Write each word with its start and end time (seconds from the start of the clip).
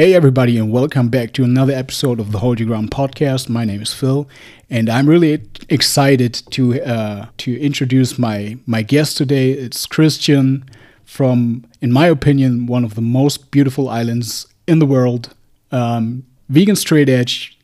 Hey, 0.00 0.14
everybody, 0.14 0.56
and 0.56 0.72
welcome 0.72 1.10
back 1.10 1.34
to 1.34 1.44
another 1.44 1.74
episode 1.74 2.20
of 2.20 2.32
the 2.32 2.38
Hold 2.38 2.58
Your 2.58 2.68
Ground 2.68 2.90
podcast. 2.90 3.50
My 3.50 3.66
name 3.66 3.82
is 3.82 3.92
Phil, 3.92 4.26
and 4.70 4.88
I'm 4.88 5.06
really 5.06 5.42
excited 5.68 6.32
to 6.52 6.82
uh, 6.82 7.26
to 7.36 7.60
introduce 7.60 8.18
my 8.18 8.56
my 8.64 8.80
guest 8.80 9.18
today. 9.18 9.50
It's 9.50 9.84
Christian 9.84 10.64
from, 11.04 11.66
in 11.82 11.92
my 11.92 12.06
opinion, 12.06 12.64
one 12.64 12.82
of 12.82 12.94
the 12.94 13.02
most 13.02 13.50
beautiful 13.50 13.90
islands 13.90 14.46
in 14.66 14.78
the 14.78 14.86
world. 14.86 15.34
Um, 15.70 16.24
vegan 16.48 16.76
straight 16.76 17.10
edge, 17.10 17.58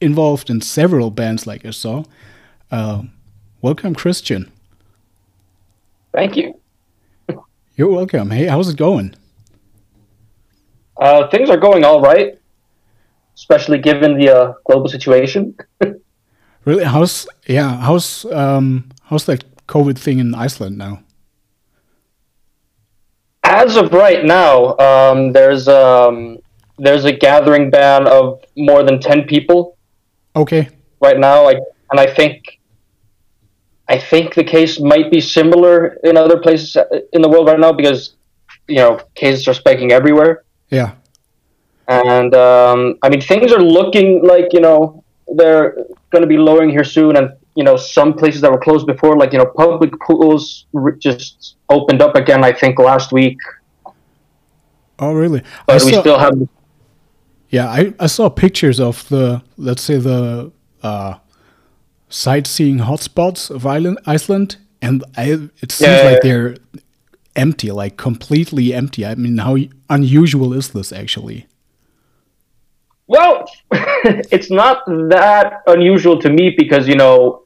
involved 0.00 0.48
in 0.48 0.60
several 0.60 1.10
bands, 1.10 1.48
like 1.48 1.66
I 1.66 1.70
saw. 1.70 2.04
Uh, 2.70 3.02
welcome, 3.60 3.92
Christian. 3.96 4.52
Thank 6.12 6.36
you. 6.36 6.60
You're 7.74 7.90
welcome. 7.90 8.30
Hey, 8.30 8.46
how's 8.46 8.68
it 8.68 8.76
going? 8.76 9.16
Uh, 10.98 11.28
things 11.28 11.50
are 11.50 11.56
going 11.56 11.84
all 11.84 12.00
right, 12.00 12.38
especially 13.34 13.78
given 13.78 14.18
the 14.18 14.30
uh, 14.30 14.52
global 14.64 14.88
situation. 14.88 15.56
really? 16.64 16.84
How's 16.84 17.28
yeah? 17.46 17.76
How's 17.76 18.24
um 18.26 18.90
how's 19.04 19.26
that 19.26 19.44
COVID 19.66 19.98
thing 19.98 20.18
in 20.18 20.34
Iceland 20.34 20.78
now? 20.78 21.02
As 23.44 23.76
of 23.76 23.92
right 23.92 24.24
now, 24.24 24.76
um, 24.78 25.32
there's 25.32 25.68
um, 25.68 26.38
there's 26.78 27.04
a 27.04 27.12
gathering 27.12 27.70
ban 27.70 28.06
of 28.06 28.42
more 28.56 28.82
than 28.82 29.00
ten 29.00 29.24
people. 29.24 29.76
Okay. 30.34 30.68
Right 31.00 31.18
now, 31.18 31.44
like, 31.44 31.58
and 31.90 32.00
I 32.00 32.06
think 32.06 32.58
I 33.88 33.98
think 33.98 34.34
the 34.34 34.44
case 34.44 34.80
might 34.80 35.10
be 35.10 35.20
similar 35.20 35.98
in 36.04 36.16
other 36.16 36.38
places 36.40 36.76
in 37.12 37.22
the 37.22 37.28
world 37.28 37.46
right 37.48 37.60
now 37.60 37.72
because 37.72 38.16
you 38.66 38.76
know 38.76 38.98
cases 39.14 39.46
are 39.46 39.54
spiking 39.54 39.92
everywhere. 39.92 40.44
Yeah. 40.70 40.92
And 41.88 42.34
um, 42.34 42.98
I 43.02 43.08
mean, 43.08 43.20
things 43.20 43.52
are 43.52 43.62
looking 43.62 44.24
like 44.24 44.52
you 44.52 44.60
know 44.60 45.04
they're 45.34 45.74
going 46.10 46.22
to 46.22 46.26
be 46.26 46.36
lowering 46.36 46.70
here 46.70 46.84
soon, 46.84 47.16
and 47.16 47.30
you 47.54 47.62
know 47.64 47.76
some 47.76 48.14
places 48.14 48.40
that 48.40 48.50
were 48.50 48.58
closed 48.58 48.86
before, 48.86 49.16
like 49.16 49.32
you 49.32 49.38
know 49.38 49.46
public 49.56 49.92
pools, 50.00 50.66
just 50.98 51.56
opened 51.68 52.02
up 52.02 52.16
again. 52.16 52.44
I 52.44 52.52
think 52.52 52.78
last 52.78 53.12
week. 53.12 53.38
Oh 54.98 55.12
really? 55.12 55.42
But 55.66 55.82
we 55.84 55.92
still 55.92 56.18
have. 56.18 56.48
Yeah, 57.50 57.68
I, 57.68 57.94
I 58.00 58.08
saw 58.08 58.28
pictures 58.28 58.80
of 58.80 59.08
the 59.08 59.42
let's 59.56 59.82
say 59.82 59.98
the 59.98 60.50
uh, 60.82 61.14
sightseeing 62.08 62.78
hotspots 62.78 63.50
of 63.50 63.64
Ireland, 63.64 64.00
Iceland, 64.06 64.56
and 64.82 65.04
I, 65.16 65.50
it 65.62 65.70
seems 65.70 65.88
yeah, 65.88 66.02
like 66.02 66.12
yeah. 66.14 66.18
they're 66.22 66.56
empty, 67.36 67.70
like 67.70 67.96
completely 67.96 68.74
empty. 68.74 69.06
I 69.06 69.14
mean, 69.14 69.38
how 69.38 69.56
unusual 69.88 70.52
is 70.52 70.70
this 70.70 70.92
actually? 70.92 71.46
Well, 73.06 73.48
it's 73.70 74.50
not 74.50 74.84
that 74.86 75.62
unusual 75.66 76.20
to 76.20 76.30
me 76.30 76.54
because, 76.56 76.88
you 76.88 76.96
know, 76.96 77.44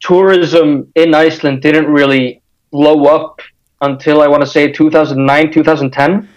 tourism 0.00 0.90
in 0.94 1.14
Iceland 1.14 1.62
didn't 1.62 1.86
really 1.86 2.42
blow 2.70 3.04
up 3.06 3.40
until 3.82 4.22
I 4.22 4.28
want 4.28 4.42
to 4.42 4.46
say 4.46 4.72
2009, 4.72 5.52
2010. 5.52 6.28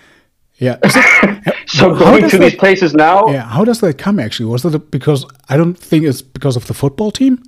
Yeah. 0.58 0.78
so 1.68 1.96
going 1.96 2.30
to 2.30 2.38
that, 2.38 2.44
these 2.44 2.56
places 2.56 2.94
now. 2.94 3.28
Yeah. 3.30 3.44
How 3.44 3.64
does 3.64 3.80
that 3.80 3.98
come 3.98 4.20
actually? 4.20 4.48
Was 4.48 4.66
it 4.66 4.92
because 4.92 5.26
I 5.48 5.56
don't 5.56 5.76
think 5.76 6.04
it's 6.04 6.22
because 6.22 6.56
of 6.58 6.68
the 6.68 6.74
football 6.74 7.12
team? 7.12 7.42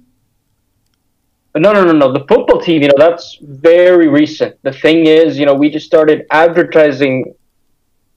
No, 1.55 1.73
no, 1.73 1.83
no, 1.83 1.91
no. 1.91 2.13
The 2.13 2.25
football 2.27 2.61
team, 2.61 2.81
you 2.81 2.87
know, 2.87 2.95
that's 2.97 3.37
very 3.41 4.07
recent. 4.07 4.57
The 4.63 4.71
thing 4.71 5.05
is, 5.07 5.37
you 5.37 5.45
know, 5.45 5.53
we 5.53 5.69
just 5.69 5.85
started 5.85 6.25
advertising 6.31 7.33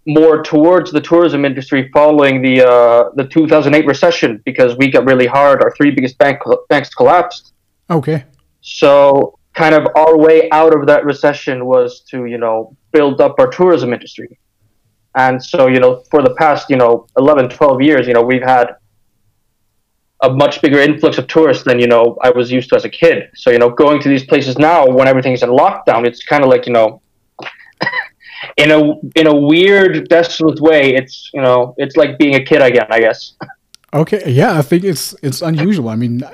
more 0.07 0.43
towards 0.43 0.93
the 0.93 1.01
tourism 1.01 1.45
industry 1.45 1.91
following 1.93 2.43
the 2.43 2.65
uh, 2.65 3.11
the 3.15 3.25
2008 3.25 3.87
recession 3.87 4.41
because 4.45 4.77
we 4.77 4.91
got 4.91 5.05
really 5.05 5.27
hard. 5.27 5.63
Our 5.63 5.75
three 5.75 5.91
biggest 5.91 6.17
bank 6.19 6.39
banks 6.69 6.95
collapsed. 6.95 7.55
Okay. 7.91 8.25
So, 8.61 9.39
kind 9.55 9.75
of 9.75 9.89
our 9.97 10.17
way 10.17 10.49
out 10.51 10.75
of 10.75 10.87
that 10.87 11.05
recession 11.05 11.67
was 11.67 12.01
to, 12.11 12.27
you 12.27 12.39
know, 12.39 12.77
build 12.93 13.21
up 13.21 13.39
our 13.39 13.49
tourism 13.49 13.93
industry. 13.93 14.39
And 15.17 15.43
so, 15.43 15.69
you 15.69 15.81
know, 15.81 16.03
for 16.11 16.23
the 16.23 16.35
past, 16.35 16.69
you 16.71 16.77
know, 16.77 17.07
11, 17.17 17.51
12 17.51 17.83
years, 17.83 18.07
you 18.07 18.15
know, 18.15 18.23
we've 18.23 18.43
had 18.43 18.75
a 20.23 20.31
much 20.31 20.63
bigger 20.63 20.79
influx 20.79 21.19
of 21.19 21.27
tourists 21.27 21.65
than 21.65 21.79
you 21.79 21.87
know 21.87 22.17
I 22.23 22.31
was 22.31 22.51
used 22.51 22.69
to 22.71 22.77
as 22.77 22.85
a 22.85 22.89
kid. 22.89 23.31
So 23.35 23.51
you 23.51 23.59
know, 23.59 23.71
going 23.71 24.01
to 24.03 24.09
these 24.09 24.25
places 24.25 24.59
now 24.59 24.87
when 24.87 25.09
everything's 25.09 25.43
in 25.43 25.51
lockdown, 25.51 26.07
it's 26.07 26.25
kind 26.25 26.43
of 26.45 26.51
like 26.51 26.67
you 26.67 26.73
know, 26.73 27.03
in 28.57 28.71
a 28.71 28.81
in 29.17 29.27
a 29.27 29.35
weird, 29.35 30.09
desolate 30.09 30.61
way. 30.61 30.95
It's 30.95 31.31
you 31.35 31.43
know, 31.43 31.75
it's 31.79 31.97
like 31.97 32.19
being 32.19 32.35
a 32.35 32.45
kid 32.45 32.63
again, 32.63 32.87
I 32.91 33.01
guess. 33.01 33.35
Okay, 33.95 34.29
yeah, 34.29 34.59
I 34.59 34.63
think 34.63 34.83
it's 34.83 35.15
it's 35.23 35.41
unusual. 35.41 35.89
I 35.89 35.95
mean, 35.95 36.25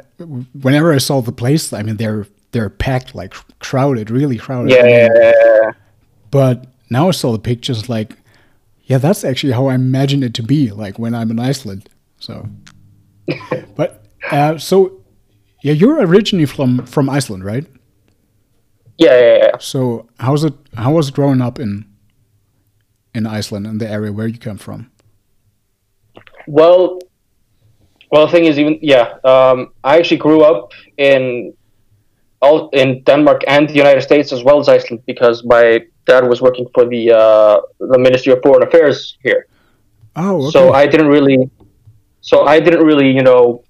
whenever 0.62 0.94
I 0.94 0.96
saw 0.96 1.20
the 1.20 1.30
place, 1.30 1.74
I 1.74 1.82
mean 1.82 1.98
they're 1.98 2.26
they're 2.52 2.70
packed, 2.70 3.14
like 3.14 3.34
crowded, 3.58 4.10
really 4.10 4.38
crowded. 4.38 4.72
Yeah. 4.72 5.72
But 6.30 6.66
now 6.88 7.08
I 7.08 7.10
saw 7.12 7.32
the 7.32 7.38
pictures, 7.38 7.88
like, 7.88 8.16
yeah, 8.84 8.98
that's 8.98 9.24
actually 9.24 9.52
how 9.52 9.66
I 9.66 9.74
imagine 9.74 10.22
it 10.22 10.34
to 10.34 10.42
be, 10.42 10.70
like 10.70 10.98
when 10.98 11.14
I'm 11.14 11.30
in 11.30 11.38
Iceland. 11.38 11.88
So 12.18 12.48
but 13.76 14.04
uh, 14.30 14.58
so, 14.58 15.02
yeah, 15.62 15.72
you're 15.72 16.00
originally 16.00 16.46
from 16.46 16.86
from 16.86 17.08
Iceland, 17.08 17.44
right? 17.44 17.66
Yeah, 18.98 19.18
yeah, 19.18 19.36
yeah. 19.36 19.50
So 19.58 20.08
how's 20.18 20.44
it? 20.44 20.54
How 20.76 20.92
was 20.92 21.08
it 21.08 21.14
growing 21.14 21.40
up 21.40 21.58
in 21.58 21.86
in 23.14 23.26
Iceland 23.26 23.66
and 23.66 23.80
the 23.80 23.88
area 23.88 24.12
where 24.12 24.26
you 24.26 24.38
come 24.38 24.58
from? 24.58 24.90
Well, 26.46 26.98
well, 28.10 28.26
the 28.26 28.32
thing 28.32 28.44
is, 28.44 28.58
even 28.58 28.78
yeah, 28.82 29.14
um, 29.24 29.72
I 29.84 29.98
actually 29.98 30.18
grew 30.18 30.42
up 30.42 30.72
in 30.96 31.54
all 32.42 32.70
in 32.70 33.02
Denmark 33.04 33.42
and 33.46 33.68
the 33.68 33.74
United 33.74 34.02
States 34.02 34.32
as 34.32 34.42
well 34.42 34.58
as 34.58 34.68
Iceland 34.68 35.02
because 35.06 35.44
my 35.44 35.80
dad 36.06 36.28
was 36.28 36.40
working 36.40 36.66
for 36.74 36.84
the 36.84 37.12
uh, 37.12 37.60
the 37.78 37.98
Ministry 37.98 38.32
of 38.32 38.40
Foreign 38.42 38.66
Affairs 38.66 39.16
here. 39.22 39.46
Oh, 40.16 40.42
okay. 40.42 40.50
so 40.50 40.72
I 40.72 40.86
didn't 40.86 41.08
really 41.08 41.50
so 42.20 42.46
I 42.46 42.60
didn't 42.60 42.84
really, 42.84 43.10
you 43.10 43.22
know, 43.22 43.64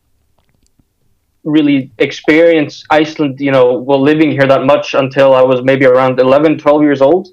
really 1.45 1.91
experience 1.99 2.85
Iceland, 2.91 3.41
you 3.41 3.51
know, 3.51 3.73
while 3.79 4.01
living 4.01 4.31
here 4.31 4.47
that 4.47 4.65
much 4.65 4.95
until 4.95 5.35
I 5.35 5.43
was 5.43 5.63
maybe 5.63 5.87
around 5.87 6.21
11, 6.21 6.59
12 6.59 6.83
years 6.83 7.01
old. 7.01 7.29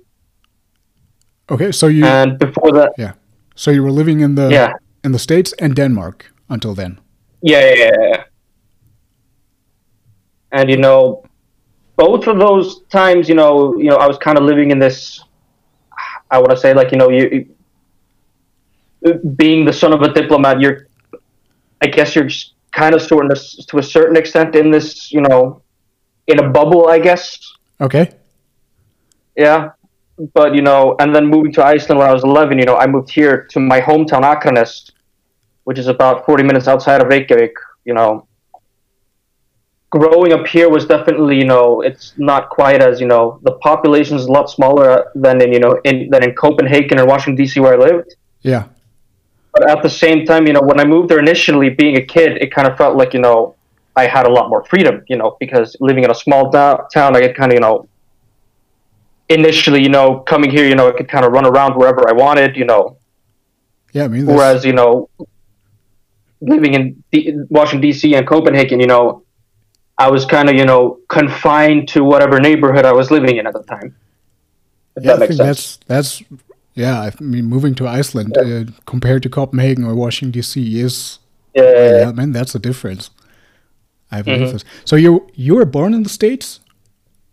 Okay, 1.49 1.71
so 1.71 1.87
you 1.87 2.05
and 2.05 2.37
before 2.37 2.71
that, 2.73 2.91
yeah. 2.97 3.13
So 3.55 3.71
you 3.71 3.81
were 3.81 3.91
living 3.91 4.19
in 4.19 4.35
the 4.35 4.49
yeah. 4.49 4.73
in 5.03 5.13
the 5.13 5.19
states 5.19 5.53
and 5.59 5.73
Denmark 5.75 6.31
until 6.49 6.75
then. 6.75 6.99
Yeah, 7.41 7.73
yeah, 7.73 7.91
yeah. 8.01 8.23
And 10.51 10.69
you 10.69 10.77
know, 10.77 11.23
both 11.95 12.27
of 12.27 12.37
those 12.37 12.81
times, 12.89 13.29
you 13.29 13.35
know, 13.35 13.77
you 13.77 13.89
know, 13.89 13.95
I 13.95 14.07
was 14.07 14.17
kind 14.17 14.37
of 14.37 14.43
living 14.43 14.71
in 14.71 14.79
this. 14.79 15.23
I 16.29 16.39
want 16.39 16.51
to 16.51 16.57
say, 16.57 16.73
like, 16.73 16.91
you 16.91 16.97
know, 16.97 17.09
you 17.09 17.47
being 19.37 19.65
the 19.65 19.73
son 19.73 19.93
of 19.93 20.01
a 20.01 20.13
diplomat, 20.13 20.59
you're 20.59 20.86
I 21.81 21.87
guess 21.87 22.15
you're 22.15 22.29
kind 22.71 22.93
of 22.95 23.01
sort 23.01 23.31
of 23.31 23.39
to 23.67 23.77
a 23.79 23.83
certain 23.83 24.15
extent 24.15 24.55
in 24.55 24.71
this, 24.71 25.11
you 25.11 25.21
know, 25.21 25.61
in 26.27 26.39
a 26.39 26.49
bubble, 26.49 26.87
I 26.87 26.99
guess. 26.99 27.39
Okay. 27.79 28.11
Yeah, 29.35 29.71
but 30.33 30.55
you 30.55 30.61
know, 30.61 30.95
and 30.99 31.15
then 31.15 31.25
moving 31.27 31.51
to 31.53 31.65
Iceland 31.65 31.99
when 31.99 32.09
I 32.09 32.13
was 32.13 32.23
11, 32.23 32.57
you 32.57 32.65
know, 32.65 32.75
I 32.75 32.87
moved 32.87 33.11
here 33.11 33.45
to 33.51 33.59
my 33.59 33.79
hometown 33.79 34.23
Akranes, 34.23 34.91
which 35.65 35.77
is 35.77 35.87
about 35.87 36.25
40 36.25 36.43
minutes 36.43 36.67
outside 36.67 37.01
of 37.01 37.07
Reykjavik. 37.07 37.53
You 37.85 37.93
know, 37.93 38.27
growing 39.91 40.33
up 40.33 40.47
here 40.47 40.69
was 40.69 40.87
definitely, 40.87 41.37
you 41.37 41.45
know, 41.45 41.81
it's 41.81 42.13
not 42.17 42.49
quite 42.49 42.81
as 42.81 42.99
you 42.99 43.07
know, 43.07 43.39
the 43.43 43.53
population 43.53 44.17
is 44.17 44.25
a 44.25 44.31
lot 44.31 44.49
smaller 44.49 45.11
than 45.13 45.39
in 45.41 45.53
you 45.53 45.59
know 45.59 45.79
in 45.83 46.09
than 46.09 46.23
in 46.23 46.33
Copenhagen 46.33 46.99
or 46.99 47.05
Washington 47.05 47.35
D.C. 47.35 47.59
where 47.59 47.73
I 47.73 47.77
lived. 47.77 48.15
Yeah 48.41 48.65
but 49.57 49.69
at 49.69 49.81
the 49.81 49.89
same 49.89 50.25
time, 50.25 50.45
you 50.45 50.53
know, 50.53 50.61
when 50.61 50.79
I 50.79 50.85
moved 50.85 51.09
there 51.09 51.19
initially, 51.19 51.69
being 51.69 51.97
a 51.97 52.01
kid, 52.01 52.37
it 52.37 52.53
kind 52.53 52.67
of 52.67 52.77
felt 52.77 52.95
like 52.95 53.13
you 53.13 53.19
know 53.19 53.55
I 53.95 54.05
had 54.05 54.27
a 54.27 54.29
lot 54.29 54.49
more 54.49 54.63
freedom, 54.65 55.03
you 55.07 55.17
know, 55.17 55.35
because 55.39 55.75
living 55.79 56.03
in 56.03 56.11
a 56.11 56.15
small 56.15 56.51
town, 56.51 57.15
I 57.15 57.19
get 57.21 57.35
kind 57.35 57.51
of 57.51 57.55
you 57.55 57.61
know. 57.61 57.87
Initially, 59.29 59.83
you 59.83 59.89
know, 59.89 60.19
coming 60.19 60.49
here, 60.49 60.65
you 60.65 60.75
know, 60.75 60.87
I 60.87 60.93
could 60.93 61.09
kind 61.09 61.25
of 61.25 61.33
run 61.33 61.45
around 61.45 61.75
wherever 61.75 62.07
I 62.07 62.13
wanted, 62.13 62.55
you 62.55 62.63
know. 62.63 62.97
Yeah, 63.91 64.05
I 64.05 64.07
mean. 64.07 64.25
Whereas, 64.25 64.63
you 64.63 64.71
know, 64.71 65.09
living 66.39 66.75
in 66.75 67.03
D- 67.11 67.33
Washington 67.49 67.81
D.C. 67.81 68.15
and 68.15 68.25
Copenhagen, 68.25 68.79
you 68.79 68.87
know, 68.87 69.23
I 69.97 70.09
was 70.09 70.23
kind 70.25 70.49
of 70.49 70.55
you 70.55 70.65
know 70.65 70.99
confined 71.09 71.89
to 71.89 72.03
whatever 72.03 72.39
neighborhood 72.39 72.85
I 72.85 72.93
was 72.93 73.09
living 73.09 73.37
in 73.37 73.47
at 73.47 73.53
the 73.53 73.63
time. 73.63 73.95
yeah, 75.01 75.13
I 75.13 75.17
think 75.17 75.33
sense. 75.33 75.77
that's 75.87 76.21
that's 76.21 76.23
yeah, 76.77 77.01
I 77.01 77.11
mean, 77.19 77.45
moving 77.45 77.75
to 77.75 77.87
Iceland 77.87 78.35
yeah. 78.35 78.43
uh, 78.43 78.63
compared 78.85 79.23
to 79.23 79.29
Copenhagen 79.29 79.83
or 79.83 79.95
Washington 79.95 80.31
D.C. 80.31 80.79
is 80.79 81.19
yeah, 81.53 81.99
yeah, 81.99 82.11
man, 82.11 82.31
that's 82.31 82.55
a 82.55 82.59
difference. 82.59 83.09
I 84.11 84.21
believe 84.21 84.41
mm-hmm. 84.41 84.53
this. 84.53 84.65
So 84.85 84.95
you 84.95 85.27
you 85.33 85.55
were 85.55 85.65
born 85.65 85.93
in 85.93 86.03
the 86.03 86.09
states 86.09 86.59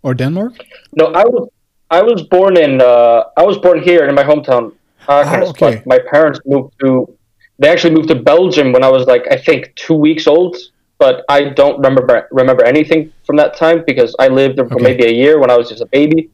or 0.02 0.14
Denmark? 0.14 0.54
No, 0.96 1.06
I 1.06 1.24
was 1.24 1.48
I 1.90 2.02
was 2.02 2.22
born 2.22 2.56
in 2.56 2.80
uh, 2.80 3.24
I 3.36 3.42
was 3.42 3.58
born 3.58 3.82
here 3.82 4.08
in 4.08 4.14
my 4.14 4.24
hometown 4.24 4.72
Oh, 5.08 5.50
okay. 5.50 5.82
My 5.86 5.98
parents 5.98 6.40
moved 6.46 6.74
to. 6.80 7.16
They 7.58 7.68
actually 7.68 7.94
moved 7.94 8.08
to 8.08 8.16
Belgium 8.16 8.72
when 8.72 8.82
I 8.82 8.88
was 8.88 9.06
like 9.06 9.26
I 9.30 9.36
think 9.36 9.72
two 9.76 9.94
weeks 9.94 10.26
old, 10.26 10.56
but 10.98 11.24
I 11.28 11.50
don't 11.50 11.76
remember 11.76 12.26
remember 12.30 12.64
anything 12.64 13.12
from 13.24 13.36
that 13.36 13.56
time 13.56 13.84
because 13.86 14.14
I 14.18 14.28
lived 14.28 14.58
there 14.58 14.66
for 14.66 14.74
Okay. 14.74 14.84
maybe 14.84 15.04
a 15.04 15.12
year 15.12 15.38
when 15.38 15.50
I 15.50 15.56
was 15.56 15.68
just 15.68 15.82
a 15.82 15.86
baby. 15.86 16.30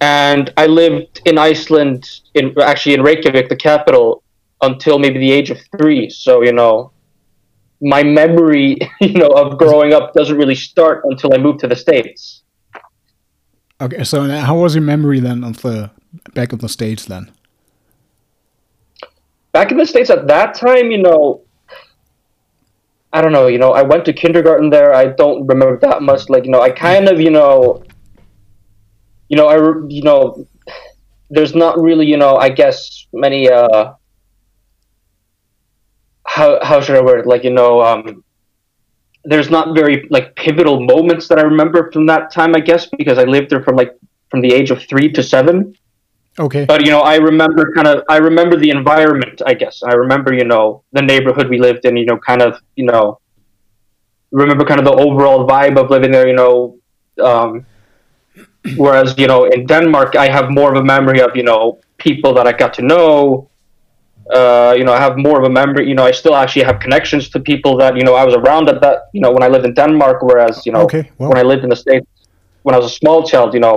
And 0.00 0.52
I 0.56 0.66
lived 0.66 1.22
in 1.24 1.38
Iceland, 1.38 2.20
in 2.34 2.54
actually 2.60 2.94
in 2.94 3.02
Reykjavik, 3.02 3.48
the 3.48 3.56
capital, 3.56 4.22
until 4.62 4.98
maybe 4.98 5.18
the 5.18 5.32
age 5.32 5.50
of 5.50 5.58
three. 5.78 6.10
So 6.10 6.42
you 6.42 6.52
know, 6.52 6.92
my 7.80 8.02
memory, 8.02 8.76
you 9.00 9.14
know, 9.14 9.28
of 9.28 9.58
growing 9.58 9.92
up 9.92 10.12
doesn't 10.14 10.36
really 10.36 10.54
start 10.54 11.02
until 11.04 11.32
I 11.34 11.38
moved 11.38 11.60
to 11.60 11.68
the 11.68 11.76
states. 11.76 12.42
Okay, 13.80 14.04
so 14.04 14.22
uh, 14.22 14.40
how 14.40 14.56
was 14.56 14.74
your 14.74 14.82
memory 14.82 15.20
then 15.20 15.44
of 15.44 15.60
the 15.62 15.90
back 16.34 16.52
of 16.52 16.60
the 16.60 16.68
states 16.68 17.04
then? 17.04 17.30
back 19.56 19.70
in 19.70 19.78
the 19.78 19.86
states 19.86 20.10
at 20.10 20.26
that 20.26 20.52
time 20.52 20.90
you 20.90 21.00
know 21.02 21.40
i 23.10 23.22
don't 23.22 23.32
know 23.32 23.46
you 23.46 23.56
know 23.56 23.72
i 23.72 23.80
went 23.80 24.04
to 24.04 24.12
kindergarten 24.12 24.68
there 24.68 24.92
i 24.92 25.06
don't 25.06 25.46
remember 25.46 25.78
that 25.78 26.02
much 26.02 26.28
like 26.28 26.44
you 26.44 26.50
know 26.50 26.60
i 26.60 26.68
kind 26.68 27.08
of 27.08 27.18
you 27.18 27.30
know 27.30 27.82
you 29.28 29.36
know 29.36 29.46
i 29.48 29.56
you 29.88 30.02
know 30.02 30.46
there's 31.30 31.54
not 31.54 31.80
really 31.80 32.06
you 32.06 32.16
know 32.16 32.36
i 32.36 32.48
guess 32.48 33.06
many 33.12 33.50
uh 33.50 33.92
how 36.26 36.62
how 36.62 36.80
should 36.80 36.96
i 36.96 37.00
word 37.00 37.20
it? 37.20 37.26
Like 37.26 37.44
you 37.44 37.52
know 37.52 37.82
um 37.82 38.24
there's 39.24 39.50
not 39.50 39.74
very 39.74 40.06
like 40.10 40.34
pivotal 40.36 40.84
moments 40.84 41.26
that 41.28 41.38
i 41.38 41.42
remember 41.42 41.90
from 41.90 42.06
that 42.06 42.30
time 42.30 42.54
i 42.54 42.60
guess 42.60 42.86
because 42.96 43.18
i 43.18 43.24
lived 43.24 43.50
there 43.50 43.62
from 43.62 43.74
like 43.74 43.92
from 44.30 44.40
the 44.40 44.52
age 44.52 44.70
of 44.70 44.82
three 44.84 45.10
to 45.12 45.22
seven. 45.22 45.74
Okay. 46.38 46.64
but 46.66 46.84
you 46.84 46.90
know 46.90 47.00
i 47.00 47.16
remember 47.16 47.72
kind 47.74 47.88
of 47.88 48.04
i 48.10 48.18
remember 48.18 48.56
the 48.56 48.70
environment 48.70 49.40
i 49.46 49.54
guess. 49.54 49.82
I 49.82 49.94
remember 49.94 50.34
you 50.34 50.44
know 50.44 50.84
the 50.92 51.02
neighborhood 51.02 51.48
we 51.48 51.58
lived 51.58 51.86
in 51.86 51.96
you 51.96 52.04
know 52.04 52.18
kind 52.18 52.42
of 52.42 52.60
you 52.76 52.84
know 52.84 53.18
remember 54.30 54.64
kind 54.64 54.78
of 54.78 54.84
the 54.84 54.92
overall 54.92 55.48
vibe 55.48 55.78
of 55.78 55.90
living 55.90 56.10
there 56.10 56.28
you 56.28 56.34
know 56.34 56.78
um, 57.22 57.64
whereas 58.76 59.08
you 59.18 59.26
know 59.26 59.44
in 59.54 59.66
denmark 59.66 60.10
i 60.16 60.28
have 60.36 60.46
more 60.50 60.68
of 60.72 60.76
a 60.84 60.84
memory 60.94 61.20
of 61.20 61.30
you 61.36 61.42
know 61.50 61.78
people 61.98 62.32
that 62.34 62.46
i 62.46 62.52
got 62.52 62.72
to 62.74 62.82
know 62.82 63.48
uh, 64.38 64.74
you 64.78 64.84
know 64.84 64.92
i 64.92 65.00
have 65.06 65.14
more 65.26 65.38
of 65.40 65.44
a 65.44 65.50
memory 65.60 65.88
you 65.88 65.94
know 65.94 66.04
i 66.04 66.10
still 66.10 66.34
actually 66.34 66.64
have 66.70 66.78
connections 66.80 67.28
to 67.34 67.38
people 67.52 67.76
that 67.82 67.92
you 67.98 68.04
know 68.06 68.14
i 68.14 68.24
was 68.24 68.34
around 68.34 68.68
at 68.68 68.80
that 68.80 68.96
you 69.14 69.20
know 69.20 69.30
when 69.30 69.42
i 69.42 69.48
lived 69.48 69.64
in 69.64 69.74
denmark 69.74 70.18
whereas 70.22 70.54
you 70.66 70.72
know 70.72 70.82
Okay, 70.82 71.02
well- 71.18 71.28
when 71.30 71.38
i 71.38 71.42
lived 71.42 71.62
in 71.66 71.70
the 71.70 71.80
states 71.86 72.06
when 72.64 72.74
i 72.74 72.78
was 72.78 72.86
a 72.92 72.96
small 73.02 73.18
child 73.30 73.54
you 73.54 73.60
know 73.60 73.76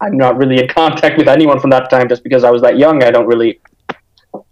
i'm 0.00 0.16
not 0.16 0.36
really 0.40 0.58
in 0.62 0.68
contact 0.80 1.14
with 1.18 1.28
anyone 1.28 1.58
from 1.60 1.70
that 1.70 1.88
time 1.94 2.06
just 2.08 2.22
because 2.24 2.42
i 2.48 2.50
was 2.50 2.62
that 2.62 2.76
young 2.84 2.96
i 3.08 3.10
don't 3.10 3.26
really 3.34 3.52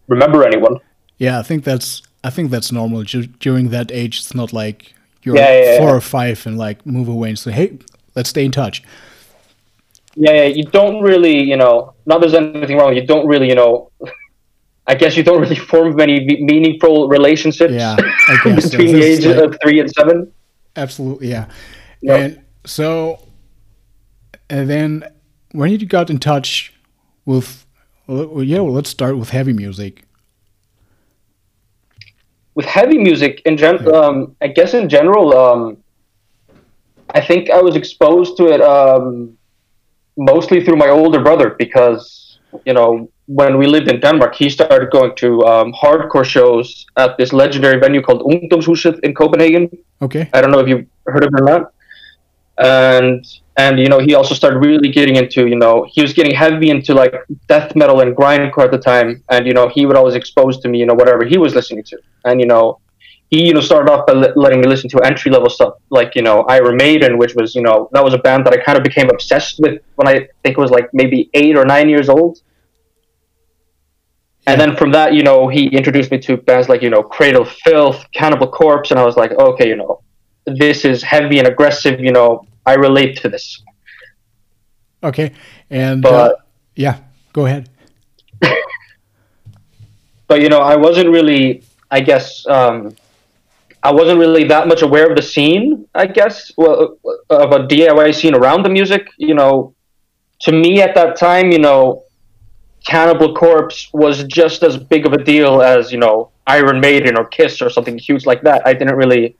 remember 0.09 0.45
anyone 0.45 0.77
Yeah, 1.19 1.39
I 1.39 1.43
think 1.49 1.65
that's 1.65 2.03
I 2.29 2.31
think 2.31 2.51
that's 2.51 2.71
normal. 2.73 3.03
Ju- 3.05 3.29
during 3.47 3.71
that 3.71 3.91
age, 3.93 4.15
it's 4.21 4.35
not 4.35 4.53
like 4.53 4.79
you're 5.25 5.37
Yeah, 5.37 5.53
yeah, 5.63 5.77
four 5.79 5.89
yeah. 5.91 5.97
or 5.97 6.01
five 6.01 6.37
and 6.49 6.59
like 6.67 6.79
move 6.97 7.09
away 7.17 7.29
and 7.29 7.39
say, 7.39 7.53
"Hey, 7.53 7.69
let's 8.17 8.31
stay 8.31 8.45
in 8.45 8.51
touch." 8.51 8.83
Yeah, 10.17 10.33
yeah 10.33 10.45
you 10.45 10.65
don't 10.65 11.03
really 11.03 11.43
you 11.43 11.57
know 11.57 11.95
not 12.07 12.21
there's 12.21 12.35
anything 12.35 12.77
wrong 12.77 12.95
you 12.95 13.07
don't 13.07 13.27
really 13.27 13.49
you 13.49 13.55
know 13.55 13.91
i 14.87 14.95
guess 14.95 15.17
you 15.17 15.23
don't 15.23 15.41
really 15.41 15.57
form 15.73 15.95
many 15.97 16.25
meaningful 16.41 17.09
relationships 17.09 17.73
Yeah, 17.73 17.97
guess 18.45 18.71
between 18.71 18.95
the 18.97 19.03
ages 19.03 19.27
like- 19.27 19.45
of 19.45 19.59
three 19.63 19.81
and 19.81 19.91
seven 19.91 20.33
Absolutely, 20.77 21.29
yeah. 21.31 21.47
Yeah. 22.01 22.17
And 22.17 22.43
so, 22.67 23.29
and 24.51 24.69
then 24.69 25.05
when 25.53 25.71
you 25.71 25.87
got 25.87 26.11
in 26.11 26.19
touch 26.19 26.75
with, 27.25 27.65
well, 28.07 28.43
yeah, 28.43 28.59
well, 28.61 28.73
let's 28.73 28.91
start 28.91 29.17
with 29.17 29.31
heavy 29.31 29.53
music. 29.53 30.05
with 32.57 32.67
heavy 32.67 32.99
music 32.99 33.43
in 33.45 33.57
gen 33.57 33.87
um, 33.93 34.37
I 34.41 34.49
guess 34.49 34.75
in 34.75 34.89
general 34.89 35.37
um, 35.37 35.77
I 37.11 37.21
think 37.21 37.51
I 37.51 37.61
was 37.61 37.75
exposed 37.77 38.37
to 38.37 38.47
it 38.47 38.61
um, 38.61 39.37
mostly 40.17 40.65
through 40.65 40.77
my 40.77 40.89
older 40.89 41.21
brother 41.21 41.51
because 41.59 42.39
you 42.65 42.73
know 42.73 43.09
when 43.27 43.57
we 43.59 43.67
lived 43.67 43.89
in 43.89 44.01
Denmark 44.01 44.35
he 44.35 44.49
started 44.51 44.91
going 44.91 45.15
to 45.17 45.43
um, 45.45 45.73
hardcore 45.73 46.25
shows 46.25 46.87
at 46.97 47.17
this 47.19 47.33
legendary 47.33 47.81
venue 47.81 48.03
called 48.03 48.23
Ungdomshuset 48.23 49.01
in 49.01 49.15
Copenhagen 49.15 49.71
Okay. 50.05 50.29
I 50.33 50.41
don't 50.41 50.51
know 50.51 50.61
if 50.61 50.69
you've 50.69 50.87
heard 51.07 51.25
of 51.25 51.33
it 51.33 51.41
or 51.41 51.45
not. 51.45 51.73
And 52.59 53.25
and 53.57 53.79
you 53.79 53.89
know 53.89 53.99
he 53.99 54.15
also 54.15 54.35
started 54.35 54.59
really 54.59 54.91
getting 54.91 55.17
into 55.17 55.47
you 55.47 55.57
know 55.57 55.87
he 55.91 56.03
was 56.03 56.13
getting 56.13 56.35
heavy 56.35 56.71
into 56.71 56.95
like 56.95 57.15
death 57.49 57.75
metal 57.75 58.01
and 58.01 58.17
grindcore 58.17 58.65
at 58.65 58.71
the 58.71 58.79
time, 58.79 59.23
and 59.31 59.47
you 59.47 59.55
know 59.55 59.69
he 59.69 59.87
would 59.87 59.97
always 59.97 60.15
expose 60.15 60.61
to 60.61 60.69
me 60.69 60.79
you 60.79 60.87
know 60.87 60.95
whatever 60.95 61.25
he 61.25 61.37
was 61.37 61.55
listening 61.55 61.83
to, 61.85 61.99
and 62.25 62.41
you 62.41 62.47
know 62.47 62.79
he 63.35 63.47
you 63.49 63.55
know 63.55 63.61
started 63.61 63.91
off 63.93 64.07
by 64.07 64.13
letting 64.13 64.61
me 64.61 64.67
listen 64.67 64.89
to 64.91 64.99
entry 65.01 65.31
level 65.31 65.51
stuff 65.51 65.75
like 65.91 66.15
you 66.15 66.23
know 66.23 66.43
Iron 66.43 66.77
Maiden, 66.77 67.19
which 67.19 67.35
was 67.35 67.55
you 67.55 67.63
know 67.63 67.89
that 67.93 68.05
was 68.05 68.15
a 68.15 68.19
band 68.19 68.47
that 68.47 68.53
I 68.53 68.59
kind 68.59 68.79
of 68.79 68.85
became 68.85 69.11
obsessed 69.11 69.59
with 69.61 69.83
when 69.97 70.09
I 70.09 70.15
think 70.43 70.57
it 70.59 70.59
was 70.59 70.71
like 70.71 70.89
maybe 70.93 71.31
eight 71.35 71.57
or 71.57 71.65
nine 71.65 71.89
years 71.89 72.09
old. 72.09 72.41
And 74.47 74.61
then 74.61 74.77
from 74.77 74.93
that, 74.93 75.15
you 75.15 75.23
know, 75.23 75.49
he 75.49 75.69
introduced 75.69 76.11
me 76.11 76.19
to 76.19 76.37
bands 76.37 76.69
like, 76.69 76.83
you 76.83 76.91
know, 76.91 77.03
Cradle 77.03 77.47
Filth, 77.47 78.05
Cannibal 78.13 78.47
Corpse, 78.47 78.91
and 78.91 79.01
I 79.01 79.05
was 79.05 79.17
like, 79.17 79.33
okay, 79.33 79.69
you 79.69 79.77
know, 79.77 80.03
this 80.45 80.85
is 80.85 81.03
heavy 81.03 81.39
and 81.39 81.49
aggressive, 81.49 81.99
you 81.99 82.13
know, 82.13 82.47
I 82.67 82.75
relate 82.75 83.17
to 83.23 83.31
this. 83.31 83.63
Okay. 85.03 85.33
And 85.71 86.05
uh, 86.05 86.35
yeah, 86.77 86.99
go 87.33 87.47
ahead. 87.47 87.71
But, 90.27 90.41
you 90.41 90.49
know, 90.49 90.61
I 90.61 90.77
wasn't 90.77 91.11
really, 91.11 91.63
I 91.91 92.01
guess, 92.01 92.47
um, 92.47 92.97
I 93.85 93.93
wasn't 93.93 94.19
really 94.19 94.45
that 94.45 94.67
much 94.67 94.81
aware 94.81 95.09
of 95.11 95.15
the 95.15 95.23
scene, 95.23 95.87
I 95.95 96.07
guess, 96.07 96.51
well, 96.57 96.97
of 97.29 97.53
a 97.53 97.61
DIY 97.67 98.15
scene 98.15 98.35
around 98.35 98.63
the 98.65 98.71
music. 98.71 99.07
You 99.19 99.35
know, 99.35 99.75
to 100.41 100.53
me 100.53 100.81
at 100.81 100.95
that 100.95 101.17
time, 101.17 101.53
you 101.53 101.59
know, 101.59 102.05
Cannibal 102.87 103.35
Corpse 103.35 103.91
was 103.93 104.25
just 104.25 104.63
as 104.63 104.79
big 104.79 105.07
of 105.07 105.13
a 105.13 105.23
deal 105.23 105.61
as, 105.63 105.93
you 105.93 105.99
know, 105.99 106.31
Iron 106.47 106.81
Maiden 106.81 107.17
or 107.19 107.27
Kiss 107.27 107.61
or 107.61 107.69
something 107.69 107.99
huge 107.99 108.25
like 108.25 108.41
that. 108.43 108.67
I 108.67 108.73
didn't 108.73 108.97
really 108.97 109.37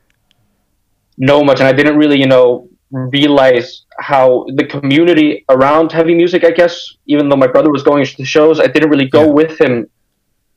know 1.17 1.43
much 1.43 1.61
and 1.61 1.69
I 1.69 1.73
didn't 1.73 1.97
really, 1.97 2.19
you 2.21 2.27
know, 2.27 2.69
realize 2.91 3.85
how 3.99 4.47
the 4.57 4.67
community 4.67 5.45
around 5.49 5.91
heavy 5.91 6.15
music, 6.15 6.45
I 6.45 6.51
guess, 6.51 6.95
even 7.07 7.29
though 7.29 7.37
my 7.37 7.47
brother 7.47 7.71
was 7.71 7.83
going 7.83 8.05
to 8.05 8.17
the 8.17 8.25
shows, 8.25 8.61
I 8.61 8.67
didn't 8.67 8.91
really 8.91 9.09
go 9.09 9.25
Yeah. 9.25 9.31
with 9.41 9.61
him 9.61 9.89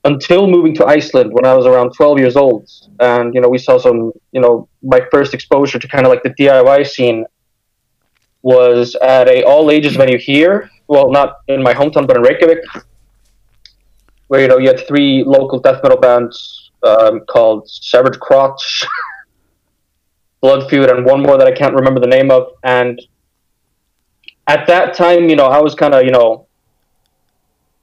until 0.07 0.47
moving 0.47 0.73
to 0.75 0.85
Iceland 0.85 1.33
when 1.33 1.45
I 1.45 1.53
was 1.53 1.65
around 1.65 1.91
12 1.91 2.19
years 2.19 2.35
old. 2.37 2.69
And, 2.99 3.33
you 3.35 3.41
know, 3.41 3.49
we 3.49 3.57
saw 3.57 3.77
some, 3.77 4.13
you 4.31 4.39
know, 4.39 4.69
my 4.81 5.01
first 5.11 5.33
exposure 5.33 5.79
to 5.79 5.87
kind 5.87 6.05
of 6.05 6.09
like 6.09 6.23
the 6.23 6.33
DIY 6.39 6.87
scene 6.87 7.25
was 8.41 8.95
at 8.95 9.27
a 9.27 9.43
all 9.43 9.69
ages 9.69 9.95
venue 9.97 10.17
here. 10.17 10.69
Well, 10.87 11.11
not 11.11 11.39
in 11.49 11.61
my 11.61 11.73
hometown, 11.73 12.07
but 12.07 12.15
in 12.15 12.23
Reykjavik, 12.23 12.63
where, 14.27 14.41
you 14.41 14.47
know, 14.47 14.57
you 14.57 14.67
had 14.67 14.87
three 14.87 15.25
local 15.25 15.59
death 15.59 15.83
metal 15.83 15.99
bands 15.99 16.71
um, 16.83 17.21
called 17.27 17.69
Severed 17.69 18.17
Crotch, 18.21 18.85
Blood 20.41 20.69
Feud, 20.69 20.89
and 20.89 21.05
one 21.05 21.21
more 21.21 21.37
that 21.37 21.47
I 21.47 21.51
can't 21.51 21.75
remember 21.75 21.99
the 21.99 22.07
name 22.07 22.31
of. 22.31 22.53
And 22.63 23.01
at 24.47 24.67
that 24.67 24.93
time, 24.93 25.27
you 25.27 25.35
know, 25.35 25.47
I 25.47 25.59
was 25.59 25.75
kind 25.75 25.93
of, 25.93 26.05
you 26.05 26.11
know, 26.11 26.46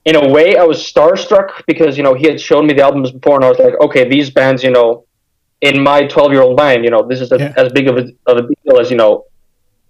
in 0.05 0.15
a 0.15 0.29
way, 0.29 0.55
I 0.55 0.63
was 0.63 0.77
starstruck 0.79 1.63
because, 1.65 1.97
you 1.97 2.03
know, 2.03 2.13
he 2.13 2.25
had 2.27 2.39
shown 2.39 2.67
me 2.67 2.73
the 2.73 2.83
albums 2.83 3.11
before, 3.11 3.35
and 3.35 3.45
I 3.45 3.49
was 3.49 3.57
like, 3.59 3.73
okay, 3.81 4.07
these 4.07 4.29
bands, 4.29 4.63
you 4.63 4.71
know, 4.71 5.05
in 5.61 5.81
my 5.81 6.05
12 6.05 6.31
year 6.31 6.41
old 6.43 6.57
mind, 6.57 6.83
you 6.83 6.91
know, 6.91 7.01
this 7.07 7.21
is 7.21 7.31
a, 7.31 7.37
Yeah. 7.39 7.53
as 7.57 7.71
big 7.73 7.87
of 7.87 7.97
a, 7.97 8.05
of 8.27 8.37
a 8.37 8.41
deal 8.41 8.79
as, 8.79 8.91
you 8.91 8.97
know, 8.97 9.25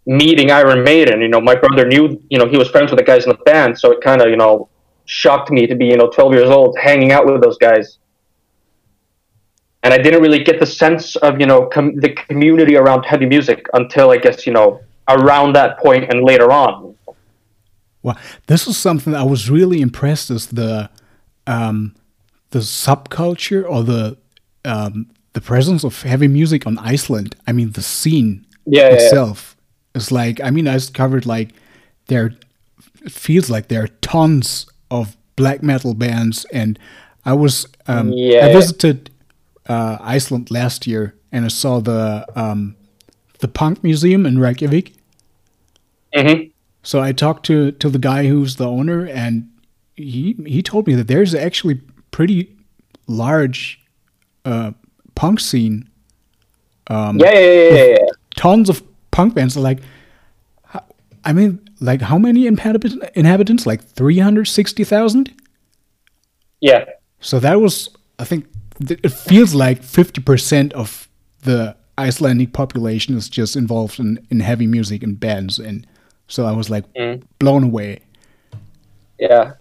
meeting 0.05 0.51
Iron 0.51 0.84
Maiden. 0.84 1.19
You 1.22 1.27
know, 1.27 1.41
my 1.41 1.55
brother 1.55 1.86
knew, 1.86 2.22
you 2.29 2.39
know, 2.39 2.48
he 2.48 2.57
was 2.57 2.69
friends 2.69 2.91
with 2.91 3.00
the 3.00 3.03
guys 3.05 3.25
in 3.25 3.29
the 3.29 3.38
band, 3.43 3.77
so 3.77 3.91
it 3.91 4.01
kind 4.01 4.22
of, 4.22 4.29
you 4.29 4.38
know, 4.38 4.69
shocked 5.05 5.51
me 5.51 5.67
to 5.67 5.75
be, 5.75 5.86
you 5.88 5.98
know, 5.98 6.10
12 6.10 6.34
years 6.34 6.50
old 6.50 6.77
hanging 6.81 7.12
out 7.12 7.25
with 7.25 7.41
those 7.43 7.57
guys. 7.57 7.98
And 9.84 9.93
I 9.93 9.98
didn't 9.98 10.22
really 10.22 10.43
get 10.43 10.60
the 10.60 10.65
sense 10.65 11.15
of, 11.17 11.39
you 11.39 11.45
know, 11.45 11.67
com- 11.67 12.00
the 12.00 12.10
community 12.10 12.75
around 12.75 13.03
heavy 13.03 13.25
music 13.25 13.67
until 13.74 14.10
I 14.12 14.17
guess, 14.17 14.48
you 14.48 14.53
know, 14.53 14.81
around 15.10 15.53
that 15.53 15.77
point 15.79 16.05
and 16.12 16.24
later 16.24 16.51
on. 16.51 16.95
Well, 18.05 18.19
this 18.45 18.67
is 18.67 18.77
something 18.77 19.15
I 19.15 19.24
was 19.24 19.50
really 19.50 19.81
impressed 19.81 20.29
is 20.29 20.45
the 20.45 20.91
um, 21.47 21.95
the 22.51 22.59
subculture 22.59 23.67
or 23.67 23.81
the 23.81 24.15
um, 24.63 25.09
the 25.33 25.41
presence 25.41 25.83
of 25.83 26.03
heavy 26.03 26.27
music 26.27 26.67
on 26.67 26.77
Iceland. 26.77 27.35
I 27.47 27.51
mean, 27.51 27.71
the 27.71 27.81
scene 27.81 28.45
Yeah, 28.65 28.83
yeah, 28.83 28.89
yeah. 28.89 28.93
itself 28.93 29.57
is 29.95 30.12
like. 30.12 30.39
I 30.39 30.51
mean, 30.51 30.67
I 30.67 30.74
discovered 30.74 31.25
like 31.25 31.50
there. 32.05 32.33
It 33.03 33.12
feels 33.12 33.50
like 33.50 33.69
there 33.69 33.81
are 33.83 33.93
tons 34.01 34.67
of 34.91 35.17
black 35.35 35.63
metal 35.63 35.95
bands, 35.95 36.45
and 36.53 36.77
I 37.25 37.33
was 37.33 37.65
um, 37.88 38.12
I 38.12 38.53
visited 38.53 39.09
uh, 39.67 39.97
Iceland 40.00 40.51
last 40.51 40.85
year, 40.85 41.15
and 41.31 41.43
I 41.43 41.50
saw 41.50 41.79
the 41.79 42.24
um, 42.35 42.75
the 43.39 43.47
punk 43.47 43.83
museum 43.83 44.27
in 44.27 44.38
Reykjavik. 44.38 44.93
hmm 46.13 46.54
So 46.86 47.01
I 47.01 47.13
talked 47.13 47.46
to 47.48 47.72
to 47.72 47.89
the 47.89 47.98
guy 48.00 48.27
who's 48.27 48.56
the 48.58 48.68
owner, 48.68 49.06
and 49.08 49.50
he 49.96 50.36
he 50.46 50.62
told 50.62 50.86
me 50.86 50.94
that 50.94 51.08
there's 51.08 51.34
actually 51.34 51.82
pretty 52.12 52.56
large 53.08 53.82
uh, 54.46 54.72
punk 55.15 55.39
scene. 55.39 55.89
Um, 56.88 57.18
yeah, 57.20 57.32
yeah, 57.32 57.70
yeah, 57.70 57.86
yeah. 57.86 58.06
Tons 58.36 58.70
of 58.70 58.84
punk 59.10 59.34
bands. 59.34 59.58
Like, 59.58 59.80
I 61.25 61.34
mean, 61.34 61.60
like 61.80 62.01
how 62.01 62.20
many 62.20 62.46
inhabitants? 62.46 62.96
Inhabitants? 63.15 63.65
Like 63.65 63.84
three 63.84 64.20
hundred 64.20 64.46
sixty 64.46 64.84
thousand. 64.84 65.34
Yeah. 66.62 66.86
So 67.20 67.39
that 67.39 67.60
was, 67.60 67.89
I 68.20 68.25
think, 68.25 68.46
it 68.80 69.12
feels 69.12 69.56
like 69.56 69.82
fifty 69.82 70.22
percent 70.22 70.74
of 70.74 71.10
the 71.42 71.75
Icelandic 71.98 72.54
population 72.54 73.18
is 73.18 73.27
just 73.27 73.56
involved 73.56 74.00
in, 74.00 74.20
in 74.30 74.42
heavy 74.42 74.68
music 74.68 75.01
and 75.01 75.20
bands, 75.20 75.58
and 75.58 75.88
so 76.27 76.46
I 76.46 76.51
was 76.51 76.70
like 76.70 76.91
mm. 76.94 77.22
blown 77.39 77.63
away. 77.63 78.00
Yeah, 79.20 79.53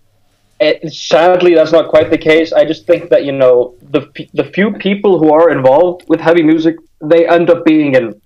it, 0.60 0.92
sadly, 0.92 1.54
that's 1.54 1.72
not 1.72 1.88
quite 1.88 2.10
the 2.10 2.18
case. 2.18 2.52
I 2.52 2.64
just 2.64 2.86
think 2.86 3.10
that 3.10 3.24
you 3.24 3.32
know 3.32 3.74
the 3.90 4.02
the 4.34 4.44
few 4.44 4.72
people 4.72 5.18
who 5.18 5.32
are 5.32 5.50
involved 5.50 6.08
with 6.08 6.20
heavy 6.20 6.42
music, 6.42 6.76
they 7.00 7.26
end 7.28 7.50
up 7.50 7.64
being 7.64 7.94
in 7.94 8.20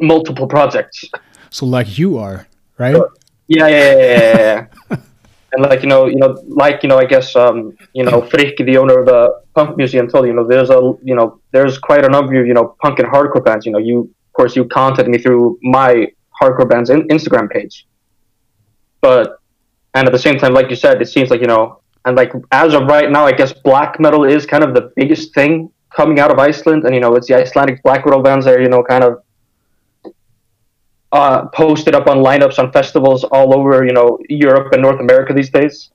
multiple 0.00 0.46
projects. 0.46 1.04
So, 1.50 1.66
like 1.66 1.98
you 1.98 2.18
are, 2.18 2.46
right? 2.78 2.96
Yeah, 3.48 3.68
yeah, 3.68 3.68
yeah, 3.68 4.06
yeah. 4.06 4.66
yeah. 4.90 4.96
and 5.52 5.62
like 5.62 5.82
you 5.82 5.88
know, 5.88 6.06
you 6.06 6.16
know, 6.16 6.36
like 6.48 6.82
you 6.82 6.88
know, 6.88 6.98
I 6.98 7.04
guess 7.04 7.36
um, 7.36 7.76
you 7.92 8.04
know, 8.04 8.22
Frick, 8.22 8.56
the 8.56 8.76
owner 8.78 9.00
of 9.00 9.06
the 9.06 9.40
punk 9.54 9.76
museum, 9.76 10.08
told 10.08 10.26
you 10.26 10.32
know, 10.32 10.46
there's 10.46 10.70
a 10.70 10.80
you 11.02 11.14
know, 11.14 11.40
there's 11.52 11.78
quite 11.78 12.04
a 12.04 12.08
number 12.08 12.40
of 12.40 12.46
you 12.46 12.54
know, 12.54 12.76
punk 12.82 12.98
and 12.98 13.08
hardcore 13.08 13.44
fans. 13.44 13.66
You 13.66 13.72
know, 13.72 13.78
you 13.78 14.00
of 14.00 14.32
course 14.32 14.56
you 14.56 14.64
contacted 14.64 15.08
me 15.08 15.18
through 15.18 15.58
my 15.62 16.08
hardcore 16.42 16.68
band's 16.68 16.90
in- 16.90 17.08
Instagram 17.08 17.50
page, 17.50 17.86
but 19.00 19.38
and 19.94 20.06
at 20.06 20.12
the 20.12 20.18
same 20.18 20.38
time, 20.38 20.54
like 20.54 20.70
you 20.70 20.76
said, 20.76 21.00
it 21.02 21.06
seems 21.06 21.30
like 21.30 21.40
you 21.40 21.46
know, 21.46 21.80
and 22.04 22.16
like 22.16 22.32
as 22.50 22.74
of 22.74 22.82
right 22.86 23.10
now, 23.10 23.24
I 23.26 23.32
guess 23.32 23.52
black 23.52 24.00
metal 24.00 24.24
is 24.24 24.46
kind 24.46 24.64
of 24.64 24.74
the 24.74 24.92
biggest 24.96 25.34
thing 25.34 25.70
coming 25.90 26.18
out 26.18 26.30
of 26.30 26.38
Iceland, 26.38 26.84
and 26.84 26.94
you 26.94 27.00
know, 27.00 27.14
it's 27.14 27.28
the 27.28 27.34
Icelandic 27.34 27.82
black 27.82 28.04
metal 28.04 28.22
bands 28.22 28.46
that 28.46 28.54
are 28.58 28.62
you 28.62 28.68
know 28.68 28.82
kind 28.82 29.04
of 29.04 29.22
uh, 31.12 31.46
posted 31.48 31.94
up 31.94 32.06
on 32.06 32.18
lineups 32.18 32.58
on 32.58 32.72
festivals 32.72 33.24
all 33.24 33.56
over 33.56 33.84
you 33.84 33.92
know 33.92 34.18
Europe 34.28 34.72
and 34.72 34.82
North 34.82 35.00
America 35.00 35.32
these 35.32 35.50
days. 35.50 35.90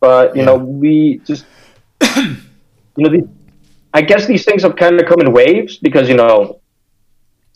But 0.00 0.34
you 0.36 0.42
yeah. 0.42 0.46
know, 0.46 0.56
we 0.56 1.20
just 1.24 1.46
you 2.16 2.36
know, 2.98 3.08
the, 3.08 3.28
I 3.94 4.02
guess 4.02 4.26
these 4.26 4.44
things 4.44 4.62
have 4.62 4.76
kind 4.76 5.00
of 5.00 5.06
come 5.06 5.20
in 5.20 5.32
waves 5.32 5.78
because 5.78 6.08
you 6.08 6.16
know 6.16 6.60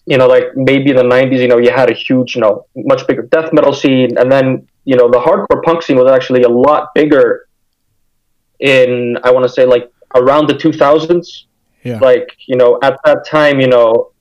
you 0.07 0.17
know, 0.17 0.29
like 0.29 0.57
maybe 0.57 0.91
in 0.91 0.97
the 0.97 1.03
'90s, 1.03 1.41
you 1.41 1.49
know, 1.49 1.59
you 1.59 1.71
had 1.71 1.91
a 1.91 1.95
huge, 1.95 2.35
you 2.37 2.41
know, 2.41 2.67
much 2.77 3.07
bigger 3.07 3.23
death 3.23 3.53
metal 3.53 3.73
scene, 3.73 4.17
and 4.19 4.31
then 4.31 4.67
you 4.85 4.97
know, 4.97 5.11
the 5.11 5.19
hardcore 5.19 5.63
punk 5.65 5.83
scene 5.83 5.99
was 5.99 6.11
actually 6.11 6.43
a 6.43 6.49
lot 6.49 6.95
bigger 6.95 7.49
in 8.61 9.19
I 9.23 9.31
want 9.33 9.45
to 9.45 9.49
say 9.49 9.67
like 9.67 9.91
around 10.15 10.49
the 10.49 10.55
2000s. 10.55 11.45
Yeah. 11.83 11.99
Like 11.99 12.29
you 12.47 12.57
know, 12.57 12.79
at 12.83 12.99
that 13.05 13.27
time, 13.27 13.61
you 13.61 13.69
know, 13.69 14.13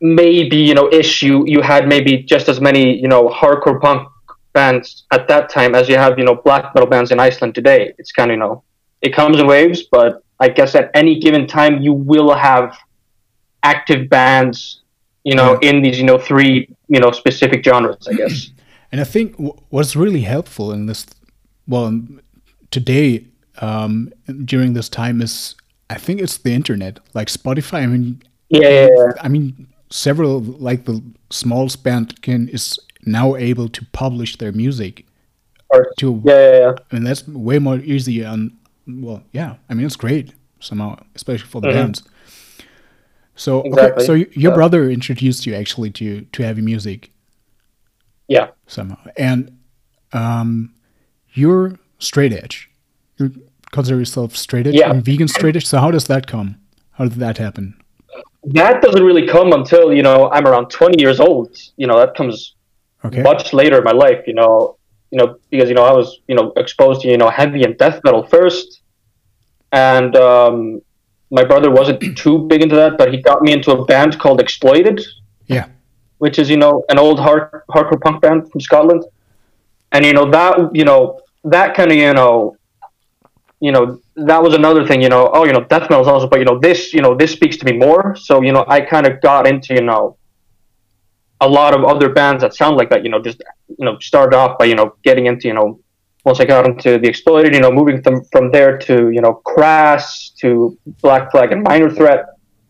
maybe 0.00 0.56
you 0.56 0.74
know, 0.74 0.88
ish 0.90 1.22
you 1.22 1.44
you 1.46 1.60
had 1.60 1.88
maybe 1.88 2.18
just 2.18 2.48
as 2.48 2.60
many 2.60 2.98
you 2.98 3.08
know 3.08 3.28
hardcore 3.28 3.80
punk 3.80 4.08
bands 4.52 5.04
at 5.10 5.26
that 5.28 5.48
time 5.48 5.74
as 5.74 5.88
you 5.88 5.96
have 5.96 6.18
you 6.18 6.24
know 6.24 6.34
black 6.34 6.74
metal 6.74 6.88
bands 6.88 7.10
in 7.10 7.20
Iceland 7.20 7.54
today. 7.54 7.92
It's 7.98 8.12
kind 8.12 8.30
of 8.30 8.36
you 8.36 8.40
know, 8.40 8.62
it 9.00 9.14
comes 9.14 9.38
in 9.38 9.46
waves, 9.46 9.84
but 9.90 10.22
I 10.40 10.48
guess 10.48 10.74
at 10.74 10.90
any 10.94 11.18
given 11.18 11.46
time 11.46 11.82
you 11.82 11.92
will 11.92 12.34
have 12.34 12.76
active 13.62 14.08
bands, 14.08 14.80
you 15.24 15.34
know, 15.34 15.58
yeah. 15.62 15.70
in 15.70 15.82
these, 15.82 15.98
you 15.98 16.04
know, 16.04 16.18
three, 16.18 16.68
you 16.88 17.00
know, 17.00 17.10
specific 17.10 17.64
genres, 17.64 18.08
I 18.08 18.14
guess. 18.14 18.50
And 18.92 19.00
I 19.00 19.04
think 19.04 19.34
what's 19.70 19.96
really 19.96 20.20
helpful 20.20 20.70
in 20.70 20.84
this, 20.84 21.06
well, 21.66 21.98
today, 22.70 23.24
um, 23.62 24.12
during 24.44 24.74
this 24.74 24.90
time 24.90 25.22
is, 25.22 25.54
I 25.88 25.94
think 25.94 26.20
it's 26.20 26.36
the 26.36 26.52
internet, 26.52 27.00
like 27.14 27.28
Spotify. 27.28 27.84
I 27.84 27.86
mean, 27.86 28.22
yeah, 28.50 28.68
yeah, 28.68 28.88
yeah. 28.94 29.12
I 29.22 29.28
mean, 29.28 29.68
several 29.88 30.40
like 30.40 30.84
the 30.84 31.02
small 31.30 31.70
band 31.82 32.20
can 32.20 32.48
is 32.48 32.78
now 33.06 33.34
able 33.34 33.68
to 33.70 33.84
publish 33.92 34.36
their 34.36 34.52
music. 34.52 35.06
Or, 35.70 35.90
to 35.98 36.20
yeah, 36.24 36.34
yeah, 36.34 36.58
yeah. 36.58 36.72
I 36.90 36.94
mean, 36.94 37.04
that's 37.04 37.26
way 37.26 37.58
more 37.58 37.78
easy 37.78 38.22
and 38.22 38.52
well, 38.86 39.22
yeah. 39.32 39.56
I 39.70 39.74
mean, 39.74 39.86
it's 39.86 39.96
great 39.96 40.34
somehow, 40.60 40.98
especially 41.14 41.48
for 41.48 41.62
the 41.62 41.68
mm 41.68 41.74
-hmm. 41.74 41.82
bands. 41.82 42.02
So 43.34 43.62
exactly. 43.62 44.04
okay, 44.04 44.24
so 44.24 44.38
your 44.38 44.54
brother 44.54 44.90
introduced 44.90 45.46
you 45.46 45.54
actually 45.54 45.90
to 45.92 46.22
to 46.22 46.42
heavy 46.42 46.62
music. 46.62 47.10
Yeah. 48.28 48.50
Somehow, 48.66 48.98
and 49.16 49.58
um, 50.12 50.74
you're 51.32 51.78
straight 51.98 52.32
edge. 52.32 52.70
You 53.18 53.42
consider 53.70 53.98
yourself 53.98 54.36
straight 54.36 54.66
edge 54.66 54.74
yeah. 54.74 54.90
and 54.90 55.04
vegan 55.04 55.28
straight 55.28 55.56
edge. 55.56 55.66
So 55.66 55.78
how 55.78 55.90
does 55.90 56.04
that 56.06 56.26
come? 56.26 56.56
How 56.92 57.04
did 57.04 57.14
that 57.14 57.38
happen? 57.38 57.74
That 58.44 58.82
doesn't 58.82 59.02
really 59.02 59.26
come 59.26 59.52
until 59.52 59.92
you 59.92 60.02
know 60.02 60.30
I'm 60.30 60.46
around 60.46 60.68
20 60.68 61.00
years 61.00 61.20
old. 61.20 61.56
You 61.76 61.86
know 61.86 61.98
that 61.98 62.14
comes 62.14 62.54
okay. 63.04 63.22
much 63.22 63.52
later 63.52 63.78
in 63.78 63.84
my 63.84 63.92
life. 63.92 64.26
You 64.26 64.34
know, 64.34 64.76
you 65.10 65.18
know 65.18 65.38
because 65.50 65.68
you 65.68 65.74
know 65.74 65.84
I 65.84 65.92
was 65.92 66.20
you 66.28 66.34
know 66.34 66.52
exposed 66.56 67.02
to 67.02 67.08
you 67.08 67.16
know 67.16 67.30
heavy 67.30 67.64
and 67.64 67.76
death 67.78 68.00
metal 68.04 68.24
first, 68.24 68.82
and 69.72 70.14
um, 70.16 70.82
my 71.32 71.42
brother 71.42 71.70
wasn't 71.70 71.98
too 72.16 72.46
big 72.46 72.62
into 72.62 72.76
that, 72.76 72.98
but 72.98 73.12
he 73.12 73.20
got 73.20 73.42
me 73.42 73.52
into 73.52 73.72
a 73.72 73.84
band 73.86 74.18
called 74.20 74.38
Exploited. 74.40 75.00
Yeah. 75.46 75.66
Which 76.18 76.38
is, 76.38 76.48
you 76.48 76.58
know, 76.58 76.84
an 76.90 76.98
old 76.98 77.18
hard, 77.18 77.50
hardcore 77.70 78.00
punk 78.00 78.20
band 78.22 78.50
from 78.52 78.60
Scotland. 78.60 79.04
And, 79.90 80.04
you 80.04 80.12
know, 80.12 80.30
that, 80.30 80.70
you 80.74 80.84
know, 80.84 81.20
that 81.44 81.74
kind 81.74 81.90
of, 81.90 81.96
you 81.96 82.12
know, 82.12 82.56
you 83.60 83.72
know, 83.72 84.00
that 84.16 84.42
was 84.42 84.54
another 84.54 84.86
thing, 84.86 85.00
you 85.00 85.08
know, 85.08 85.30
oh, 85.32 85.44
you 85.44 85.52
know, 85.52 85.64
death 85.64 85.88
metal 85.88 86.02
is 86.02 86.08
also, 86.08 86.28
but, 86.28 86.38
you 86.38 86.44
know, 86.44 86.58
this, 86.58 86.92
you 86.92 87.00
know, 87.00 87.14
this 87.14 87.32
speaks 87.32 87.56
to 87.56 87.64
me 87.64 87.72
more. 87.72 88.14
So, 88.16 88.42
you 88.42 88.52
know, 88.52 88.64
I 88.68 88.80
kind 88.80 89.06
of 89.06 89.20
got 89.20 89.46
into, 89.46 89.74
you 89.74 89.82
know, 89.82 90.16
a 91.40 91.48
lot 91.48 91.74
of 91.74 91.82
other 91.84 92.08
bands 92.08 92.42
that 92.42 92.54
sound 92.54 92.76
like 92.76 92.90
that, 92.90 93.04
you 93.04 93.10
know, 93.10 93.20
just, 93.20 93.42
you 93.68 93.84
know, 93.84 93.98
started 94.00 94.36
off 94.36 94.58
by, 94.58 94.66
you 94.66 94.74
know, 94.74 94.94
getting 95.02 95.26
into, 95.26 95.48
you 95.48 95.54
know, 95.54 95.80
once 96.24 96.38
I 96.40 96.44
got 96.44 96.66
into 96.66 96.98
the 96.98 97.08
Exploited, 97.08 97.54
you 97.54 97.60
know, 97.60 97.70
moving 97.70 98.02
from, 98.02 98.24
from 98.24 98.50
there 98.52 98.78
to, 98.78 99.10
you 99.10 99.20
know, 99.20 99.34
Crass 99.34 100.30
to 100.38 100.78
Black 101.00 101.30
Flag 101.30 101.52
and 101.52 101.62
Minor 101.62 101.90
Threat. 101.90 102.26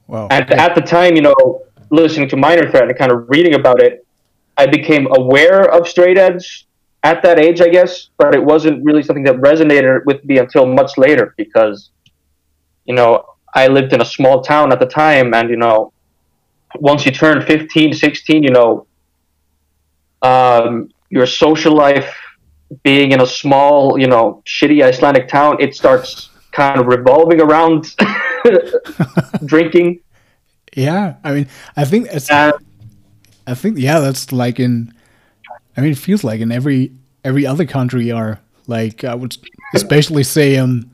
Wow. 0.07 0.29
And 0.31 0.49
yeah. 0.49 0.65
at 0.65 0.75
the 0.75 0.81
time, 0.81 1.17
you 1.17 1.23
know, 1.23 1.63
listening 1.91 2.29
to 2.31 2.37
Minor 2.37 2.71
Threat 2.71 2.89
and 2.89 2.97
kind 2.97 3.13
of 3.13 3.29
reading 3.29 3.55
about 3.55 3.81
it, 3.81 4.07
I 4.57 4.67
became 4.67 5.07
aware 5.15 5.71
of 5.71 5.87
straight 5.87 6.17
edge 6.17 6.67
at 7.03 7.23
that 7.23 7.39
age, 7.39 7.61
I 7.61 7.69
guess, 7.69 8.09
but 8.17 8.35
it 8.35 8.43
wasn't 8.43 8.85
really 8.85 9.03
something 9.03 9.25
that 9.25 9.37
resonated 9.37 10.05
with 10.07 10.25
me 10.25 10.39
until 10.39 10.67
much 10.67 10.97
later 10.97 11.35
because, 11.37 11.91
you 12.85 12.95
know, 12.95 13.25
I 13.55 13.67
lived 13.67 13.93
in 13.93 14.01
a 14.01 14.05
small 14.05 14.43
town 14.43 14.73
at 14.73 14.81
the 14.81 14.87
time 14.87 15.35
and, 15.35 15.51
you 15.51 15.57
know, 15.57 15.93
once 16.77 17.05
you 17.05 17.13
turn 17.13 17.43
15, 17.43 17.93
16, 17.93 18.43
you 18.43 18.51
know, 18.51 18.87
um, 20.23 20.91
your 21.11 21.27
social 21.27 21.75
life 21.75 22.22
being 22.83 23.13
in 23.13 23.21
a 23.21 23.27
small, 23.27 23.99
you 23.99 24.07
know, 24.07 24.43
shitty 24.47 24.85
Icelandic 24.85 25.29
town, 25.29 25.57
it 25.61 25.75
starts 25.75 26.31
kind 26.53 26.81
of 26.81 26.87
revolving 26.87 27.41
around 27.41 27.95
drinking. 29.45 30.01
Yeah, 30.75 31.17
I 31.25 31.33
mean, 31.33 31.49
I 31.77 31.85
think 31.85 32.09
it's. 32.11 32.31
Uh, 32.31 32.53
I 33.47 33.55
think 33.55 33.79
yeah, 33.79 34.01
that's 34.01 34.33
like 34.33 34.61
in. 34.61 34.95
I 35.77 35.81
mean, 35.81 35.93
it 35.93 35.99
feels 35.99 36.25
like 36.25 36.41
in 36.41 36.53
every 36.53 36.93
every 37.25 37.47
other 37.47 37.65
country 37.65 38.11
are 38.11 38.41
like 38.67 39.05
I 39.05 39.15
would 39.15 39.37
especially 39.75 40.23
say 40.23 40.57
um, 40.57 40.91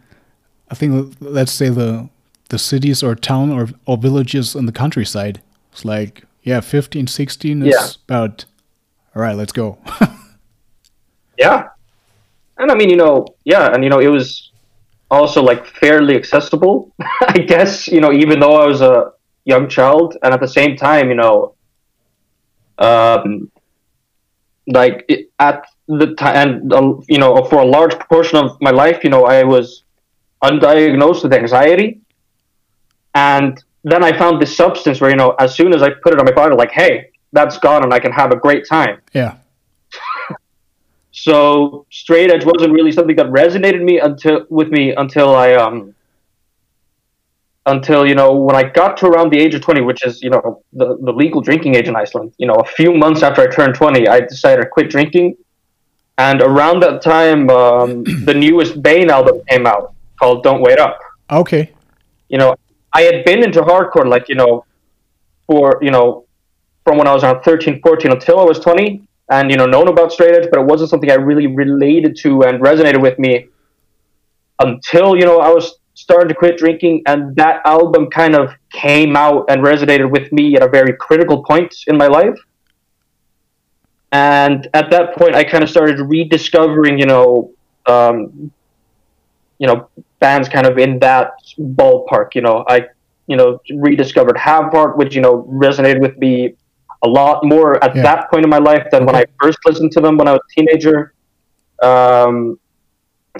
I 0.70 0.74
think 0.74 1.14
let's 1.20 1.52
say 1.52 1.68
the 1.68 2.08
the 2.48 2.58
cities 2.58 3.02
or 3.02 3.14
town 3.14 3.50
or 3.50 3.68
or 3.86 3.96
villages 3.96 4.54
in 4.54 4.66
the 4.66 4.72
countryside. 4.72 5.40
It's 5.72 5.84
like 5.84 6.24
yeah, 6.42 6.60
15, 6.60 7.06
16 7.06 7.62
is 7.62 7.68
yeah. 7.68 7.88
about 8.06 8.44
all 9.14 9.22
right. 9.22 9.36
Let's 9.36 9.52
go. 9.52 9.78
Yeah, 11.38 11.68
and 12.58 12.70
I 12.70 12.74
mean, 12.74 12.90
you 12.90 12.96
know, 12.96 13.26
yeah, 13.44 13.72
and 13.72 13.84
you 13.84 13.90
know, 13.90 14.00
it 14.00 14.08
was 14.08 14.50
also 15.10 15.42
like 15.42 15.66
fairly 15.66 16.16
accessible, 16.16 16.92
I 17.22 17.38
guess. 17.38 17.88
You 17.88 18.00
know, 18.00 18.12
even 18.12 18.40
though 18.40 18.56
I 18.56 18.66
was 18.66 18.80
a 18.80 19.12
young 19.44 19.68
child, 19.68 20.16
and 20.22 20.34
at 20.34 20.40
the 20.40 20.48
same 20.48 20.76
time, 20.76 21.08
you 21.08 21.14
know, 21.14 21.54
um, 22.78 23.50
like 24.66 25.04
it, 25.08 25.30
at 25.38 25.64
the 25.86 26.14
time, 26.14 26.36
and 26.36 26.72
uh, 26.72 26.94
you 27.08 27.18
know, 27.18 27.44
for 27.44 27.62
a 27.62 27.64
large 27.64 27.98
portion 28.00 28.38
of 28.38 28.60
my 28.60 28.70
life, 28.70 29.04
you 29.04 29.10
know, 29.10 29.24
I 29.24 29.44
was 29.44 29.84
undiagnosed 30.42 31.22
with 31.22 31.32
anxiety, 31.32 32.00
and 33.14 33.62
then 33.84 34.02
I 34.02 34.16
found 34.16 34.42
this 34.42 34.56
substance 34.56 35.00
where 35.00 35.10
you 35.10 35.16
know, 35.16 35.30
as 35.38 35.54
soon 35.54 35.72
as 35.74 35.82
I 35.82 35.90
put 35.90 36.12
it 36.12 36.18
on 36.18 36.26
my 36.26 36.32
body, 36.32 36.54
like, 36.56 36.72
hey, 36.72 37.10
that's 37.32 37.58
gone, 37.58 37.84
and 37.84 37.94
I 37.94 38.00
can 38.00 38.12
have 38.12 38.32
a 38.32 38.36
great 38.36 38.66
time. 38.68 39.00
Yeah. 39.12 39.36
So 41.24 41.86
straight 41.90 42.30
edge 42.32 42.44
wasn't 42.44 42.72
really 42.72 42.92
something 42.92 43.16
that 43.16 43.26
resonated 43.26 43.82
me 43.82 43.98
until 43.98 44.46
with 44.48 44.68
me 44.68 44.94
until 44.94 45.34
I 45.34 45.54
um 45.54 45.94
until 47.66 48.06
you 48.06 48.14
know 48.14 48.30
when 48.34 48.56
I 48.56 48.64
got 48.80 48.96
to 48.98 49.06
around 49.06 49.30
the 49.32 49.38
age 49.38 49.54
of 49.54 49.60
20 49.60 49.80
which 49.82 50.04
is 50.06 50.22
you 50.22 50.30
know 50.30 50.62
the, 50.72 50.96
the 51.06 51.12
legal 51.12 51.40
drinking 51.40 51.74
age 51.74 51.88
in 51.88 51.96
Iceland 51.96 52.32
you 52.38 52.46
know 52.46 52.54
a 52.54 52.64
few 52.64 52.94
months 52.94 53.22
after 53.22 53.42
I 53.42 53.48
turned 53.48 53.74
20 53.74 54.08
I 54.08 54.20
decided 54.20 54.62
to 54.62 54.68
quit 54.68 54.88
drinking 54.90 55.36
And 56.18 56.42
around 56.42 56.82
that 56.82 57.00
time, 57.00 57.48
um, 57.48 58.02
the 58.24 58.34
newest 58.34 58.82
Bane 58.82 59.08
album 59.08 59.40
came 59.48 59.66
out 59.66 59.94
called 60.18 60.42
"Don't 60.42 60.60
Wait 60.60 60.78
Up." 60.78 60.98
Okay. 61.30 61.70
You 62.28 62.38
know, 62.38 62.56
I 62.92 63.02
had 63.02 63.24
been 63.24 63.44
into 63.44 63.62
hardcore, 63.62 64.06
like 64.06 64.28
you 64.28 64.34
know, 64.34 64.64
for 65.46 65.78
you 65.80 65.92
know, 65.92 66.26
from 66.84 66.98
when 66.98 67.06
I 67.06 67.14
was 67.14 67.22
around 67.22 67.42
13, 67.44 67.80
14 67.80 68.10
until 68.10 68.40
I 68.40 68.44
was 68.44 68.58
20, 68.58 69.07
and 69.30 69.50
you 69.50 69.56
know, 69.56 69.66
known 69.66 69.88
about 69.88 70.12
straight 70.12 70.34
edge, 70.34 70.48
but 70.50 70.60
it 70.60 70.66
wasn't 70.66 70.90
something 70.90 71.10
I 71.10 71.14
really 71.14 71.46
related 71.46 72.16
to 72.22 72.42
and 72.42 72.62
resonated 72.62 73.00
with 73.02 73.18
me 73.18 73.48
until 74.58 75.16
you 75.16 75.24
know 75.24 75.38
I 75.38 75.50
was 75.50 75.78
starting 75.94 76.28
to 76.28 76.34
quit 76.34 76.56
drinking, 76.56 77.02
and 77.06 77.34
that 77.36 77.60
album 77.64 78.08
kind 78.08 78.34
of 78.34 78.52
came 78.72 79.16
out 79.16 79.44
and 79.50 79.62
resonated 79.62 80.10
with 80.10 80.30
me 80.32 80.56
at 80.56 80.62
a 80.62 80.68
very 80.68 80.94
critical 80.98 81.44
point 81.44 81.74
in 81.86 81.96
my 81.96 82.06
life. 82.06 82.38
And 84.12 84.68
at 84.72 84.90
that 84.90 85.14
point, 85.16 85.34
I 85.34 85.44
kind 85.44 85.62
of 85.62 85.68
started 85.68 86.00
rediscovering, 86.00 86.98
you 86.98 87.04
know, 87.04 87.52
um, 87.84 88.50
you 89.58 89.66
know, 89.66 89.88
bands 90.18 90.48
kind 90.48 90.66
of 90.66 90.78
in 90.78 90.98
that 91.00 91.32
ballpark. 91.58 92.34
You 92.34 92.42
know, 92.42 92.64
I, 92.66 92.86
you 93.26 93.36
know, 93.36 93.60
rediscovered 93.70 94.38
Have 94.38 94.70
Heart, 94.72 94.96
which 94.96 95.14
you 95.14 95.20
know 95.20 95.42
resonated 95.50 96.00
with 96.00 96.16
me 96.16 96.54
a 97.02 97.08
lot 97.08 97.44
more 97.44 97.82
at 97.84 97.94
Yeah. 97.94 98.02
that 98.02 98.30
point 98.30 98.44
in 98.44 98.50
my 98.50 98.58
life 98.58 98.86
than 98.90 99.06
when 99.06 99.14
I 99.16 99.24
first 99.40 99.58
listened 99.66 99.92
to 99.92 100.00
them 100.00 100.16
when 100.18 100.26
I 100.28 100.32
was 100.32 100.40
a 100.48 100.54
teenager. 100.60 101.14
Um, 101.82 102.58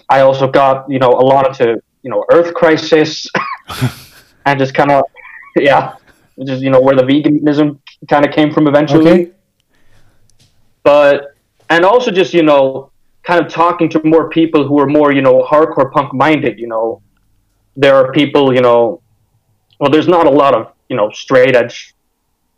I 0.09 0.21
also 0.21 0.47
got 0.49 0.89
you 0.89 0.99
know 1.01 1.11
a 1.11 1.25
lot 1.33 1.47
into 1.49 1.81
you 2.03 2.11
know 2.11 2.25
Earth 2.31 2.55
Crisis, 2.55 3.27
and 4.47 4.59
just 4.59 4.75
kind 4.75 4.91
of 4.93 5.03
yeah, 5.57 5.95
just 6.47 6.63
you 6.63 6.71
know 6.71 6.81
where 6.81 6.95
the 6.95 7.03
veganism 7.03 7.81
kind 8.09 8.25
of 8.25 8.33
came 8.33 8.53
from 8.53 8.69
eventually 8.69 9.11
Okay. 9.11 9.31
but 10.85 11.35
and 11.69 11.85
also 11.85 12.11
just 12.11 12.33
you 12.33 12.43
know 12.45 12.91
kind 13.25 13.45
of 13.45 13.51
talking 13.53 13.89
to 13.91 14.01
more 14.05 14.31
people 14.31 14.67
who 14.67 14.79
are 14.79 14.87
more 14.87 15.13
you 15.13 15.21
know 15.21 15.43
hardcore 15.43 15.91
punk 15.93 16.15
minded 16.15 16.59
you 16.59 16.69
know 16.69 17.03
there 17.77 17.95
are 17.97 18.13
people 18.13 18.55
you 18.55 18.61
know 18.61 19.01
well 19.81 19.91
there's 19.91 20.09
not 20.09 20.27
a 20.27 20.31
lot 20.31 20.55
of 20.55 20.73
you 20.89 20.97
know 20.97 21.11
straight 21.11 21.55
edge 21.57 21.95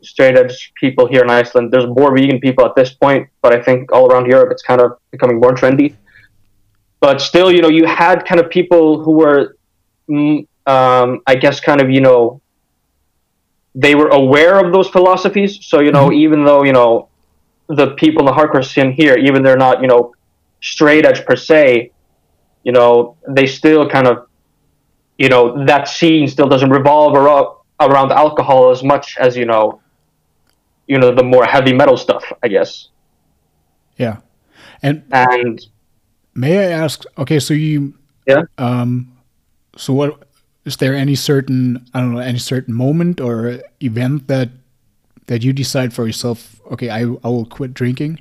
straight 0.03 0.37
edge 0.37 0.73
people 0.81 1.07
here 1.07 1.23
in 1.23 1.31
Iceland. 1.31 1.73
There's 1.73 1.87
more 1.87 2.15
vegan 2.15 2.41
people 2.41 2.65
at 2.65 2.75
this 2.75 2.91
point 2.93 3.29
but 3.43 3.53
I 3.53 3.63
think 3.63 3.93
all 3.93 4.11
around 4.11 4.27
Europe 4.27 4.51
it's 4.51 4.63
kind 4.63 4.81
of 4.81 4.99
becoming 5.11 5.41
more 5.41 5.55
trendy. 5.55 5.95
But 7.01 7.21
still 7.21 7.51
you 7.53 7.63
know 7.63 7.69
you 7.69 7.87
had 7.87 8.25
kind 8.27 8.41
of 8.41 8.51
people 8.51 9.03
who 9.03 9.13
were 9.13 9.57
mm, 10.09 10.47
um, 10.67 11.21
I 11.27 11.35
guess 11.35 11.61
kind 11.61 11.81
of 11.81 11.91
you 11.91 12.01
know 12.01 12.41
they 13.75 13.95
were 13.95 14.09
aware 14.09 14.59
of 14.65 14.73
those 14.73 14.89
philosophies. 14.89 15.59
So 15.65 15.81
you 15.81 15.93
know 15.93 16.09
Mhm. 16.09 16.17
even 16.25 16.45
though 16.45 16.65
you 16.65 16.73
know 16.73 17.09
the 17.71 17.93
people 17.93 18.21
in 18.21 18.27
the 18.27 18.33
hardcore 18.33 18.65
scene 18.65 18.93
here, 18.93 19.17
even 19.17 19.43
they're 19.43 19.57
not, 19.57 19.81
you 19.81 19.87
know, 19.87 20.13
straight 20.61 21.07
edge 21.07 21.25
per 21.25 21.37
se, 21.37 21.93
you 22.65 22.73
know, 22.73 23.17
they 23.29 23.47
still 23.47 23.89
kind 23.89 24.07
of, 24.09 24.27
you 25.19 25.29
know, 25.29 25.65
that 25.67 25.87
scene 25.87 26.27
still 26.27 26.49
doesn't 26.49 26.71
revolve 26.71 27.15
around, 27.15 27.47
around 27.79 28.11
alcohol 28.11 28.71
as 28.71 28.83
much 28.83 29.17
as, 29.19 29.37
you 29.37 29.45
know, 29.45 29.81
you 30.91 30.99
know, 30.99 31.15
the 31.15 31.23
more 31.23 31.47
heavy 31.47 31.73
metal 31.73 31.97
stuff, 31.97 32.27
I 32.43 32.49
guess. 32.51 32.91
Yeah. 33.97 34.27
And 34.83 35.05
And 35.13 35.63
may 36.35 36.59
I 36.59 36.71
ask? 36.83 37.05
Okay, 37.17 37.39
so 37.39 37.55
you. 37.55 37.95
Yeah. 38.27 38.43
Um. 38.59 39.15
So 39.77 39.93
what 39.95 40.27
is 40.67 40.77
there 40.83 40.95
any 40.99 41.15
certain 41.15 41.87
I 41.95 42.01
don't 42.01 42.13
know 42.13 42.19
any 42.19 42.43
certain 42.43 42.75
moment 42.75 43.21
or 43.21 43.63
event 43.81 44.27
that 44.27 44.51
that 45.27 45.45
you 45.47 45.53
decide 45.53 45.95
for 45.95 46.07
yourself? 46.07 46.61
Okay, 46.73 46.91
I 46.91 47.07
I 47.23 47.29
will 47.31 47.47
quit 47.47 47.73
drinking. 47.73 48.19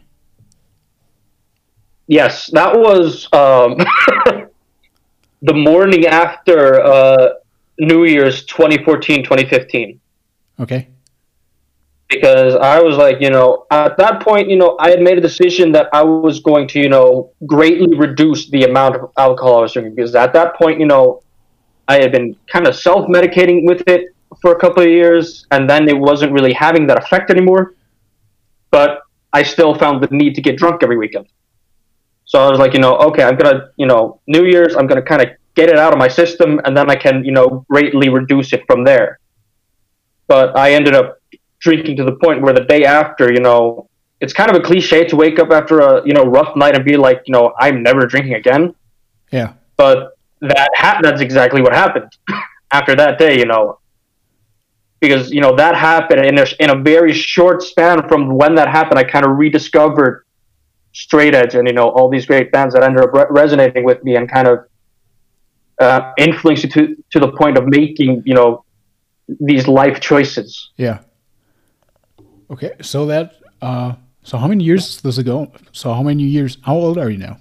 yes, 2.07 2.49
that 2.53 2.73
was 2.77 3.25
um, 3.33 3.77
the 5.41 5.53
morning 5.53 6.07
after 6.07 6.81
uh, 6.81 7.29
New 7.79 8.05
Year's 8.05 8.43
2014, 8.45 9.23
2015. 9.23 9.99
Okay. 10.59 10.87
Because 12.09 12.55
I 12.55 12.81
was 12.81 12.97
like, 12.97 13.21
you 13.21 13.29
know, 13.29 13.67
at 13.69 13.95
that 13.97 14.21
point, 14.21 14.49
you 14.49 14.57
know, 14.57 14.75
I 14.79 14.89
had 14.89 15.01
made 15.01 15.17
a 15.19 15.21
decision 15.21 15.71
that 15.73 15.89
I 15.93 16.03
was 16.03 16.39
going 16.39 16.67
to, 16.69 16.79
you 16.79 16.89
know, 16.89 17.31
greatly 17.45 17.95
reduce 17.95 18.49
the 18.49 18.63
amount 18.63 18.95
of 18.95 19.11
alcohol 19.17 19.59
I 19.59 19.61
was 19.61 19.73
drinking 19.73 19.95
because 19.95 20.15
at 20.15 20.33
that 20.33 20.55
point, 20.55 20.79
you 20.79 20.87
know, 20.87 21.21
I 21.87 22.01
had 22.01 22.11
been 22.11 22.35
kind 22.51 22.67
of 22.67 22.75
self 22.75 23.07
medicating 23.07 23.65
with 23.65 23.87
it 23.87 24.15
for 24.41 24.55
a 24.55 24.59
couple 24.59 24.81
of 24.81 24.89
years 24.89 25.45
and 25.51 25.69
then 25.69 25.87
it 25.87 25.97
wasn't 25.97 26.31
really 26.31 26.53
having 26.53 26.87
that 26.87 26.97
effect 26.97 27.29
anymore. 27.29 27.75
But 28.71 29.01
I 29.31 29.43
still 29.43 29.75
found 29.75 30.01
the 30.01 30.07
need 30.11 30.33
to 30.35 30.41
get 30.41 30.57
drunk 30.57 30.81
every 30.81 30.97
weekend. 30.97 31.27
So 32.25 32.39
I 32.39 32.49
was 32.49 32.59
like, 32.59 32.73
you 32.73 32.79
know, 32.79 32.95
okay, 32.97 33.23
I'm 33.23 33.35
going 33.35 33.53
to, 33.53 33.69
you 33.77 33.85
know, 33.85 34.19
New 34.27 34.45
Year's, 34.45 34.75
I'm 34.75 34.87
going 34.87 35.01
to 35.01 35.07
kind 35.07 35.21
of 35.21 35.29
get 35.55 35.69
it 35.69 35.77
out 35.77 35.93
of 35.93 35.99
my 35.99 36.07
system 36.07 36.59
and 36.65 36.75
then 36.75 36.89
I 36.89 36.95
can, 36.95 37.23
you 37.23 37.31
know, 37.31 37.65
greatly 37.69 38.09
reduce 38.09 38.51
it 38.53 38.63
from 38.65 38.83
there. 38.83 39.19
But 40.27 40.57
I 40.57 40.73
ended 40.73 40.95
up 40.95 41.18
drinking 41.59 41.97
to 41.97 42.03
the 42.03 42.13
point 42.13 42.41
where 42.41 42.53
the 42.53 42.63
day 42.63 42.85
after, 42.85 43.31
you 43.31 43.39
know, 43.39 43.89
it's 44.21 44.33
kind 44.33 44.49
of 44.49 44.55
a 44.55 44.61
cliche 44.61 45.05
to 45.05 45.15
wake 45.15 45.39
up 45.39 45.51
after 45.51 45.79
a 45.79 46.05
you 46.05 46.13
know 46.13 46.23
rough 46.23 46.55
night 46.55 46.75
and 46.75 46.83
be 46.83 46.97
like, 46.97 47.21
you 47.25 47.31
know, 47.31 47.53
I'm 47.59 47.83
never 47.83 48.05
drinking 48.05 48.33
again. 48.33 48.75
Yeah. 49.31 49.53
But 49.77 50.17
that 50.41 50.69
ha- 50.75 50.99
that's 51.01 51.21
exactly 51.21 51.61
what 51.61 51.73
happened 51.73 52.11
after 52.71 52.95
that 52.95 53.17
day, 53.17 53.37
you 53.37 53.45
know, 53.45 53.79
because 54.99 55.31
you 55.31 55.41
know 55.41 55.55
that 55.55 55.75
happened 55.75 56.25
in 56.25 56.37
a 56.37 56.45
in 56.59 56.69
a 56.69 56.75
very 56.75 57.13
short 57.13 57.63
span 57.63 58.07
from 58.07 58.35
when 58.35 58.55
that 58.55 58.67
happened. 58.67 58.99
I 58.99 59.03
kind 59.03 59.25
of 59.25 59.37
rediscovered 59.37 60.25
straight 60.91 61.35
edge 61.35 61.55
and 61.55 61.67
you 61.67 61.73
know 61.73 61.89
all 61.89 62.09
these 62.09 62.25
great 62.25 62.51
bands 62.51 62.73
that 62.73 62.83
ended 62.83 63.03
up 63.03 63.13
re- 63.13 63.27
resonating 63.29 63.83
with 63.83 64.03
me 64.03 64.15
and 64.15 64.29
kind 64.29 64.47
of 64.47 64.65
uh, 65.79 66.11
influenced 66.17 66.65
me 66.65 66.69
to 66.71 66.95
to 67.11 67.19
the 67.19 67.31
point 67.31 67.57
of 67.57 67.67
making 67.67 68.23
you 68.25 68.33
know 68.33 68.65
these 69.39 69.67
life 69.67 69.99
choices. 69.99 70.71
Yeah. 70.75 70.99
Okay, 72.51 72.71
so 72.81 73.05
that 73.05 73.35
uh, 73.61 73.93
so 74.23 74.37
how 74.37 74.47
many 74.47 74.63
years 74.63 75.01
does 75.01 75.19
it 75.19 75.23
go? 75.23 75.51
So 75.71 75.93
how 75.93 76.03
many 76.03 76.23
years? 76.23 76.57
How 76.63 76.75
old 76.75 76.97
are 76.97 77.09
you 77.09 77.17
now? 77.17 77.37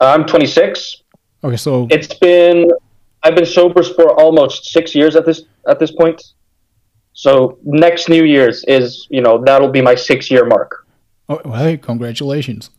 I'm 0.00 0.24
26. 0.24 1.02
Okay, 1.44 1.56
so 1.56 1.86
It's 1.90 2.14
been 2.14 2.70
I've 3.22 3.34
been 3.34 3.46
sober 3.46 3.82
for 3.82 4.18
almost 4.18 4.66
six 4.66 4.94
years 4.94 5.14
at 5.16 5.26
this 5.26 5.42
at 5.68 5.78
this 5.78 5.90
point. 5.90 6.22
So 7.12 7.58
next 7.64 8.08
New 8.08 8.24
Year's 8.24 8.64
is 8.64 9.06
you 9.10 9.20
know 9.20 9.42
that'll 9.44 9.70
be 9.70 9.82
my 9.82 9.94
six 9.94 10.30
year 10.30 10.46
mark. 10.46 10.86
oh, 11.28 11.40
well, 11.44 11.62
hey, 11.62 11.76
congratulations. 11.76 12.70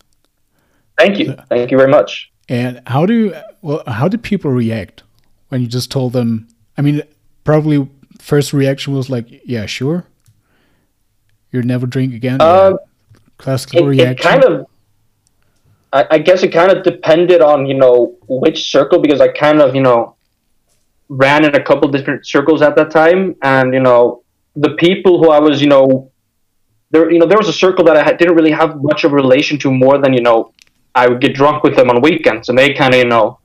Thank 0.98 1.20
you, 1.20 1.36
thank 1.50 1.72
you 1.72 1.78
very 1.78 1.90
much. 1.92 2.32
And 2.50 2.82
how 2.88 3.06
do 3.06 3.36
well 3.62 3.84
how 3.86 4.08
do 4.08 4.18
people 4.18 4.52
react 4.52 5.04
when 5.50 5.62
you 5.62 5.68
just 5.68 5.92
told 5.92 6.14
them? 6.14 6.48
I 6.78 6.82
mean, 6.82 7.04
probably 7.44 7.88
first 8.20 8.52
reaction 8.54 8.94
was 8.94 9.10
like, 9.10 9.42
"Yeah, 9.46 9.66
sure, 9.68 10.06
you'll 11.52 11.66
never 11.66 11.88
drink 11.88 12.14
again." 12.14 12.42
Um. 12.42 12.80
Classical 13.38 13.90
It, 13.90 14.00
it 14.00 14.20
kind 14.20 14.44
of, 14.44 14.68
I, 15.92 16.06
I 16.12 16.18
guess 16.20 16.44
it 16.44 16.50
kind 16.50 16.72
of 16.72 16.84
depended 16.84 17.42
on 17.42 17.66
you 17.66 17.74
know 17.74 18.16
which 18.28 18.70
circle 18.70 19.00
because 19.00 19.20
I 19.20 19.30
kind 19.30 19.62
of 19.62 19.74
you 19.74 19.82
know 19.82 20.16
ran 21.10 21.44
in 21.44 21.56
a 21.56 21.64
couple 21.64 21.90
different 21.90 22.26
circles 22.26 22.62
at 22.62 22.76
that 22.76 22.92
time, 22.92 23.36
and 23.42 23.74
you 23.74 23.80
know 23.80 24.22
the 24.56 24.76
people 24.76 25.18
who 25.18 25.32
I 25.32 25.40
was 25.40 25.60
you 25.60 25.68
know 25.68 26.12
there 26.92 27.10
you 27.12 27.18
know 27.18 27.26
there 27.26 27.38
was 27.38 27.48
a 27.48 27.54
circle 27.54 27.84
that 27.86 27.98
I 27.98 28.04
had, 28.04 28.20
didn't 28.20 28.36
really 28.36 28.52
have 28.52 28.82
much 28.84 29.04
of 29.04 29.12
a 29.12 29.16
relation 29.16 29.58
to 29.60 29.72
more 29.72 29.98
than 29.98 30.14
you 30.14 30.22
know 30.22 30.54
I 30.94 31.08
would 31.08 31.20
get 31.20 31.34
drunk 31.34 31.64
with 31.64 31.76
them 31.76 31.90
on 31.90 32.00
weekends, 32.02 32.50
and 32.50 32.58
they 32.58 32.74
kind 32.74 32.94
of 32.94 33.00
you 33.00 33.08
know 33.08 33.40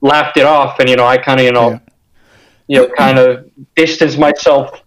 laughed 0.00 0.38
it 0.38 0.44
off, 0.44 0.80
and 0.80 0.88
you 0.88 0.96
know 0.96 1.06
I 1.06 1.18
kind 1.18 1.38
of 1.38 1.46
you 1.46 1.52
know 1.52 1.70
Yeah. 1.70 1.78
you 2.66 2.76
know 2.80 2.88
kind 2.96 3.18
of 3.18 3.48
distanced 3.76 4.18
myself 4.18 4.79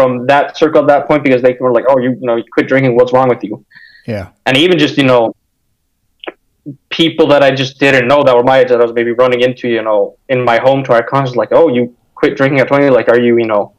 from 0.00 0.26
that 0.26 0.56
circle 0.56 0.80
at 0.82 0.86
that 0.88 1.06
point 1.08 1.22
because 1.22 1.42
they 1.42 1.56
were 1.60 1.72
like, 1.72 1.84
oh 1.90 1.98
you 1.98 2.10
you 2.20 2.26
know 2.28 2.36
you 2.36 2.44
quit 2.54 2.66
drinking, 2.68 2.96
what's 2.96 3.12
wrong 3.12 3.28
with 3.28 3.42
you? 3.44 3.54
yeah, 4.06 4.28
and 4.46 4.56
even 4.56 4.78
just 4.78 4.96
you 4.96 5.04
know 5.04 5.22
people 6.90 7.26
that 7.28 7.42
I 7.42 7.50
just 7.62 7.78
didn't 7.78 8.06
know 8.08 8.22
that 8.24 8.34
were 8.36 8.42
my 8.52 8.58
age 8.60 8.68
that 8.68 8.80
I 8.80 8.84
was 8.84 8.92
maybe 8.92 9.12
running 9.12 9.40
into 9.48 9.68
you 9.68 9.82
know 9.82 10.16
in 10.28 10.44
my 10.50 10.58
hometown 10.58 11.00
Akranes 11.02 11.34
like 11.36 11.50
oh 11.52 11.68
you 11.68 11.82
quit 12.14 12.36
drinking 12.36 12.60
at 12.60 12.68
20 12.68 12.90
like 12.90 13.08
are 13.08 13.18
you 13.26 13.32
you 13.38 13.46
know 13.46 13.72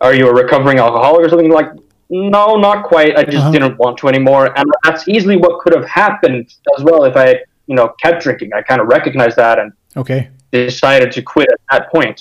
are 0.00 0.14
you 0.14 0.26
a 0.28 0.34
recovering 0.42 0.78
alcoholic 0.78 1.20
or 1.26 1.28
something? 1.28 1.50
Like 1.50 1.68
no 2.08 2.56
not 2.56 2.78
quite. 2.92 3.12
I 3.18 3.22
just 3.24 3.36
Uh-huh. 3.38 3.52
didn't 3.52 3.76
want 3.78 3.94
to 3.98 4.08
anymore. 4.08 4.44
And 4.58 4.66
that's 4.84 5.06
easily 5.14 5.36
what 5.36 5.52
could 5.60 5.74
have 5.78 5.86
happened 6.02 6.46
as 6.76 6.82
well 6.86 7.04
if 7.10 7.14
I 7.22 7.26
had 7.30 7.38
you 7.66 7.76
know 7.78 7.86
kept 8.02 8.22
drinking. 8.24 8.50
I 8.58 8.60
kind 8.70 8.80
of 8.80 8.86
recognized 8.88 9.36
that 9.36 9.56
and 9.62 9.68
okay, 10.02 10.20
decided 10.52 11.12
to 11.16 11.20
quit 11.22 11.48
at 11.56 11.60
that 11.70 11.82
point. 11.94 12.18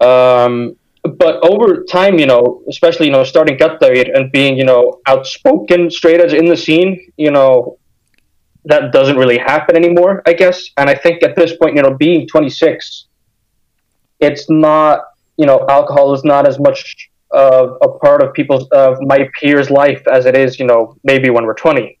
Um, 0.00 0.76
but 1.02 1.44
over 1.44 1.84
time, 1.84 2.18
you 2.18 2.26
know, 2.26 2.62
especially 2.68 3.06
you 3.06 3.12
know, 3.12 3.24
starting 3.24 3.56
Diet 3.56 4.08
and 4.14 4.30
being 4.32 4.56
you 4.56 4.64
know 4.64 5.00
outspoken, 5.06 5.90
straight 5.90 6.20
edge 6.20 6.32
in 6.32 6.46
the 6.46 6.56
scene, 6.56 7.12
you 7.16 7.30
know, 7.30 7.78
that 8.64 8.92
doesn't 8.92 9.16
really 9.16 9.38
happen 9.38 9.76
anymore, 9.76 10.22
I 10.26 10.32
guess. 10.32 10.70
And 10.76 10.88
I 10.88 10.94
think 10.94 11.22
at 11.22 11.36
this 11.36 11.56
point, 11.56 11.76
you 11.76 11.82
know, 11.82 11.94
being 11.94 12.28
26, 12.28 13.06
it's 14.20 14.48
not 14.48 15.00
you 15.36 15.46
know, 15.46 15.66
alcohol 15.68 16.14
is 16.14 16.24
not 16.24 16.46
as 16.46 16.58
much 16.58 17.10
of 17.30 17.78
a 17.82 17.88
part 17.88 18.22
of 18.22 18.32
people's 18.34 18.68
of 18.68 18.98
my 19.00 19.28
peers' 19.40 19.70
life 19.70 20.02
as 20.06 20.26
it 20.26 20.36
is, 20.36 20.58
you 20.58 20.66
know, 20.66 20.96
maybe 21.02 21.30
when 21.30 21.44
we're 21.46 21.54
20. 21.54 21.98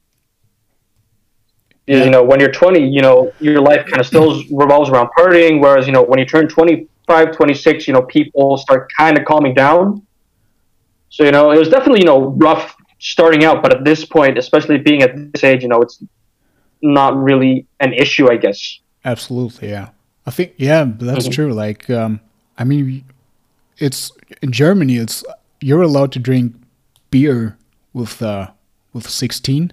You 1.86 2.10
know, 2.10 2.22
when 2.22 2.38
you're 2.38 2.52
20, 2.52 2.86
you 2.86 3.02
know, 3.02 3.32
your 3.40 3.60
life 3.60 3.84
kind 3.86 3.98
of 4.00 4.06
still 4.06 4.40
revolves 4.52 4.88
around 4.88 5.08
partying. 5.18 5.60
Whereas, 5.60 5.86
you 5.86 5.92
know, 5.92 6.02
when 6.02 6.18
you 6.20 6.24
turn 6.24 6.48
25, 6.48 6.88
26, 7.06 7.86
you 7.86 7.94
know, 7.94 8.02
people 8.02 8.56
start 8.56 8.90
kind 8.96 9.18
of 9.18 9.24
calming 9.24 9.54
down. 9.54 10.06
So, 11.10 11.24
you 11.24 11.30
know, 11.30 11.50
it 11.50 11.58
was 11.58 11.68
definitely, 11.68 12.00
you 12.00 12.06
know, 12.06 12.30
rough 12.30 12.74
starting 12.98 13.44
out. 13.44 13.62
But 13.62 13.76
at 13.76 13.84
this 13.84 14.04
point, 14.04 14.38
especially 14.38 14.78
being 14.78 15.02
at 15.02 15.32
this 15.32 15.44
age, 15.44 15.62
you 15.62 15.68
know, 15.68 15.82
it's 15.82 16.02
not 16.80 17.16
really 17.16 17.66
an 17.80 17.92
issue, 17.92 18.30
I 18.30 18.36
guess. 18.36 18.80
Absolutely. 19.04 19.68
Yeah. 19.68 19.90
I 20.26 20.30
think, 20.30 20.54
yeah, 20.56 20.84
that's 20.84 21.24
mm-hmm. 21.24 21.32
true. 21.32 21.52
Like, 21.52 21.90
um, 21.90 22.20
I 22.56 22.64
mean, 22.64 23.04
it's 23.78 24.12
in 24.40 24.52
Germany, 24.52 24.96
it's, 24.96 25.24
you're 25.60 25.82
allowed 25.82 26.12
to 26.12 26.18
drink 26.18 26.54
beer 27.10 27.58
with, 27.92 28.22
uh, 28.22 28.50
with 28.92 29.08
16 29.08 29.72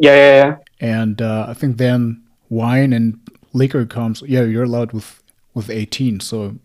yeah, 0.00 0.14
yeah, 0.14 0.44
yeah. 0.44 0.56
And 0.80 1.20
uh, 1.20 1.46
I 1.48 1.54
think 1.54 1.76
then 1.76 2.22
wine 2.48 2.94
and 2.94 3.20
liquor 3.52 3.84
comes. 3.84 4.22
Yeah, 4.26 4.42
you're 4.44 4.64
allowed 4.64 4.92
with 4.92 5.19
with 5.54 5.70
18. 5.70 6.20
So, 6.20 6.56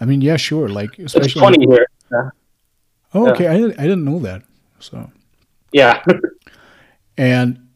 I 0.00 0.04
mean, 0.04 0.20
yeah, 0.20 0.36
sure. 0.36 0.68
Like 0.68 0.98
especially 0.98 1.26
it's 1.26 1.34
20 1.34 1.66
here. 1.66 1.86
Yeah. 2.10 2.30
Oh, 3.14 3.30
okay. 3.30 3.46
I 3.46 3.54
I 3.54 3.86
didn't 3.88 4.04
know 4.04 4.18
that. 4.20 4.42
So. 4.78 5.10
Yeah. 5.72 6.02
and 7.16 7.68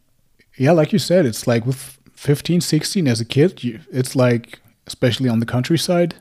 yeah, 0.57 0.73
like 0.73 0.93
you 0.93 0.99
said, 0.99 1.27
it's 1.27 1.47
like 1.47 1.67
with 1.67 1.99
15, 2.15 2.61
16 2.61 3.07
as 3.09 3.21
a 3.21 3.25
kid, 3.25 3.63
you, 3.63 3.81
it's 3.91 4.17
like 4.17 4.61
especially 4.87 5.29
on 5.29 5.41
the 5.41 5.47
countryside. 5.47 6.17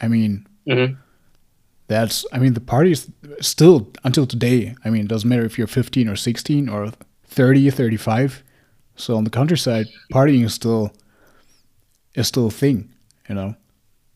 I 0.00 0.08
mean. 0.08 0.46
Mm-hmm 0.66 0.94
that's 1.88 2.26
i 2.34 2.38
mean 2.38 2.52
the 2.52 2.60
party 2.60 2.92
is 2.92 3.10
still 3.40 3.90
until 4.04 4.26
today 4.26 4.74
i 4.84 4.90
mean 4.90 5.06
it 5.06 5.08
doesn't 5.08 5.30
matter 5.30 5.46
if 5.46 5.56
you're 5.56 5.66
15 5.66 6.06
or 6.06 6.16
16 6.16 6.68
or 6.68 6.92
30, 7.28 7.70
35. 7.70 8.42
So 8.96 9.16
on 9.16 9.24
the 9.24 9.30
countryside, 9.30 9.86
partying 10.12 10.44
is 10.44 10.54
still 10.54 10.92
is 12.14 12.26
still 12.26 12.48
a 12.48 12.50
thing, 12.50 12.92
you 13.28 13.34
know. 13.34 13.54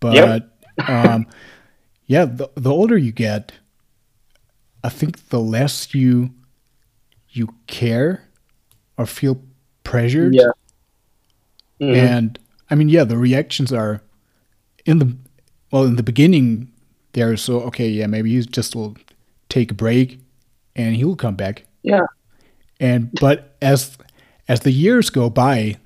But 0.01 0.15
yep. 0.15 0.89
um, 0.89 1.27
yeah, 2.07 2.25
the 2.25 2.51
the 2.55 2.71
older 2.71 2.97
you 2.97 3.13
get, 3.13 3.53
I 4.83 4.89
think 4.89 5.29
the 5.29 5.41
less 5.41 5.95
you 5.95 6.31
you 7.31 7.55
care 7.67 8.29
or 8.99 9.07
feel 9.07 9.43
pressured. 9.85 10.35
Yeah. 10.35 10.51
Mm-hmm. 11.81 11.95
And 11.95 12.39
I 12.71 12.75
mean, 12.75 12.89
yeah, 12.89 13.05
the 13.05 13.17
reactions 13.17 13.73
are 13.73 14.03
in 14.85 14.99
the 14.99 15.17
well 15.71 15.85
in 15.85 15.97
the 15.97 16.03
beginning. 16.03 16.73
They're 17.13 17.37
so 17.37 17.61
okay. 17.63 17.89
Yeah, 17.89 18.07
maybe 18.07 18.31
you 18.31 18.43
just 18.43 18.75
will 18.75 18.97
take 19.49 19.71
a 19.71 19.75
break, 19.75 20.21
and 20.75 20.97
he'll 20.97 21.17
come 21.17 21.37
back. 21.37 21.65
Yeah. 21.83 22.07
And 22.81 23.11
but 23.21 23.57
as 23.61 23.97
as 24.49 24.61
the 24.61 24.73
years 24.73 25.11
go 25.11 25.31
by, 25.31 25.77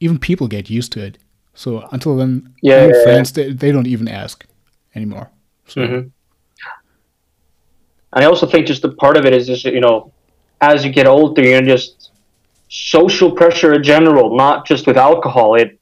even 0.00 0.18
people 0.18 0.48
get 0.48 0.70
used 0.70 0.92
to 0.92 1.04
it. 1.04 1.18
So 1.60 1.86
until 1.92 2.16
then, 2.16 2.54
yeah, 2.62 2.86
yeah 2.86 3.02
friends 3.02 3.36
yeah. 3.36 3.44
They, 3.44 3.52
they 3.52 3.72
don't 3.72 3.86
even 3.86 4.08
ask 4.08 4.46
anymore. 4.94 5.30
So. 5.66 5.82
Mm-hmm. 5.82 6.08
And 8.12 8.24
I 8.24 8.24
also 8.24 8.46
think 8.46 8.66
just 8.66 8.82
a 8.84 8.88
part 8.88 9.18
of 9.18 9.26
it 9.26 9.34
is 9.34 9.46
just 9.46 9.66
you 9.66 9.80
know, 9.80 10.10
as 10.62 10.86
you 10.86 10.90
get 10.90 11.06
older, 11.06 11.42
you're 11.42 11.60
just 11.60 12.12
social 12.70 13.30
pressure 13.32 13.74
in 13.74 13.82
general, 13.82 14.34
not 14.34 14.66
just 14.66 14.86
with 14.86 14.96
alcohol. 14.96 15.54
It 15.54 15.78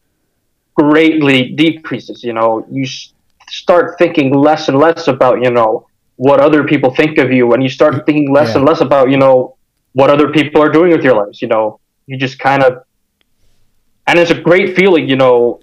greatly 0.74 1.50
decreases. 1.50 2.24
You 2.24 2.32
know, 2.32 2.66
you 2.68 2.84
start 3.48 3.98
thinking 3.98 4.34
less 4.34 4.66
and 4.68 4.78
less 4.78 5.06
about 5.06 5.44
you 5.44 5.52
know 5.52 5.86
what 6.16 6.40
other 6.40 6.64
people 6.64 6.92
think 6.92 7.18
of 7.18 7.30
you, 7.30 7.52
and 7.52 7.62
you 7.62 7.68
start 7.68 8.04
thinking 8.04 8.32
less 8.32 8.48
yeah. 8.48 8.56
and 8.56 8.64
less 8.66 8.80
about 8.80 9.10
you 9.10 9.16
know 9.16 9.56
what 9.92 10.10
other 10.10 10.32
people 10.32 10.60
are 10.60 10.72
doing 10.78 10.90
with 10.90 11.04
your 11.04 11.14
lives. 11.14 11.40
You 11.40 11.46
know, 11.46 11.78
you 12.08 12.16
just 12.16 12.40
kind 12.40 12.64
of, 12.64 12.82
and 14.08 14.18
it's 14.18 14.32
a 14.32 14.40
great 14.40 14.74
feeling. 14.74 15.08
You 15.08 15.14
know, 15.14 15.60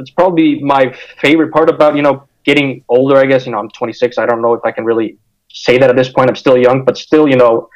it's 0.00 0.10
probably 0.10 0.60
my 0.62 0.92
favorite 1.18 1.52
part 1.52 1.68
about 1.70 1.96
you 1.96 2.02
know 2.02 2.26
getting 2.44 2.84
older. 2.88 3.16
I 3.16 3.26
guess 3.26 3.46
you 3.46 3.52
know 3.52 3.58
I'm 3.58 3.70
26. 3.70 4.18
I 4.18 4.26
don't 4.26 4.42
know 4.42 4.54
if 4.54 4.64
I 4.64 4.72
can 4.72 4.84
really 4.84 5.18
say 5.52 5.78
that 5.78 5.90
at 5.90 5.96
this 5.96 6.10
point. 6.10 6.28
I'm 6.28 6.36
still 6.36 6.56
young, 6.56 6.84
but 6.84 6.96
still, 6.96 7.28
you 7.28 7.36
know, 7.36 7.68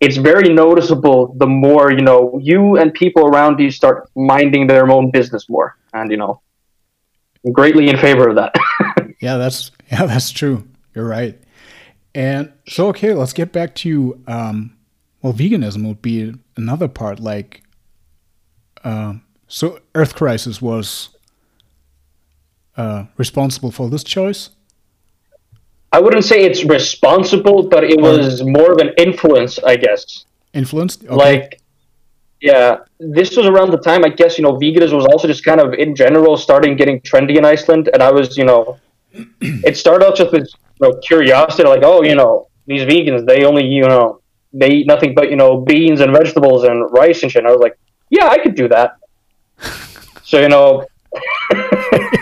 it's 0.00 0.16
very 0.16 0.48
noticeable. 0.48 1.34
The 1.38 1.46
more 1.46 1.92
you 1.92 2.02
know, 2.02 2.38
you 2.42 2.76
and 2.76 2.92
people 2.92 3.26
around 3.26 3.58
you 3.58 3.70
start 3.70 4.08
minding 4.16 4.66
their 4.66 4.90
own 4.90 5.10
business 5.10 5.48
more, 5.48 5.76
and 5.92 6.10
you 6.10 6.16
know, 6.16 6.40
I'm 7.44 7.52
greatly 7.52 7.88
in 7.88 7.96
favor 7.96 8.28
of 8.28 8.36
that. 8.36 8.54
yeah, 9.20 9.36
that's 9.36 9.70
yeah, 9.90 10.06
that's 10.06 10.30
true. 10.30 10.66
You're 10.94 11.08
right. 11.08 11.38
And 12.14 12.52
so, 12.68 12.88
okay, 12.88 13.14
let's 13.14 13.32
get 13.32 13.52
back 13.52 13.74
to 13.76 14.20
um, 14.26 14.76
well, 15.22 15.32
veganism 15.32 15.86
would 15.86 16.02
be 16.02 16.34
another 16.56 16.88
part. 16.88 17.20
Like, 17.20 17.62
uh, 18.84 19.14
so 19.46 19.78
Earth 19.94 20.14
Crisis 20.14 20.60
was 20.60 21.10
uh, 22.76 23.04
responsible 23.16 23.70
for 23.70 23.88
this 23.88 24.04
choice. 24.04 24.50
I 25.92 26.00
wouldn't 26.00 26.24
say 26.24 26.44
it's 26.44 26.64
responsible, 26.64 27.68
but 27.68 27.84
it 27.84 28.00
was 28.00 28.42
more 28.42 28.72
of 28.72 28.78
an 28.78 28.90
influence, 28.96 29.58
I 29.58 29.76
guess. 29.76 30.24
Influenced, 30.54 31.04
okay. 31.04 31.14
like, 31.14 31.60
yeah, 32.40 32.78
this 32.98 33.36
was 33.36 33.46
around 33.46 33.70
the 33.70 33.78
time 33.78 34.04
I 34.04 34.08
guess 34.08 34.36
you 34.36 34.42
know 34.42 34.54
veganism 34.54 34.94
was 34.94 35.06
also 35.06 35.28
just 35.28 35.44
kind 35.44 35.60
of 35.60 35.74
in 35.74 35.94
general 35.94 36.36
starting 36.36 36.76
getting 36.76 37.00
trendy 37.00 37.36
in 37.36 37.44
Iceland, 37.44 37.88
and 37.92 38.02
I 38.02 38.10
was 38.10 38.36
you 38.36 38.44
know, 38.44 38.80
it 39.40 39.76
started 39.76 40.04
out 40.04 40.16
just 40.16 40.32
with 40.32 40.48
you 40.80 40.88
know, 40.88 40.98
curiosity, 40.98 41.68
like 41.68 41.84
oh 41.84 42.02
you 42.02 42.16
know 42.16 42.48
these 42.66 42.82
vegans 42.82 43.26
they 43.26 43.44
only 43.44 43.64
you 43.64 43.82
know 43.82 44.20
they 44.52 44.70
eat 44.70 44.86
nothing 44.86 45.14
but 45.14 45.30
you 45.30 45.36
know 45.36 45.60
beans 45.60 46.00
and 46.00 46.12
vegetables 46.12 46.64
and 46.64 46.90
rice 46.92 47.22
and 47.22 47.30
shit. 47.30 47.40
And 47.40 47.48
I 47.48 47.52
was 47.52 47.60
like, 47.60 47.78
yeah, 48.10 48.26
I 48.26 48.38
could 48.38 48.54
do 48.54 48.68
that. 48.68 48.96
so 50.24 50.40
you 50.40 50.48
know, 50.48 50.84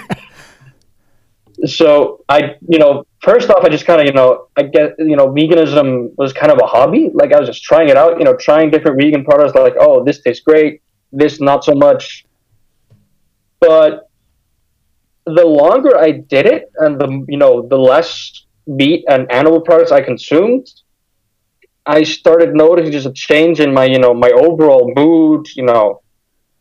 so 1.67 2.25
I 2.29 2.57
you 2.69 2.79
know 2.79 3.05
first 3.23 3.51
off, 3.51 3.65
I 3.65 3.69
just 3.69 3.87
kind 3.87 4.01
of 4.01 4.07
you 4.07 4.13
know 4.13 4.49
I 4.57 4.63
get 4.63 4.95
you 4.99 5.17
know 5.17 5.29
veganism 5.29 6.11
was 6.17 6.33
kind 6.33 6.53
of 6.53 6.59
a 6.63 6.67
hobby. 6.67 7.11
Like 7.13 7.33
I 7.33 7.41
was 7.41 7.49
just 7.49 7.63
trying 7.63 7.89
it 7.89 7.97
out. 7.97 8.19
You 8.19 8.25
know, 8.25 8.37
trying 8.37 8.71
different 8.71 9.01
vegan 9.01 9.25
products. 9.25 9.55
Like 9.55 9.75
oh, 9.79 10.05
this 10.05 10.21
tastes 10.21 10.43
great. 10.43 10.83
This 11.13 11.41
not 11.41 11.65
so 11.65 11.75
much. 11.75 12.25
But 13.61 14.09
the 15.27 15.45
longer 15.45 15.99
I 15.99 16.13
did 16.13 16.47
it, 16.47 16.73
and 16.77 17.01
the 17.01 17.25
you 17.29 17.39
know 17.39 17.67
the 17.67 17.79
less 17.79 18.45
meat 18.67 19.05
and 19.09 19.31
animal 19.31 19.61
products 19.61 19.93
I 19.93 20.01
consumed, 20.01 20.67
I 21.87 22.03
started 22.05 22.55
noticing 22.55 22.93
just 22.93 23.07
a 23.07 23.13
change 23.13 23.61
in 23.61 23.73
my, 23.73 23.85
you 23.85 23.99
know, 23.99 24.15
my 24.15 24.31
overall 24.31 24.93
mood, 24.95 25.49
you 25.57 25.65
know, 25.65 26.03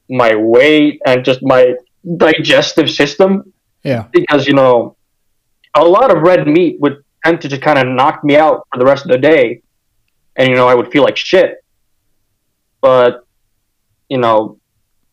my 0.10 0.36
weight 0.36 1.02
and 1.06 1.24
just 1.24 1.42
my 1.44 1.76
digestive 2.18 2.90
system. 2.90 3.54
Yeah. 3.84 4.08
Because, 4.12 4.48
you 4.48 4.54
know, 4.54 4.96
a 5.76 5.84
lot 5.84 6.16
of 6.16 6.22
red 6.22 6.48
meat 6.48 6.80
would 6.80 7.04
tend 7.24 7.42
to 7.42 7.48
just 7.48 7.62
kind 7.62 7.80
of 7.80 7.88
knock 7.88 8.24
me 8.24 8.36
out 8.36 8.68
for 8.72 8.80
the 8.80 8.86
rest 8.86 9.06
of 9.06 9.12
the 9.12 9.18
day. 9.18 9.62
And, 10.36 10.50
you 10.50 10.56
know, 10.56 10.68
I 10.68 10.76
would 10.76 10.92
feel 10.92 11.04
like 11.04 11.18
shit. 11.18 11.64
But, 12.82 13.26
you 14.10 14.18
know, 14.18 14.58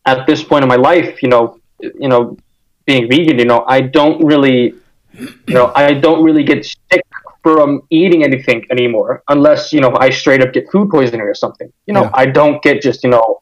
at 0.05 0.25
this 0.25 0.43
point 0.43 0.63
in 0.63 0.69
my 0.69 0.75
life, 0.75 1.21
you 1.21 1.29
know, 1.29 1.59
you 1.79 2.07
know, 2.07 2.37
being 2.85 3.09
vegan, 3.09 3.37
you 3.37 3.45
know, 3.45 3.65
I 3.67 3.81
don't 3.81 4.23
really, 4.23 4.73
you 5.13 5.53
know, 5.53 5.71
I 5.75 5.93
don't 5.93 6.23
really 6.23 6.43
get 6.43 6.65
sick 6.65 7.03
from 7.47 7.81
eating 7.89 8.23
anything 8.23 8.65
anymore 8.71 9.23
unless 9.29 9.71
you 9.71 9.79
know 9.79 9.95
I 9.97 10.09
straight 10.09 10.41
up 10.41 10.51
get 10.51 10.69
food 10.69 10.89
poisoning 10.89 11.21
or 11.21 11.33
something. 11.33 11.71
You 11.85 11.93
know, 11.93 12.03
yeah. 12.03 12.11
I 12.13 12.25
don't 12.25 12.61
get 12.61 12.81
just 12.81 13.03
you 13.05 13.09
know, 13.09 13.41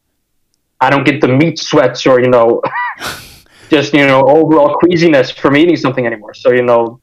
I 0.80 0.90
don't 0.90 1.04
get 1.04 1.20
the 1.20 1.28
meat 1.28 1.58
sweats 1.58 2.06
or 2.06 2.20
you 2.20 2.28
know, 2.28 2.62
just 3.70 3.92
you 3.92 4.06
know 4.06 4.22
overall 4.22 4.76
queasiness 4.76 5.30
from 5.30 5.56
eating 5.56 5.76
something 5.76 6.06
anymore. 6.06 6.34
So 6.34 6.52
you 6.52 6.62
know, 6.62 7.00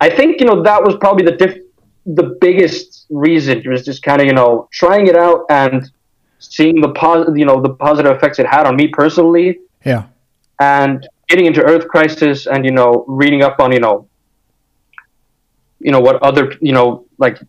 I 0.00 0.10
think 0.10 0.40
you 0.40 0.46
know 0.46 0.62
that 0.62 0.82
was 0.82 0.96
probably 0.96 1.24
the 1.24 1.36
diff- 1.36 1.62
the 2.06 2.36
biggest 2.40 3.06
reason 3.10 3.58
it 3.58 3.68
was 3.68 3.84
just 3.84 4.02
kind 4.02 4.20
of 4.20 4.26
you 4.26 4.32
know 4.32 4.68
trying 4.72 5.06
it 5.06 5.16
out 5.16 5.44
and 5.50 5.90
seeing 6.38 6.80
the 6.80 6.90
positive 6.90 7.36
you 7.36 7.44
know 7.44 7.60
the 7.60 7.74
positive 7.74 8.16
effects 8.16 8.38
it 8.38 8.46
had 8.46 8.66
on 8.66 8.76
me 8.76 8.88
personally. 8.88 9.58
Yeah, 9.84 10.04
and 10.60 11.06
getting 11.28 11.46
into 11.46 11.62
Earth 11.62 11.88
Crisis 11.88 12.46
and 12.46 12.64
you 12.64 12.70
know 12.70 13.04
reading 13.08 13.42
up 13.42 13.60
on 13.60 13.72
you 13.72 13.80
know 13.80 14.08
you 15.80 15.92
know 15.92 16.00
what 16.00 16.22
other 16.22 16.54
you 16.60 16.72
know 16.72 17.06
like 17.18 17.40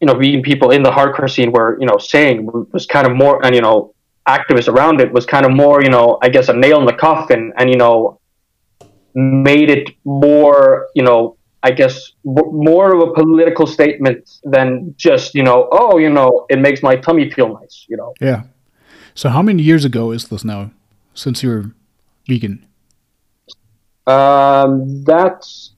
you 0.00 0.06
know 0.06 0.14
vegan 0.14 0.42
people 0.42 0.70
in 0.70 0.82
the 0.82 0.90
hardcore 0.90 1.30
scene 1.30 1.52
were 1.52 1.78
you 1.80 1.86
know 1.86 1.96
saying 1.98 2.48
was 2.72 2.86
kind 2.86 3.06
of 3.06 3.16
more 3.16 3.44
and 3.44 3.54
you 3.54 3.62
know 3.62 3.93
activists 4.28 4.68
around 4.68 5.00
it 5.00 5.12
was 5.12 5.26
kind 5.26 5.44
of 5.44 5.52
more 5.52 5.82
you 5.82 5.90
know 5.90 6.18
I 6.22 6.28
guess 6.28 6.48
a 6.48 6.52
nail 6.52 6.80
in 6.80 6.86
the 6.86 6.92
coffin 6.92 7.52
and 7.56 7.70
you 7.70 7.76
know 7.76 8.20
made 9.14 9.70
it 9.70 9.90
more 10.04 10.88
you 10.94 11.02
know 11.02 11.36
I 11.62 11.70
guess 11.70 12.12
more 12.24 12.94
of 12.94 13.08
a 13.08 13.12
political 13.12 13.66
statement 13.66 14.38
than 14.44 14.94
just 14.96 15.34
you 15.34 15.42
know 15.42 15.68
oh 15.72 15.98
you 15.98 16.10
know 16.10 16.46
it 16.48 16.58
makes 16.58 16.82
my 16.82 16.96
tummy 16.96 17.30
feel 17.30 17.52
nice 17.52 17.86
you 17.88 17.96
know 17.96 18.14
yeah 18.20 18.44
so 19.14 19.28
how 19.28 19.42
many 19.42 19.62
years 19.62 19.84
ago 19.84 20.10
is 20.10 20.28
this 20.28 20.44
now 20.44 20.70
since 21.14 21.42
you're 21.42 21.72
vegan 22.26 22.64
um 24.06 25.02
that's 25.04 25.74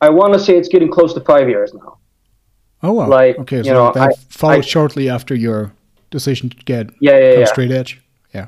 I 0.00 0.10
want 0.10 0.34
to 0.34 0.38
say 0.38 0.56
it's 0.56 0.68
getting 0.68 0.90
close 0.90 1.14
to 1.14 1.20
five 1.20 1.48
years 1.48 1.72
now. 1.72 1.98
Oh 2.82 2.92
wow! 2.92 3.08
Like 3.08 3.38
okay, 3.38 3.62
so 3.62 3.68
you 3.68 3.72
know, 3.72 3.92
that 3.92 4.10
I, 4.10 4.14
followed 4.28 4.58
I, 4.58 4.60
shortly 4.60 5.08
after 5.08 5.34
your 5.34 5.72
decision 6.18 6.48
to 6.50 6.56
get 6.72 6.84
Yeah, 7.00 7.18
yeah, 7.24 7.38
yeah. 7.40 7.44
straight 7.56 7.70
edge? 7.80 7.90
Yeah. 8.36 8.46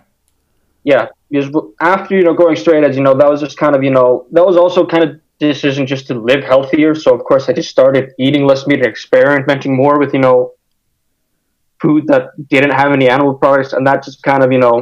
Yeah, 0.93 1.05
because 1.31 1.49
after 1.97 2.13
you 2.19 2.25
know 2.27 2.35
going 2.43 2.57
straight 2.65 2.83
edge, 2.87 2.97
you 2.99 3.03
know 3.07 3.15
that 3.21 3.29
was 3.33 3.41
just 3.47 3.57
kind 3.65 3.75
of 3.77 3.81
you 3.87 3.91
know 3.97 4.09
that 4.35 4.45
was 4.51 4.57
also 4.63 4.81
kind 4.95 5.05
of 5.07 5.11
decision 5.39 5.83
just 5.95 6.05
to 6.09 6.15
live 6.31 6.43
healthier. 6.53 6.93
So 7.05 7.09
of 7.19 7.23
course 7.29 7.45
I 7.49 7.53
just 7.61 7.71
started 7.79 8.05
eating 8.19 8.43
less 8.51 8.63
meat 8.69 8.79
and 8.85 8.87
experimenting 8.97 9.73
more 9.83 9.97
with 10.03 10.13
you 10.17 10.23
know 10.27 10.37
food 11.83 12.03
that 12.13 12.23
didn't 12.55 12.75
have 12.83 12.91
any 12.99 13.07
animal 13.17 13.35
products, 13.35 13.73
and 13.75 13.87
that 13.89 13.99
just 14.09 14.23
kind 14.31 14.43
of 14.45 14.51
you 14.57 14.59
know 14.67 14.77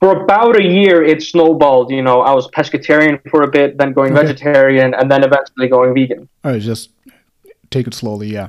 for 0.00 0.10
about 0.24 0.54
a 0.62 0.64
year 0.78 0.96
it 1.12 1.22
snowballed. 1.22 1.88
You 1.98 2.02
know 2.08 2.16
I 2.30 2.32
was 2.38 2.44
pescatarian 2.58 3.14
for 3.30 3.40
a 3.48 3.50
bit, 3.58 3.68
then 3.80 3.90
going 3.98 4.12
Okay. 4.12 4.26
vegetarian, 4.26 4.88
and 4.98 5.06
then 5.10 5.20
eventually 5.28 5.68
going 5.76 5.90
vegan. 5.98 6.28
All 6.44 6.52
right, 6.52 6.60
just 6.72 6.90
take 7.70 7.86
it 7.86 7.94
slowly. 7.94 8.28
Yeah. 8.38 8.48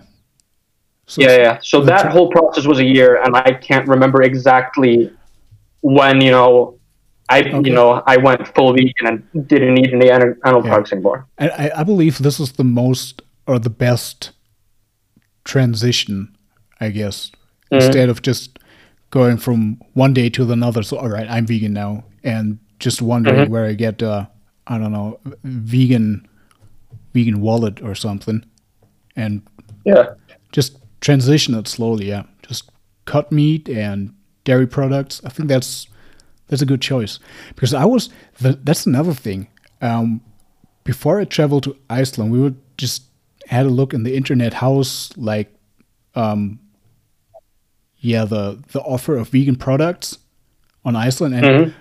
So, 1.09 1.21
Yeah, 1.23 1.37
yeah. 1.37 1.59
So 1.63 1.81
that 1.81 2.03
tr- 2.03 2.07
whole 2.09 2.29
process 2.29 2.65
was 2.67 2.77
a 2.79 2.85
year, 2.85 3.19
and 3.23 3.35
I 3.35 3.51
can't 3.53 3.87
remember 3.87 4.21
exactly 4.21 5.11
when 5.81 6.21
you 6.21 6.29
know 6.31 6.75
I 7.29 7.39
Okay. 7.41 7.69
you 7.69 7.73
know 7.73 8.03
I 8.05 8.17
went 8.17 8.47
full 8.55 8.73
vegan 8.73 9.05
and 9.33 9.47
didn't 9.47 9.77
eat 9.79 9.91
any 9.93 10.09
ani- 10.11 10.35
animal 10.45 10.63
Yeah. 10.63 10.69
products 10.71 10.91
anymore. 10.93 11.25
And 11.39 11.51
I, 11.51 11.71
I 11.77 11.83
believe 11.83 12.19
this 12.19 12.39
is 12.39 12.51
the 12.53 12.63
most 12.63 13.23
or 13.47 13.57
the 13.57 13.71
best 13.71 14.31
transition, 15.45 16.35
I 16.79 16.89
guess. 16.89 17.31
Mhm. 17.71 17.77
Instead 17.81 18.09
of 18.09 18.21
just 18.21 18.59
going 19.09 19.37
from 19.37 19.79
one 19.93 20.13
day 20.13 20.29
to 20.29 20.51
another. 20.51 20.83
So, 20.83 20.97
all 20.97 21.09
right, 21.09 21.27
I'm 21.29 21.47
vegan 21.47 21.73
now, 21.73 22.03
and 22.23 22.59
just 22.79 23.01
wondering 23.01 23.45
Mhm. 23.45 23.49
where 23.49 23.65
I 23.65 23.73
get, 23.73 24.03
uh, 24.03 24.25
I 24.67 24.77
don't 24.77 24.91
know, 24.91 25.19
vegan, 25.43 26.27
vegan 27.15 27.41
wallet 27.41 27.81
or 27.81 27.95
something, 27.95 28.43
and 29.15 29.41
Yeah, 29.85 30.09
just 30.51 30.77
transition 31.01 31.53
it 31.55 31.67
slowly. 31.67 32.07
Yeah, 32.09 32.23
just 32.47 32.69
cut 33.05 33.31
meat 33.31 33.69
and 33.69 34.13
dairy 34.43 34.67
products. 34.67 35.21
I 35.25 35.29
think 35.29 35.49
that's 35.49 35.87
that's 36.47 36.61
a 36.61 36.65
good 36.65 36.81
choice 36.81 37.19
because 37.55 37.73
I 37.73 37.85
was. 37.85 38.09
that's 38.39 38.85
another 38.85 39.13
thing. 39.13 39.47
Um, 39.81 40.21
before 40.83 41.19
I 41.19 41.25
traveled 41.25 41.63
to 41.63 41.77
Iceland, 41.89 42.31
we 42.31 42.39
would 42.39 42.57
just 42.77 43.03
had 43.47 43.65
a 43.65 43.69
look 43.69 43.93
in 43.93 44.03
the 44.03 44.15
internet 44.15 44.53
house 44.55 45.11
like, 45.17 45.53
um, 46.15 46.59
yeah, 47.97 48.25
the 48.25 48.61
the 48.71 48.81
offer 48.81 49.17
of 49.17 49.29
vegan 49.29 49.55
products 49.55 50.17
on 50.85 50.95
Iceland, 50.95 51.35
and 51.35 51.45
Mhm. 51.45 51.73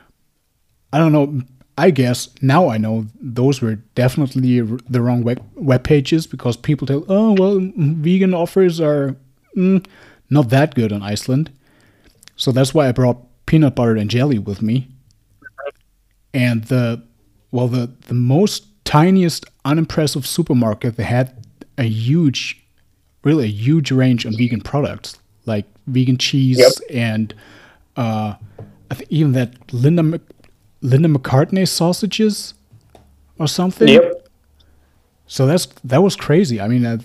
I 0.93 0.99
don't 0.99 1.13
know. 1.13 1.43
I 1.79 1.91
guess 1.91 2.29
now 2.43 2.69
I 2.69 2.77
know 2.77 3.07
those 3.21 3.63
were 3.63 3.77
definitely 3.95 4.61
the 4.61 5.01
wrong 5.01 5.23
web, 5.23 5.41
web 5.55 5.85
pages 5.85 6.27
because 6.27 6.57
people 6.57 6.87
tell, 6.87 7.05
oh 7.09 7.33
well, 7.39 7.61
vegan 7.77 8.35
offers 8.35 8.81
are 8.81 9.15
mm, 9.57 9.85
not 10.29 10.49
that 10.51 10.75
good 10.75 10.93
in 10.93 11.03
Iceland. 11.03 11.51
So 12.37 12.53
that's 12.53 12.75
why 12.75 12.89
I 12.89 12.93
brought 12.93 13.19
peanut 13.47 13.75
butter 13.77 13.97
and 13.97 14.11
jelly 14.11 14.39
with 14.39 14.61
me. 14.61 14.89
And 16.35 16.65
the 16.65 17.03
well, 17.51 17.69
the 17.69 17.91
the 18.09 18.15
most 18.15 18.67
tiniest, 18.85 19.47
unimpressive 19.65 20.27
supermarket 20.27 20.97
they 20.97 21.05
had 21.05 21.47
a 21.79 21.85
huge, 21.85 22.63
really 23.25 23.45
a 23.45 23.49
huge 23.49 23.91
range 23.93 24.25
of 24.25 24.35
vegan 24.35 24.61
products 24.61 25.19
like 25.47 25.65
vegan 25.87 26.19
cheese 26.19 26.59
Yep. 26.59 26.73
and 26.93 27.35
uh, 27.97 28.35
I 28.91 28.95
think 28.95 29.11
even 29.11 29.33
that 29.33 29.55
Linda 29.73 30.21
Linda 30.81 31.09
McCartney 31.09 31.67
sausages 31.67 32.55
or 33.39 33.47
something. 33.49 33.89
yep. 33.89 34.27
So 35.27 35.47
that's 35.47 35.67
that 35.85 36.03
was 36.03 36.17
crazy. 36.17 36.61
I 36.61 36.69
mean, 36.69 36.87
uh, 36.87 36.99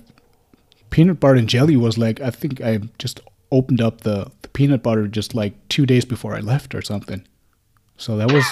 peanut 0.90 1.20
butter 1.20 1.36
and 1.36 1.50
jelly 1.50 1.76
was 1.76 1.98
like 1.98 2.22
I 2.22 2.30
think 2.30 2.62
I 2.62 2.80
just 2.98 3.20
opened 3.52 3.82
up 3.82 4.02
the, 4.02 4.32
the 4.42 4.48
peanut 4.50 4.82
butter 4.84 5.08
just 5.08 5.36
like 5.36 5.54
two 5.70 5.86
days 5.86 6.06
before 6.06 6.36
I 6.36 6.40
left 6.40 6.74
or 6.74 6.82
something. 6.82 7.28
So 7.98 8.18
that 8.18 8.32
was 8.32 8.46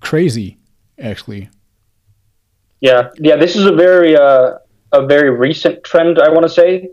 crazy, 0.00 0.58
actually. 0.98 1.48
Yeah, 2.80 3.10
yeah. 3.18 3.36
This 3.36 3.56
is 3.56 3.64
a 3.66 3.72
very 3.72 4.16
uh, 4.16 4.58
a 4.92 5.06
very 5.06 5.30
recent 5.30 5.82
trend, 5.82 6.18
I 6.20 6.28
want 6.28 6.42
to 6.42 6.48
say, 6.48 6.90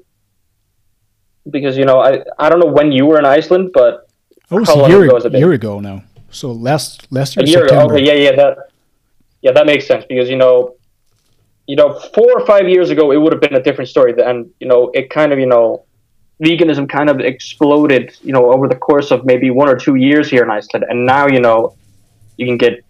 because 1.49 1.77
you 1.77 1.85
know 1.85 1.99
I 1.99 2.23
I 2.39 2.49
don't 2.49 2.59
know 2.59 2.71
when 2.71 2.91
you 2.91 3.05
were 3.05 3.19
in 3.19 3.25
Iceland, 3.25 3.71
but 3.73 4.07
Oh, 4.51 4.59
it's 4.59 4.69
How 4.69 4.75
a 4.75 4.81
long 4.81 4.89
year, 4.91 5.03
ago 5.03 5.17
it 5.17 5.23
been? 5.31 5.39
year 5.39 5.51
ago 5.53 5.79
now. 5.79 6.03
So 6.33 6.51
last 6.51 7.11
last 7.11 7.35
year 7.35 7.45
a 7.45 7.47
year. 7.47 7.67
September. 7.67 7.93
Okay, 7.93 8.05
yeah, 8.05 8.13
yeah, 8.13 8.35
that 8.35 8.57
yeah, 9.41 9.51
that 9.51 9.65
makes 9.65 9.85
sense 9.85 10.03
because 10.09 10.29
you 10.29 10.35
know, 10.35 10.75
you 11.67 11.75
know, 11.75 11.99
four 12.15 12.31
or 12.31 12.45
five 12.45 12.67
years 12.67 12.89
ago 12.89 13.11
it 13.11 13.17
would 13.17 13.31
have 13.31 13.41
been 13.41 13.55
a 13.55 13.61
different 13.61 13.89
story, 13.89 14.13
and 14.17 14.49
you 14.59 14.67
know, 14.67 14.89
it 14.93 15.09
kind 15.09 15.31
of 15.31 15.39
you 15.39 15.45
know, 15.45 15.85
veganism 16.43 16.89
kind 16.89 17.09
of 17.09 17.19
exploded, 17.19 18.17
you 18.21 18.33
know, 18.33 18.51
over 18.51 18.67
the 18.67 18.75
course 18.75 19.11
of 19.11 19.25
maybe 19.25 19.51
one 19.51 19.69
or 19.69 19.75
two 19.75 19.95
years 19.95 20.29
here 20.29 20.43
in 20.43 20.49
Iceland, 20.49 20.85
and 20.89 21.05
now 21.05 21.27
you 21.27 21.39
know, 21.39 21.75
you 22.37 22.47
can 22.47 22.57
get 22.57 22.83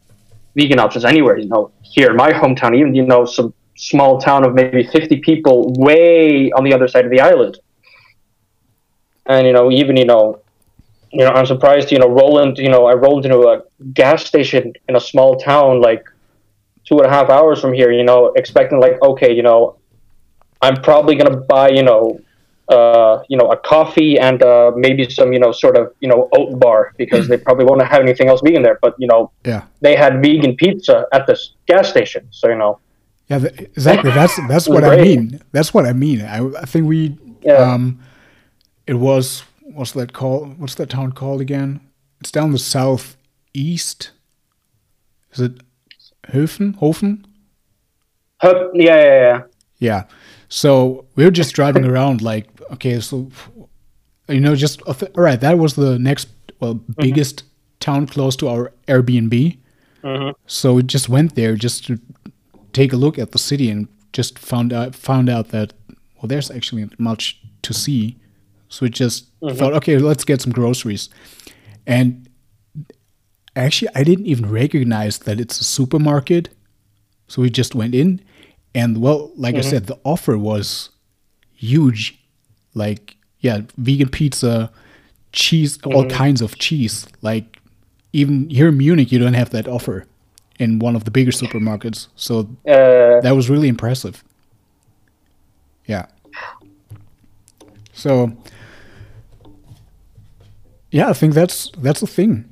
vegan 0.56 0.80
options 0.80 1.04
anywhere. 1.04 1.38
You 1.38 1.50
know, 1.50 1.72
here 1.82 2.12
in 2.12 2.16
my 2.16 2.32
hometown, 2.32 2.76
even 2.78 2.96
you 2.96 3.06
know, 3.06 3.26
some 3.26 3.54
small 3.76 4.22
town 4.22 4.46
of 4.46 4.54
maybe 4.54 4.84
fifty 4.84 5.18
people, 5.18 5.74
way 5.74 6.52
on 6.52 6.64
the 6.64 6.74
other 6.74 6.88
side 6.88 7.04
of 7.04 7.12
the 7.12 7.20
island, 7.20 7.60
and 9.26 9.46
you 9.46 9.52
know, 9.52 9.70
even 9.70 9.98
you 9.98 10.06
know 10.06 10.43
you 11.14 11.24
know, 11.26 11.32
I'm 11.32 11.46
surprised, 11.46 11.92
you 11.92 12.00
know, 12.00 12.10
Roland, 12.10 12.58
you 12.58 12.70
know, 12.70 12.86
I 12.86 12.94
rolled 12.94 13.26
into 13.26 13.40
a 13.48 13.62
gas 13.94 14.26
station 14.26 14.74
in 14.90 14.96
a 14.96 15.00
small 15.00 15.36
town 15.38 15.80
like 15.82 16.04
two 16.88 16.98
and 16.98 17.06
a 17.06 17.10
half 17.10 17.30
hours 17.30 17.62
from 17.62 17.74
here, 17.74 17.92
you 17.92 18.04
know, 18.04 18.34
expecting 18.36 18.80
like, 18.80 19.02
okay, 19.02 19.32
you 19.34 19.44
know, 19.44 19.78
I'm 20.62 20.78
probably 20.82 21.16
gonna 21.16 21.38
buy, 21.38 21.70
you 21.70 21.84
know, 21.84 22.20
uh, 22.70 23.22
you 23.30 23.38
know, 23.38 23.48
a 23.52 23.58
coffee 23.58 24.18
and 24.18 24.42
uh, 24.42 24.72
maybe 24.76 25.08
some, 25.10 25.34
you 25.34 25.40
know, 25.40 25.52
sort 25.52 25.78
of, 25.78 25.94
you 26.00 26.08
know, 26.08 26.30
oat 26.34 26.60
bar 26.60 26.94
because 26.98 27.28
they 27.28 27.38
probably 27.38 27.66
won't 27.66 27.82
have 27.86 28.02
anything 28.02 28.28
else 28.30 28.42
vegan 28.44 28.64
there. 28.64 28.80
But 28.82 28.96
you 28.98 29.08
know, 29.08 29.32
Yeah. 29.46 29.64
they 29.82 29.96
had 29.96 30.22
vegan 30.24 30.56
pizza 30.56 31.06
at 31.14 31.28
this 31.28 31.54
gas 31.68 31.90
station, 31.90 32.28
so 32.32 32.50
you 32.50 32.56
know, 32.56 32.80
Yeah, 33.30 33.40
th- 33.40 33.60
exactly. 33.78 34.12
That's 34.12 34.36
that's 34.48 34.68
what 34.68 34.84
I 34.84 34.96
mean. 35.08 35.42
That's 35.52 35.74
what 35.76 35.86
I 35.86 35.94
mean. 35.94 36.22
I, 36.22 36.40
I 36.64 36.66
think 36.66 36.88
we 36.88 37.16
Yeah. 37.44 37.74
um 37.74 38.00
it 38.88 38.96
was 38.96 39.44
what's 39.64 39.92
that 39.94 40.14
called? 40.14 40.60
What's 40.60 40.76
that 40.76 40.90
town 40.90 41.12
called 41.14 41.42
again? 41.42 41.82
It's 42.22 42.32
down 42.32 42.52
the 42.52 42.60
southeast. 42.60 44.12
Is 45.32 45.40
it 45.40 45.62
Hofen? 46.28 46.76
Hofen? 46.80 47.24
Hup- 48.42 48.72
yeah, 48.74 48.96
yeah, 48.98 49.04
yeah. 49.04 49.42
Yeah. 49.80 50.04
So 50.50 51.06
we 51.16 51.26
were 51.26 51.32
just 51.32 51.56
driving 51.56 51.86
around 51.86 52.22
like 52.22 52.48
okay, 52.72 53.00
so 53.00 53.30
you 54.30 54.40
know 54.40 54.56
just 54.56 54.82
all 54.84 54.96
right, 55.16 55.40
that 55.42 55.58
was 55.58 55.76
the 55.76 55.98
next 56.00 56.30
well 56.60 56.76
biggest 56.98 57.44
town 57.80 58.08
close 58.08 58.36
to 58.38 58.48
our 58.48 58.72
Airbnb. 58.88 59.58
Mhm. 60.04 60.34
So 60.48 60.76
we 60.76 60.84
just 60.84 61.10
went 61.10 61.36
there 61.36 61.56
just 61.56 61.86
to 61.88 62.00
take 62.74 62.94
a 62.94 62.98
look 62.98 63.18
at 63.18 63.32
the 63.32 63.40
city 63.40 63.70
and 63.70 63.88
just 64.12 64.38
found 64.40 64.72
out 64.72 64.96
found 64.96 65.30
out 65.30 65.50
that 65.50 65.74
well 66.16 66.28
there's 66.28 66.52
actually 66.52 66.90
much 66.98 67.40
to 67.64 67.74
see. 67.74 68.18
So 68.74 68.88
we 68.88 68.90
just 68.90 69.40
mm-hmm. 69.40 69.56
thought 69.56 69.74
okay, 69.74 70.00
let's 70.00 70.24
get 70.24 70.42
some 70.42 70.52
groceries. 70.52 71.08
And 71.86 72.28
actually 73.56 73.90
I 73.94 74.04
didn't 74.04 74.26
even 74.26 74.50
recognize 74.50 75.20
that 75.20 75.40
it's 75.40 75.62
a 75.62 75.64
supermarket. 75.64 76.50
So 77.28 77.44
we 77.44 77.52
just 77.52 77.76
went 77.76 77.94
in 77.94 78.20
and 78.74 79.00
well, 79.00 79.32
like 79.36 79.54
I 79.54 79.60
mm-hmm. 79.60 79.70
said, 79.70 79.86
the 79.86 80.00
offer 80.04 80.40
was 80.40 80.90
huge. 81.54 82.18
Like 82.74 83.16
yeah, 83.42 83.62
vegan 83.78 84.10
pizza, 84.10 84.72
cheese, 85.34 85.78
all 85.86 86.06
mm-hmm. 86.06 86.18
kinds 86.18 86.42
of 86.42 86.58
cheese. 86.58 87.06
Like 87.22 87.60
even 88.12 88.50
here 88.50 88.70
in 88.70 88.78
Munich, 88.78 89.12
you 89.12 89.20
don't 89.20 89.36
have 89.36 89.52
that 89.52 89.68
offer 89.68 90.08
in 90.58 90.80
one 90.80 90.96
of 90.96 91.04
the 91.04 91.12
bigger 91.12 91.32
supermarkets. 91.32 92.08
So 92.16 92.50
Uh, 92.68 93.22
that 93.22 93.36
was 93.36 93.52
really 93.52 93.68
impressive. 93.68 94.24
Yeah. 95.86 96.08
So 97.94 98.36
yeah, 100.94 101.10
I 101.10 101.14
think 101.14 101.34
that's 101.34 101.72
that's 101.78 102.00
the 102.00 102.08
thing. 102.08 102.46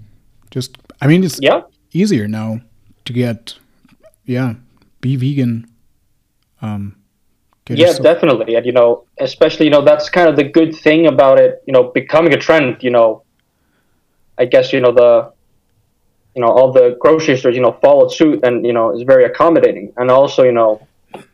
Just 0.49 0.77
I 0.99 1.07
mean 1.07 1.23
it's 1.23 1.39
yeah. 1.41 1.61
easier 1.93 2.27
now 2.27 2.61
to 3.05 3.13
get 3.13 3.55
yeah, 4.25 4.55
be 4.99 5.15
vegan. 5.15 5.69
Um 6.61 6.95
yeah 7.69 7.87
yourself- 7.87 8.03
definitely 8.03 8.55
and 8.55 8.65
you 8.65 8.71
know 8.71 9.05
especially 9.19 9.65
you 9.65 9.71
know 9.71 9.83
that's 9.83 10.09
kind 10.09 10.27
of 10.27 10.35
the 10.35 10.43
good 10.43 10.75
thing 10.75 11.07
about 11.07 11.39
it 11.39 11.63
you 11.67 11.73
know 11.73 11.83
becoming 11.83 12.33
a 12.33 12.37
trend 12.37 12.77
you 12.81 12.89
know 12.89 13.23
i 14.37 14.45
guess 14.45 14.73
you 14.73 14.81
know 14.81 14.91
the 14.91 15.31
you 16.35 16.41
know 16.41 16.49
all 16.49 16.71
the 16.71 16.97
grocery 16.99 17.37
stores 17.37 17.55
you 17.55 17.61
know 17.61 17.77
followed 17.81 18.11
suit 18.11 18.43
and 18.43 18.65
you 18.65 18.73
know 18.73 18.93
is 18.95 19.03
very 19.03 19.25
accommodating 19.25 19.93
and 19.97 20.09
also 20.09 20.43
you 20.43 20.51
know 20.51 20.85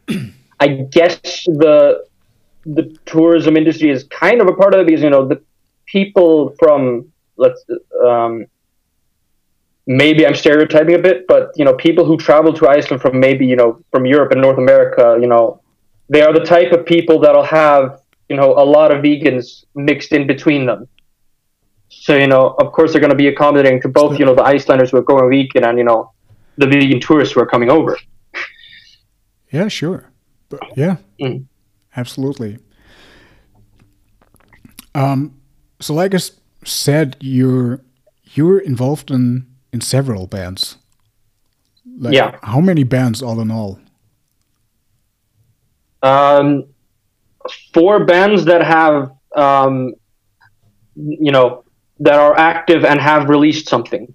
i 0.60 0.67
guess 0.67 1.20
the 1.46 2.06
the 2.65 2.84
tourism 3.06 3.56
industry 3.56 3.89
is 3.89 4.04
kind 4.06 4.41
of 4.41 4.48
a 4.48 4.54
part 4.54 4.74
of 4.74 4.82
it 4.82 4.88
because 4.88 5.02
you 5.02 5.10
know 5.10 5.26
the 5.26 5.41
people 5.88 6.56
from 6.60 7.12
let's 7.38 7.63
um 8.06 8.45
maybe 9.86 10.28
I'm 10.28 10.36
stereotyping 10.36 10.95
a 10.95 11.00
bit, 11.00 11.26
but 11.28 11.52
you 11.56 11.63
know, 11.65 11.73
people 11.73 12.04
who 12.06 12.17
travel 12.17 12.52
to 12.54 12.67
Iceland 12.67 13.02
from 13.02 13.19
maybe 13.19 13.45
you 13.45 13.56
know 13.56 13.80
from 13.91 14.06
Europe 14.06 14.32
and 14.32 14.41
North 14.41 14.58
America, 14.58 15.17
you 15.19 15.28
know, 15.28 15.62
they 16.10 16.21
are 16.21 16.34
the 16.34 16.45
type 16.45 16.71
of 16.71 16.86
people 16.86 17.19
that'll 17.19 17.43
have 17.43 18.02
you 18.30 18.36
know 18.36 18.54
a 18.54 18.65
lot 18.65 18.91
of 18.91 19.04
vegans 19.04 19.63
mixed 19.76 20.12
in 20.12 20.28
between 20.28 20.65
them. 20.65 20.88
So 21.89 22.15
you 22.17 22.28
know, 22.28 22.56
of 22.60 22.71
course, 22.73 22.91
they're 22.91 23.02
going 23.02 23.12
to 23.17 23.23
be 23.26 23.28
accommodating 23.30 23.82
to 23.84 23.88
both 23.89 24.19
you 24.19 24.26
know 24.26 24.36
the 24.36 24.43
Icelanders 24.43 24.91
who 24.91 24.97
are 24.97 25.02
going 25.04 25.30
vegan 25.30 25.63
and 25.63 25.78
you 25.78 25.84
know 25.86 26.12
the 26.58 26.67
vegan 26.67 27.00
tourists 27.00 27.34
who 27.34 27.39
are 27.41 27.45
coming 27.45 27.69
over. 27.69 27.97
Yeah, 29.52 29.69
sure. 29.69 30.12
But 30.50 30.60
yeah, 30.76 30.97
Mm. 31.21 31.45
absolutely. 31.95 32.58
Um, 34.95 35.37
so 35.80 35.94
like 35.94 36.13
I 36.13 36.20
said, 36.63 37.18
you're 37.20 37.82
you're 38.34 38.60
involved 38.60 39.12
in 39.12 39.46
in 39.74 39.82
several 39.82 40.28
bands. 40.28 40.78
Like, 42.00 42.13
Yeah. 42.13 42.38
How 42.44 42.60
many 42.60 42.84
bands 42.84 43.22
all 43.22 43.40
in 43.40 43.52
all? 43.52 43.80
Um, 46.04 46.66
four 47.74 48.06
bands 48.06 48.46
that 48.46 48.63
have 48.63 49.12
um, 49.36 49.94
you 50.96 51.32
know 51.32 51.63
that 52.00 52.20
are 52.20 52.38
active 52.38 52.86
and 52.86 53.00
have 53.00 53.30
released 53.30 53.68
something. 53.68 54.13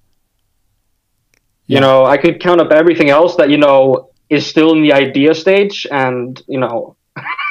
Yeah. 1.67 1.77
You 1.77 1.81
know, 1.81 2.05
I 2.05 2.17
could 2.17 2.41
count 2.41 2.61
up 2.61 2.71
everything 2.71 3.11
else 3.11 3.37
that 3.37 3.51
you 3.51 3.57
know 3.57 4.11
is 4.29 4.47
still 4.47 4.73
in 4.73 4.83
the 4.83 4.93
idea 4.93 5.35
stage 5.35 5.87
and 5.91 6.41
you 6.47 6.59
know 6.59 6.97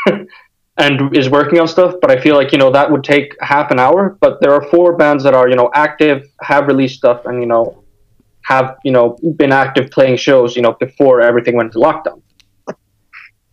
and 0.77 1.15
is 1.15 1.29
working 1.29 1.59
on 1.59 1.67
stuff. 1.67 1.95
But 2.01 2.11
I 2.11 2.19
feel 2.19 2.35
like 2.35 2.51
you 2.51 2.57
know 2.57 2.71
that 2.71 2.91
would 2.91 3.03
take 3.03 3.35
half 3.41 3.71
an 3.71 3.79
hour. 3.79 4.17
But 4.19 4.41
there 4.41 4.53
are 4.53 4.63
four 4.69 4.95
bands 4.97 5.23
that 5.23 5.33
are 5.33 5.49
you 5.49 5.55
know 5.55 5.69
active, 5.73 6.27
have 6.41 6.67
released 6.67 6.97
stuff, 6.97 7.25
and 7.25 7.39
you 7.41 7.47
know 7.47 7.83
have 8.43 8.77
you 8.83 8.91
know 8.91 9.17
been 9.35 9.51
active 9.51 9.91
playing 9.91 10.17
shows. 10.17 10.55
You 10.55 10.61
know 10.61 10.73
before 10.73 11.21
everything 11.21 11.55
went 11.55 11.73
to 11.73 11.79
lockdown. 11.79 12.21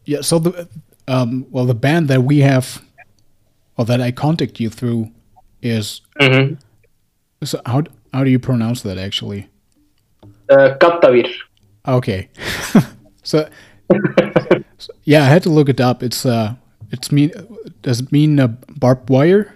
Yeah. 0.04 0.22
So 0.22 0.38
the 0.38 0.68
um, 1.06 1.46
well, 1.50 1.64
the 1.64 1.74
band 1.74 2.08
that 2.08 2.22
we 2.22 2.38
have, 2.40 2.82
or 3.76 3.84
that 3.86 4.00
I 4.00 4.10
contact 4.10 4.60
you 4.60 4.70
through, 4.70 5.10
is 5.62 6.02
Mm-hmm. 6.20 6.54
so 7.44 7.60
how 7.66 7.84
how 8.12 8.24
do 8.24 8.30
you 8.30 8.38
pronounce 8.38 8.82
that 8.82 8.98
actually? 8.98 9.48
Uh, 10.48 10.76
Gaddavír. 10.78 11.30
Okay. 11.86 12.28
so, 13.22 13.48
so, 14.78 14.92
yeah, 15.04 15.22
I 15.22 15.26
had 15.26 15.42
to 15.44 15.50
look 15.50 15.68
it 15.68 15.80
up. 15.80 16.02
It's 16.02 16.26
uh, 16.26 16.54
it's 16.90 17.12
mean. 17.12 17.30
Does 17.82 18.00
it 18.00 18.10
mean 18.12 18.40
uh, 18.40 18.48
barbed 18.76 19.10
wire? 19.10 19.54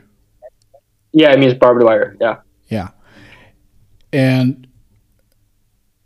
Yeah, 1.13 1.33
it 1.33 1.39
means 1.39 1.55
barbed 1.55 1.83
wire. 1.83 2.17
Yeah. 2.21 2.37
Yeah. 2.69 2.89
And 4.13 4.67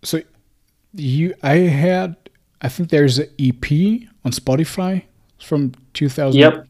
so 0.02 0.20
you, 0.94 1.34
I 1.42 1.56
had, 1.58 2.16
I 2.60 2.68
think 2.68 2.90
there's 2.90 3.18
an 3.18 3.28
EP 3.38 3.64
on 4.24 4.32
Spotify 4.32 5.02
from 5.40 5.72
2017. 5.94 6.40
Yep. 6.40 6.66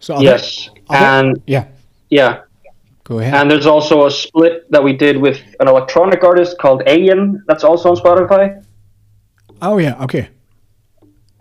So 0.00 0.20
Yes. 0.20 0.68
other- 0.90 1.04
And 1.04 1.42
yeah, 1.46 1.66
yeah, 2.10 2.42
go 3.04 3.18
ahead. 3.20 3.34
and 3.34 3.50
there's 3.50 3.66
also 3.66 4.06
a 4.06 4.10
split 4.10 4.70
that 4.70 4.84
we 4.84 4.92
did 4.92 5.16
with 5.16 5.40
an 5.60 5.68
electronic 5.68 6.22
artist 6.22 6.58
called 6.58 6.82
Ayan. 6.86 7.38
That's 7.46 7.64
also 7.64 7.90
on 7.90 7.96
Spotify. 7.96 8.62
oh 9.62 9.78
yeah, 9.78 10.02
okay. 10.04 10.28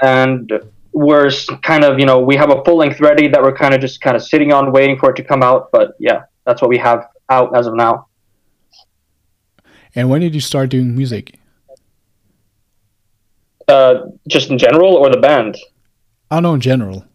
And 0.03 0.51
we're 0.91 1.31
kind 1.63 1.83
of, 1.83 1.97
you 1.97 2.05
know, 2.05 2.19
we 2.19 2.35
have 2.35 2.51
a 2.51 2.63
full 2.63 2.77
length 2.77 2.99
ready 2.99 3.27
that 3.29 3.41
we're 3.41 3.55
kind 3.55 3.73
of 3.73 3.81
just 3.81 4.01
kind 4.01 4.15
of 4.15 4.21
sitting 4.21 4.53
on, 4.53 4.71
waiting 4.71 4.99
for 4.99 5.09
it 5.09 5.15
to 5.15 5.23
come 5.23 5.41
out. 5.41 5.69
But 5.71 5.93
yeah, 5.97 6.23
that's 6.45 6.61
what 6.61 6.69
we 6.69 6.77
have 6.77 7.07
out 7.29 7.57
as 7.57 7.65
of 7.67 7.73
now. 7.73 8.07
And 9.95 10.09
when 10.09 10.21
did 10.21 10.35
you 10.35 10.41
start 10.41 10.69
doing 10.69 10.95
music? 10.95 11.39
Uh, 13.67 14.07
just 14.27 14.49
in 14.49 14.57
general 14.57 14.95
or 14.95 15.09
the 15.09 15.19
band? 15.19 15.57
Oh 16.29 16.39
know 16.41 16.53
in 16.53 16.61
general. 16.61 17.05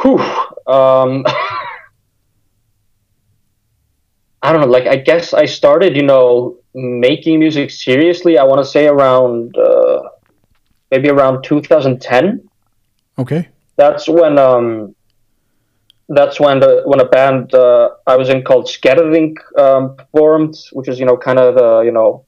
Whew. 0.00 0.18
Um, 0.66 1.24
I 4.42 4.52
don't 4.52 4.60
know. 4.60 4.66
Like, 4.66 4.86
I 4.86 4.96
guess 4.96 5.34
I 5.34 5.46
started, 5.46 5.96
you 5.96 6.02
know, 6.02 6.58
making 6.74 7.38
music 7.38 7.70
seriously. 7.70 8.38
I 8.38 8.44
want 8.44 8.64
to 8.64 8.70
say 8.70 8.86
around 8.86 9.56
uh, 9.56 10.02
maybe 10.94 11.10
around 11.10 11.42
2010. 11.42 12.48
Okay. 13.18 13.48
That's 13.76 14.08
when 14.08 14.38
um, 14.38 14.94
that's 16.08 16.38
when 16.38 16.60
the 16.60 16.82
when 16.84 17.00
a 17.00 17.08
band 17.16 17.54
uh, 17.54 17.90
I 18.06 18.16
was 18.16 18.28
in 18.28 18.44
called 18.44 18.68
Scattering 18.68 19.36
um, 19.58 19.96
formed, 20.12 20.56
which 20.72 20.88
is 20.88 21.00
you 21.00 21.06
know 21.06 21.16
kind 21.16 21.38
of 21.38 21.56
the 21.56 21.80
you 21.80 21.90
know 21.90 22.24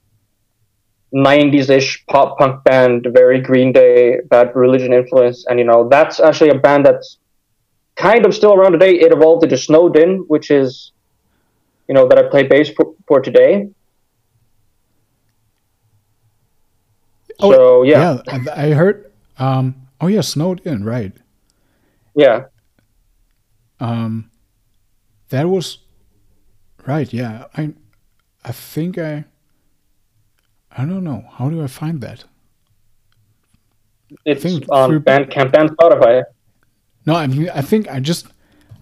90s 1.14 1.70
ish 1.70 2.04
pop 2.06 2.38
punk 2.38 2.64
band, 2.64 3.06
very 3.12 3.40
Green 3.40 3.72
Day, 3.72 4.18
Bad 4.28 4.56
Religion 4.56 4.92
influence, 4.92 5.46
and 5.46 5.58
you 5.60 5.64
know 5.64 5.88
that's 5.88 6.18
actually 6.18 6.50
a 6.50 6.58
band 6.66 6.84
that's 6.86 7.18
kind 7.94 8.26
of 8.26 8.34
still 8.34 8.54
around 8.54 8.72
today. 8.72 8.94
It 8.94 9.12
evolved 9.12 9.44
into 9.44 9.56
Snowed 9.56 9.96
In, 9.96 10.24
which 10.26 10.50
is 10.50 10.90
you 11.88 11.94
know 11.94 12.08
that 12.08 12.18
I 12.18 12.24
play 12.28 12.42
bass 12.42 12.70
for, 12.76 12.94
for 13.06 13.20
today. 13.20 13.68
Oh, 17.40 17.52
so 17.52 17.82
yeah, 17.82 18.20
Yeah, 18.26 18.40
I 18.54 18.66
I 18.66 18.70
heard. 18.72 19.12
Um. 19.38 19.74
Oh 20.00 20.06
yeah, 20.08 20.20
snowed 20.22 20.60
in, 20.66 20.84
right? 20.84 21.12
yeah. 22.14 22.44
Um, 23.80 24.30
that 25.28 25.48
was 25.48 25.78
right. 26.86 27.12
Yeah, 27.12 27.44
I, 27.56 27.72
I 28.44 28.52
think 28.52 28.96
I. 28.98 29.24
I 30.70 30.84
don't 30.84 31.04
know. 31.04 31.24
How 31.32 31.48
do 31.50 31.62
I 31.62 31.66
find 31.66 32.00
that? 32.00 32.24
It's 34.24 34.44
on 34.70 34.90
through- 34.90 35.00
Bandcamp 35.00 35.54
and 35.58 35.70
Spotify. 35.76 36.24
No, 37.06 37.14
I 37.14 37.26
mean, 37.26 37.48
I 37.50 37.60
think 37.60 37.88
I 37.88 38.00
just, 38.00 38.26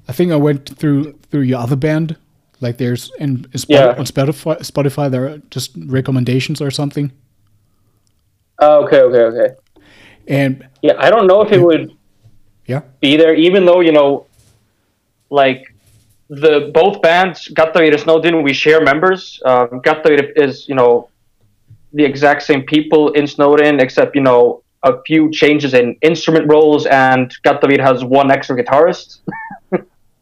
I 0.09 0.12
think 0.12 0.33
I 0.33 0.37
went 0.37 0.77
through 0.79 1.12
through 1.31 1.43
your 1.43 1.59
other 1.61 1.77
band. 1.77 2.17
Like 2.61 2.79
there's 2.79 3.11
in 3.19 3.47
Yeah. 3.69 3.95
on 3.99 4.05
Spotify. 4.07 4.59
Spotify, 4.61 5.11
there 5.11 5.27
are 5.29 5.38
just 5.51 5.73
recommendations 5.87 6.61
or 6.61 6.71
something. 6.71 7.11
Oh, 8.59 8.85
okay, 8.85 9.01
okay, 9.01 9.23
okay. 9.31 9.55
And 10.29 10.69
Yeah, 10.83 10.95
I 10.99 11.11
don't 11.11 11.27
know 11.27 11.43
if 11.43 11.53
it 11.53 11.61
would 11.61 11.93
yeah, 12.67 12.83
be 13.01 13.17
there, 13.17 13.35
even 13.35 13.64
though 13.67 13.81
you 13.81 13.93
know, 13.93 14.27
like 15.31 15.75
the 16.29 16.71
both 16.73 17.03
bands, 17.03 17.49
Gaddavír 17.49 17.93
and 17.93 18.01
Snowed 18.01 18.25
In, 18.27 18.43
we 18.43 18.53
share 18.53 18.83
members. 18.83 19.40
Um, 19.45 19.81
Gaddavír 19.83 20.33
is 20.37 20.69
you 20.69 20.75
know 20.75 21.09
the 21.93 22.05
exact 22.05 22.43
same 22.43 22.62
people 22.62 23.12
in 23.12 23.27
Snowed 23.27 23.61
In, 23.61 23.81
except 23.81 24.14
you 24.14 24.23
know 24.23 24.62
a 24.83 25.03
few 25.07 25.31
changes 25.31 25.75
in 25.75 25.97
instrument 26.03 26.47
roles, 26.51 26.87
and 26.87 27.35
Gaddavír 27.45 27.81
has 27.81 28.05
one 28.05 28.31
extra 28.31 28.57
guitarist. 28.57 29.19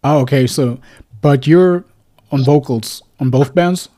oh 0.04 0.18
okay. 0.22 0.46
So, 0.46 0.78
but 1.20 1.46
you're 1.46 1.84
on 2.30 2.42
vocals 2.44 3.02
on 3.20 3.30
both 3.30 3.54
bands. 3.54 3.88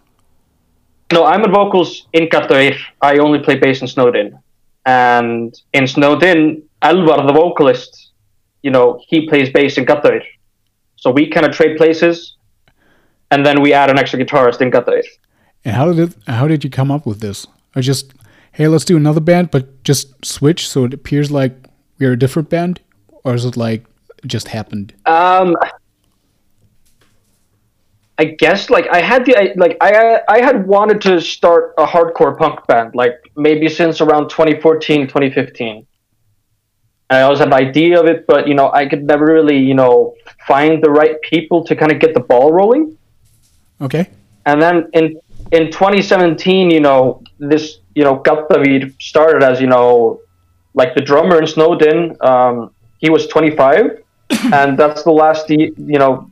No, 1.14 1.24
I'm 1.24 1.44
on 1.44 1.52
vocals 1.52 2.08
in 2.12 2.24
Gaddavír. 2.28 2.76
I 3.00 3.18
only 3.18 3.38
play 3.38 3.56
bass 3.56 3.80
in 3.82 3.86
Snowed 3.86 4.16
In, 4.16 4.36
and 4.84 5.54
in 5.72 5.86
Snowed 5.86 6.24
In, 6.24 6.64
Elvar, 6.82 7.24
the 7.24 7.32
vocalist, 7.32 8.10
you 8.64 8.72
know, 8.72 9.00
he 9.08 9.28
plays 9.28 9.48
bass 9.50 9.78
in 9.78 9.84
Gaddavír. 9.86 10.24
So 10.96 11.12
we 11.12 11.30
kind 11.30 11.46
of 11.46 11.52
trade 11.54 11.76
places, 11.76 12.34
and 13.30 13.46
then 13.46 13.62
we 13.62 13.72
add 13.72 13.90
an 13.90 13.98
extra 14.00 14.18
guitarist 14.18 14.60
in 14.60 14.72
Gaddavír. 14.72 15.04
And 15.64 15.76
how 15.76 15.92
did 15.92 15.98
it, 16.00 16.16
how 16.26 16.48
did 16.48 16.64
you 16.64 16.70
come 16.70 16.90
up 16.90 17.06
with 17.06 17.20
this? 17.20 17.46
I 17.76 17.80
just 17.80 18.12
hey, 18.50 18.66
let's 18.66 18.84
do 18.84 18.96
another 18.96 19.20
band, 19.20 19.52
but 19.52 19.84
just 19.84 20.24
switch 20.24 20.68
so 20.68 20.84
it 20.84 20.94
appears 20.94 21.30
like 21.30 21.54
we're 22.00 22.12
a 22.12 22.18
different 22.18 22.50
band, 22.50 22.80
or 23.22 23.34
is 23.34 23.44
it 23.44 23.56
like 23.56 23.84
it 24.24 24.26
just 24.26 24.48
happened? 24.48 24.94
Um, 25.06 25.56
I 28.16 28.24
guess 28.26 28.70
like 28.70 28.86
I 28.90 29.00
had 29.00 29.24
the 29.26 29.36
I- 29.36 29.54
like 29.56 29.76
I 29.80 30.20
I 30.28 30.40
had 30.40 30.66
wanted 30.66 31.00
to 31.02 31.20
start 31.20 31.74
a 31.78 31.84
hardcore 31.84 32.38
punk 32.38 32.66
band 32.66 32.94
like 32.94 33.30
maybe 33.36 33.68
since 33.68 34.00
around 34.00 34.28
2014 34.28 35.08
2015. 35.08 35.86
I 37.10 37.22
always 37.22 37.38
had 37.40 37.50
the 37.50 37.56
idea 37.56 38.00
of 38.00 38.06
it, 38.06 38.26
but 38.26 38.46
you 38.46 38.54
know 38.54 38.70
I 38.72 38.86
could 38.86 39.04
never 39.04 39.26
really 39.26 39.58
you 39.58 39.74
know 39.74 40.14
find 40.46 40.82
the 40.82 40.90
right 40.90 41.20
people 41.22 41.64
to 41.64 41.74
kind 41.74 41.90
of 41.90 41.98
get 41.98 42.14
the 42.14 42.20
ball 42.20 42.52
rolling. 42.52 42.96
Okay. 43.80 44.08
And 44.46 44.62
then 44.62 44.88
in 44.92 45.20
in 45.50 45.72
2017, 45.72 46.70
you 46.70 46.80
know 46.80 47.22
this 47.38 47.78
you 47.94 48.04
know 48.04 48.18
Gaddavír 48.18 48.94
started 49.02 49.42
as 49.42 49.60
you 49.60 49.66
know 49.66 50.20
like 50.74 50.94
the 50.94 51.00
drummer 51.00 51.40
in 51.40 51.46
Snowed 51.46 51.82
In. 51.82 52.16
Um, 52.20 52.70
he 52.98 53.10
was 53.10 53.26
25, 53.26 54.02
and 54.52 54.78
that's 54.78 55.02
the 55.02 55.12
last 55.12 55.50
you 55.50 55.74
know 55.76 56.30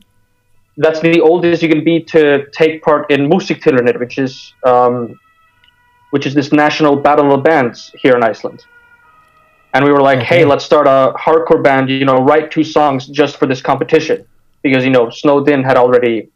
that's 0.77 0.99
the 1.01 1.21
oldest 1.21 1.61
you 1.61 1.69
can 1.69 1.83
be 1.83 2.03
to 2.05 2.45
take 2.51 2.81
part 2.83 3.09
in 3.11 3.29
Musiktilraunir, 3.29 3.99
which 3.99 4.17
is 4.17 4.55
um, 4.65 5.19
which 6.11 6.25
is 6.25 6.33
this 6.33 6.51
national 6.51 6.97
battle 6.97 7.33
of 7.33 7.43
bands 7.43 7.91
here 8.01 8.15
in 8.15 8.23
Iceland. 8.23 8.65
And 9.73 9.83
we 9.85 9.91
were 9.91 10.01
like, 10.01 10.19
Okay. 10.19 10.39
hey, 10.39 10.45
let's 10.45 10.63
start 10.65 10.87
a 10.87 11.13
hardcore 11.17 11.63
band. 11.63 11.89
You 11.89 12.05
know, 12.05 12.17
write 12.17 12.51
two 12.51 12.63
songs 12.63 13.07
just 13.07 13.37
for 13.37 13.45
this 13.47 13.61
competition 13.61 14.25
because 14.63 14.83
you 14.85 14.91
know 14.91 15.09
Snowed 15.09 15.49
In 15.49 15.63
had 15.63 15.77
already 15.77 16.29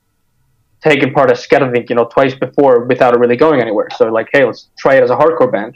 taken 0.84 1.14
part 1.14 1.32
as 1.32 1.46
Skerving, 1.46 1.90
you 1.90 1.96
know, 1.96 2.06
twice 2.06 2.36
before 2.36 2.86
without 2.86 3.14
it 3.14 3.20
really 3.20 3.38
going 3.38 3.62
anywhere. 3.62 3.88
So 3.96 4.08
like, 4.12 4.30
hey, 4.32 4.44
let's 4.46 4.70
try 4.78 4.96
it 4.96 5.04
as 5.04 5.10
a 5.12 5.16
hardcore 5.16 5.52
band. 5.52 5.76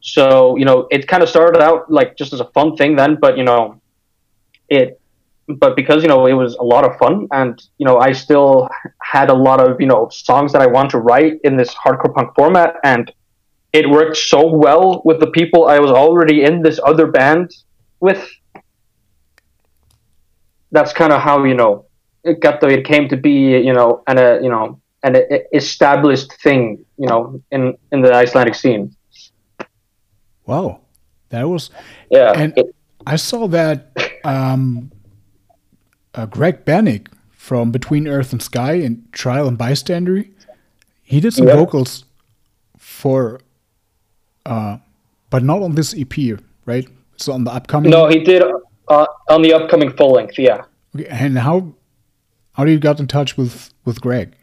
So 0.00 0.56
you 0.56 0.64
know, 0.64 0.86
it 0.90 1.06
kind 1.08 1.22
of 1.22 1.28
started 1.28 1.60
out 1.62 1.90
like 1.90 2.16
just 2.16 2.32
as 2.32 2.40
a 2.40 2.46
fun 2.54 2.76
thing 2.76 2.96
then, 2.96 3.16
but 3.20 3.36
you 3.36 3.44
know, 3.44 3.80
it 4.68 5.00
but 5.48 5.76
because 5.76 6.02
you 6.02 6.08
know 6.08 6.26
it 6.26 6.32
was 6.32 6.54
a 6.56 6.62
lot 6.62 6.84
of 6.84 6.96
fun, 6.98 7.28
and 7.32 7.62
you 7.78 7.86
know 7.86 7.98
I 7.98 8.12
still 8.12 8.68
had 9.00 9.30
a 9.30 9.34
lot 9.34 9.60
of 9.60 9.80
you 9.80 9.86
know 9.86 10.08
songs 10.10 10.52
that 10.52 10.62
I 10.62 10.66
want 10.66 10.90
to 10.90 10.98
write 10.98 11.40
in 11.44 11.56
this 11.56 11.74
hardcore 11.74 12.14
punk 12.14 12.34
format, 12.34 12.76
and 12.84 13.12
it 13.72 13.88
worked 13.88 14.16
so 14.16 14.46
well 14.46 15.02
with 15.04 15.20
the 15.20 15.28
people 15.28 15.66
I 15.66 15.78
was 15.78 15.90
already 15.90 16.44
in 16.44 16.62
this 16.62 16.80
other 16.84 17.06
band 17.06 17.54
with. 18.00 18.28
That's 20.72 20.92
kind 20.92 21.12
of 21.12 21.22
how 21.22 21.44
you 21.44 21.54
know 21.54 21.86
it 22.24 22.40
got 22.40 22.60
the 22.60 22.68
it 22.68 22.84
came 22.84 23.08
to 23.08 23.16
be, 23.16 23.56
you 23.58 23.72
know, 23.72 24.02
and 24.06 24.18
a 24.18 24.40
you 24.42 24.50
know 24.50 24.80
an 25.04 25.16
established 25.54 26.32
thing, 26.42 26.84
you 26.98 27.06
know, 27.06 27.40
in 27.52 27.78
in 27.92 28.02
the 28.02 28.12
Icelandic 28.12 28.56
scene. 28.56 28.94
Wow, 30.44 30.80
that 31.28 31.48
was 31.48 31.70
yeah. 32.10 32.32
And 32.34 32.52
it, 32.58 32.74
I 33.06 33.16
saw 33.16 33.46
that 33.48 33.94
um, 34.24 34.90
uh, 36.16 36.26
Greg 36.26 36.64
Bennick 36.64 37.08
from 37.30 37.70
Between 37.70 38.08
Earth 38.08 38.32
and 38.32 38.42
Sky 38.42 38.72
and 38.74 39.06
Trial 39.12 39.46
and 39.46 39.56
Bystander, 39.56 40.24
he 41.02 41.20
did 41.20 41.32
some 41.32 41.46
yeah. 41.46 41.54
vocals 41.54 42.04
for, 42.78 43.40
uh, 44.44 44.78
but 45.30 45.44
not 45.44 45.62
on 45.62 45.74
this 45.74 45.94
EP, 45.96 46.40
right? 46.64 46.88
So 47.16 47.32
on 47.32 47.44
the 47.44 47.52
upcoming. 47.52 47.90
No, 47.90 48.08
he 48.08 48.20
did 48.20 48.42
uh, 48.88 49.06
on 49.28 49.42
the 49.42 49.52
upcoming 49.52 49.92
full 49.92 50.12
length. 50.12 50.38
Yeah. 50.38 50.64
Okay, 50.94 51.06
and 51.08 51.38
how 51.38 51.74
how 52.52 52.64
do 52.64 52.72
you 52.72 52.78
got 52.78 52.98
in 53.00 53.06
touch 53.06 53.36
with 53.36 53.72
with 53.84 54.00
Greg? 54.00 54.34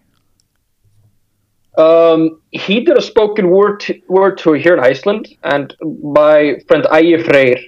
Um, 1.78 2.42
he 2.52 2.82
did 2.82 2.98
a 2.98 3.02
spoken 3.02 3.50
word 3.50 3.80
t- 3.80 4.04
word 4.08 4.38
tour 4.38 4.56
here 4.56 4.74
in 4.76 4.80
Iceland, 4.80 5.28
and 5.44 5.76
my 6.02 6.60
friend 6.68 6.88
Aye 6.92 7.22
Freyr 7.24 7.60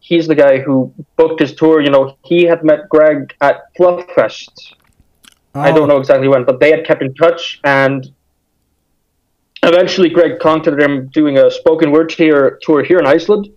he's 0.00 0.26
the 0.26 0.34
guy 0.34 0.58
who 0.58 0.92
booked 1.16 1.40
his 1.40 1.54
tour. 1.54 1.80
You 1.80 1.90
know, 1.90 2.16
he 2.24 2.44
had 2.44 2.64
met 2.64 2.88
Greg 2.88 3.34
at 3.40 3.72
Flufffest. 3.78 4.74
Oh. 5.54 5.60
I 5.60 5.70
don't 5.70 5.88
know 5.88 5.98
exactly 5.98 6.28
when, 6.28 6.44
but 6.44 6.60
they 6.60 6.70
had 6.70 6.84
kept 6.84 7.02
in 7.02 7.14
touch, 7.14 7.60
and 7.64 8.10
eventually 9.62 10.08
Greg 10.08 10.38
contacted 10.40 10.82
him 10.82 11.08
doing 11.08 11.38
a 11.38 11.50
spoken 11.50 11.92
word 11.92 12.08
tour, 12.08 12.58
tour 12.62 12.82
here 12.82 12.98
in 12.98 13.06
Iceland. 13.06 13.48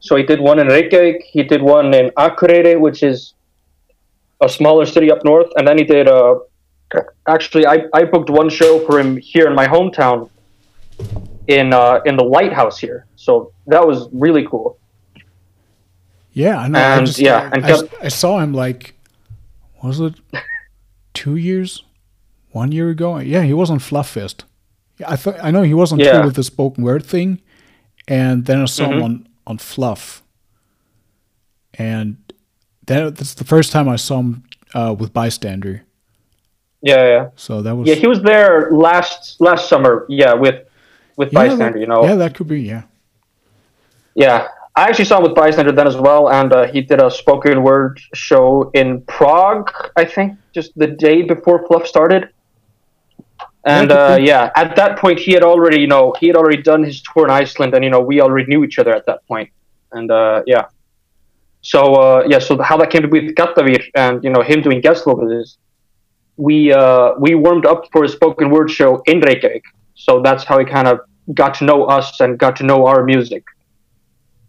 So 0.00 0.16
he 0.16 0.22
did 0.22 0.40
one 0.40 0.58
in 0.58 0.66
Reykjavik, 0.66 1.22
he 1.22 1.42
did 1.42 1.62
one 1.62 1.94
in 1.94 2.10
Akureyri, 2.10 2.78
which 2.78 3.02
is 3.02 3.34
a 4.40 4.48
smaller 4.48 4.84
city 4.84 5.10
up 5.10 5.24
north, 5.24 5.50
and 5.56 5.66
then 5.66 5.78
he 5.78 5.84
did 5.84 6.08
a. 6.08 6.40
actually 7.28 7.66
I, 7.66 7.84
I 7.94 8.04
booked 8.04 8.28
one 8.28 8.50
show 8.50 8.84
for 8.84 8.98
him 8.98 9.16
here 9.16 9.46
in 9.46 9.54
my 9.54 9.66
hometown 9.66 10.28
in 11.46 11.72
uh, 11.72 12.00
in 12.04 12.16
the 12.16 12.24
lighthouse 12.24 12.78
here. 12.78 13.06
So 13.16 13.52
that 13.66 13.86
was 13.86 14.08
really 14.12 14.46
cool. 14.46 14.78
Yeah, 16.32 16.58
I 16.58 16.68
know. 16.68 16.78
And 16.78 17.02
I 17.02 17.04
just, 17.04 17.18
yeah, 17.18 17.50
I, 17.52 17.56
and 17.56 17.66
I, 17.66 18.06
I, 18.06 18.08
saw 18.08 18.38
him 18.40 18.54
like, 18.54 18.94
was 19.82 20.00
it 20.00 20.14
two 21.14 21.36
years, 21.36 21.84
one 22.52 22.72
year 22.72 22.88
ago? 22.88 23.18
Yeah, 23.18 23.42
he 23.42 23.52
was 23.52 23.70
on 23.70 23.78
Flufffest. 23.78 24.44
Yeah, 24.98 25.10
I 25.10 25.16
thought 25.16 25.36
I 25.42 25.50
know 25.50 25.62
he 25.62 25.74
was 25.74 25.92
on 25.92 25.98
yeah. 25.98 26.12
tour 26.12 26.24
with 26.24 26.36
the 26.36 26.42
spoken 26.42 26.84
word 26.84 27.04
thing, 27.04 27.40
and 28.08 28.46
then 28.46 28.62
I 28.62 28.64
saw 28.64 28.84
mm-hmm. 28.84 28.92
him 28.94 29.02
on 29.02 29.28
on 29.46 29.58
Fluff, 29.58 30.22
and 31.74 32.16
that 32.86 33.16
that's 33.16 33.34
the 33.34 33.44
first 33.44 33.72
time 33.72 33.88
I 33.88 33.96
saw 33.96 34.20
him 34.20 34.44
uh, 34.74 34.94
with 34.98 35.12
Bystander. 35.12 35.82
Yeah, 36.80 37.04
yeah. 37.04 37.28
So 37.36 37.62
that 37.62 37.76
was 37.76 37.88
yeah. 37.88 37.94
He 37.94 38.06
was 38.06 38.22
there 38.22 38.70
last 38.70 39.40
last 39.40 39.68
summer. 39.68 40.06
Yeah, 40.08 40.32
with 40.32 40.66
with 41.16 41.32
yeah, 41.32 41.48
Bystander. 41.48 41.78
That, 41.78 41.80
you 41.80 41.86
know. 41.86 42.04
Yeah, 42.04 42.16
that 42.16 42.34
could 42.34 42.48
be. 42.48 42.62
Yeah. 42.62 42.82
Yeah, 44.14 44.48
I 44.74 44.88
actually 44.88 45.04
saw 45.04 45.18
him 45.18 45.24
with 45.24 45.34
Bystander 45.34 45.72
then 45.72 45.86
as 45.86 45.96
well, 45.96 46.30
and 46.30 46.52
uh, 46.52 46.66
he 46.66 46.80
did 46.80 47.00
a 47.00 47.10
spoken 47.10 47.62
word 47.62 48.00
show 48.14 48.70
in 48.72 49.02
Prague, 49.02 49.70
I 49.96 50.06
think, 50.06 50.38
just 50.52 50.72
the 50.76 50.86
day 50.86 51.22
before 51.22 51.66
Fluff 51.66 51.86
started. 51.86 52.30
And 53.64 53.92
uh, 53.92 54.18
yeah, 54.20 54.50
at 54.56 54.74
that 54.76 54.98
point, 54.98 55.18
he 55.18 55.32
had 55.32 55.42
already, 55.44 55.80
you 55.80 55.86
know, 55.86 56.14
he 56.18 56.26
had 56.26 56.36
already 56.36 56.62
done 56.62 56.82
his 56.82 57.02
tour 57.02 57.26
in 57.26 57.30
Iceland, 57.30 57.74
and 57.74 57.84
you 57.84 57.90
know, 57.90 58.00
we 58.00 58.20
already 58.22 58.46
knew 58.46 58.64
each 58.64 58.78
other 58.78 58.94
at 58.94 59.04
that 59.06 59.26
point. 59.28 59.50
And 59.92 60.10
uh, 60.10 60.42
yeah, 60.46 60.66
so 61.60 61.94
uh, 61.94 62.24
yeah, 62.26 62.38
so 62.38 62.60
how 62.62 62.78
that 62.78 62.90
came 62.90 63.02
to 63.02 63.08
be 63.08 63.26
with 63.26 63.34
Gaddavír 63.34 63.84
and 63.94 64.24
you 64.24 64.30
know 64.30 64.42
him 64.42 64.62
doing 64.62 64.80
guest 64.80 65.04
vocals 65.04 65.32
is 65.32 65.58
we 66.38 66.72
uh, 66.72 67.12
we 67.18 67.34
warmed 67.34 67.66
up 67.66 67.84
for 67.92 68.04
a 68.04 68.08
spoken 68.08 68.50
word 68.50 68.70
show 68.70 69.02
in 69.06 69.20
Reykjavik, 69.20 69.64
so 69.94 70.22
that's 70.22 70.44
how 70.44 70.58
he 70.58 70.64
kind 70.64 70.88
of 70.88 71.00
got 71.34 71.54
to 71.56 71.64
know 71.64 71.84
us 71.84 72.20
and 72.20 72.38
got 72.38 72.56
to 72.56 72.64
know 72.64 72.86
our 72.86 73.04
music 73.04 73.44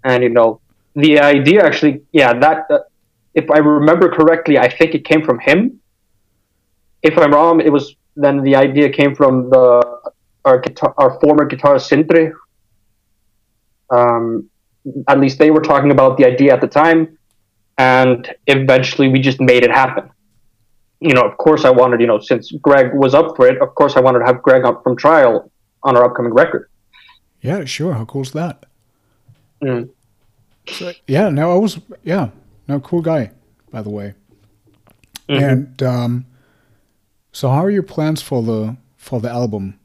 and 0.03 0.23
you 0.23 0.29
know 0.29 0.59
the 0.95 1.19
idea 1.19 1.63
actually 1.63 2.01
yeah 2.11 2.33
that 2.33 2.67
if 3.33 3.49
i 3.49 3.57
remember 3.57 4.09
correctly 4.09 4.57
i 4.57 4.69
think 4.69 4.93
it 4.95 5.05
came 5.05 5.23
from 5.23 5.39
him. 5.39 5.79
If 7.01 7.17
i'm 7.17 7.33
wrong 7.33 7.61
it 7.61 7.71
was 7.71 7.95
then 8.15 8.43
the 8.43 8.55
idea 8.55 8.89
came 8.89 9.15
from 9.15 9.49
the 9.49 9.65
our 10.45 10.59
guitar 10.59 10.93
our 10.97 11.19
former 11.19 11.47
guitarist 11.47 11.87
Sindri. 11.87 12.31
Um, 13.89 14.49
at 15.07 15.19
least 15.19 15.39
they 15.39 15.51
were 15.51 15.61
talking 15.61 15.91
about 15.91 16.17
the 16.17 16.25
idea 16.25 16.53
at 16.53 16.61
the 16.61 16.67
time. 16.67 17.17
And 17.77 18.33
eventually 18.47 19.07
we 19.07 19.19
just 19.19 19.39
made 19.39 19.63
it 19.63 19.71
happen. 19.71 20.09
You 20.99 21.13
know 21.13 21.21
of 21.21 21.37
course 21.37 21.65
i 21.65 21.69
wanted 21.69 21.99
you 22.01 22.07
know 22.07 22.19
since 22.19 22.51
greg 22.51 22.93
was 22.93 23.13
up 23.13 23.35
for 23.35 23.47
it 23.47 23.61
of 23.61 23.75
course 23.75 23.97
i 23.97 23.99
wanted 23.99 24.19
to 24.19 24.25
have 24.25 24.41
greg 24.41 24.63
up 24.63 24.83
from 24.83 24.95
trial 24.95 25.51
on 25.83 25.97
our 25.97 26.05
upcoming 26.05 26.33
record. 26.33 26.69
Yeah 27.41 27.65
sure. 27.65 27.93
How 27.93 28.05
cool 28.05 28.21
is 28.21 28.31
that 28.31 28.65
Mm. 29.63 29.89
So, 30.67 30.91
yeah, 31.07 31.29
no, 31.29 31.51
I 31.51 31.55
was 31.55 31.79
yeah, 32.03 32.29
no, 32.67 32.79
cool 32.79 33.01
guy, 33.01 33.31
by 33.71 33.81
the 33.81 33.89
way. 33.89 34.13
Mm-hmm. 35.29 35.43
And 35.43 35.83
um, 35.83 36.25
so, 37.31 37.49
how 37.49 37.63
are 37.63 37.71
your 37.71 37.83
plans 37.83 38.21
for 38.21 38.41
the 38.43 38.77
for 38.97 39.19
the 39.19 39.29
album? 39.29 39.79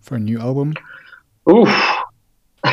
For 0.00 0.16
a 0.16 0.18
new 0.18 0.40
album? 0.40 0.74
Oof. 1.48 1.68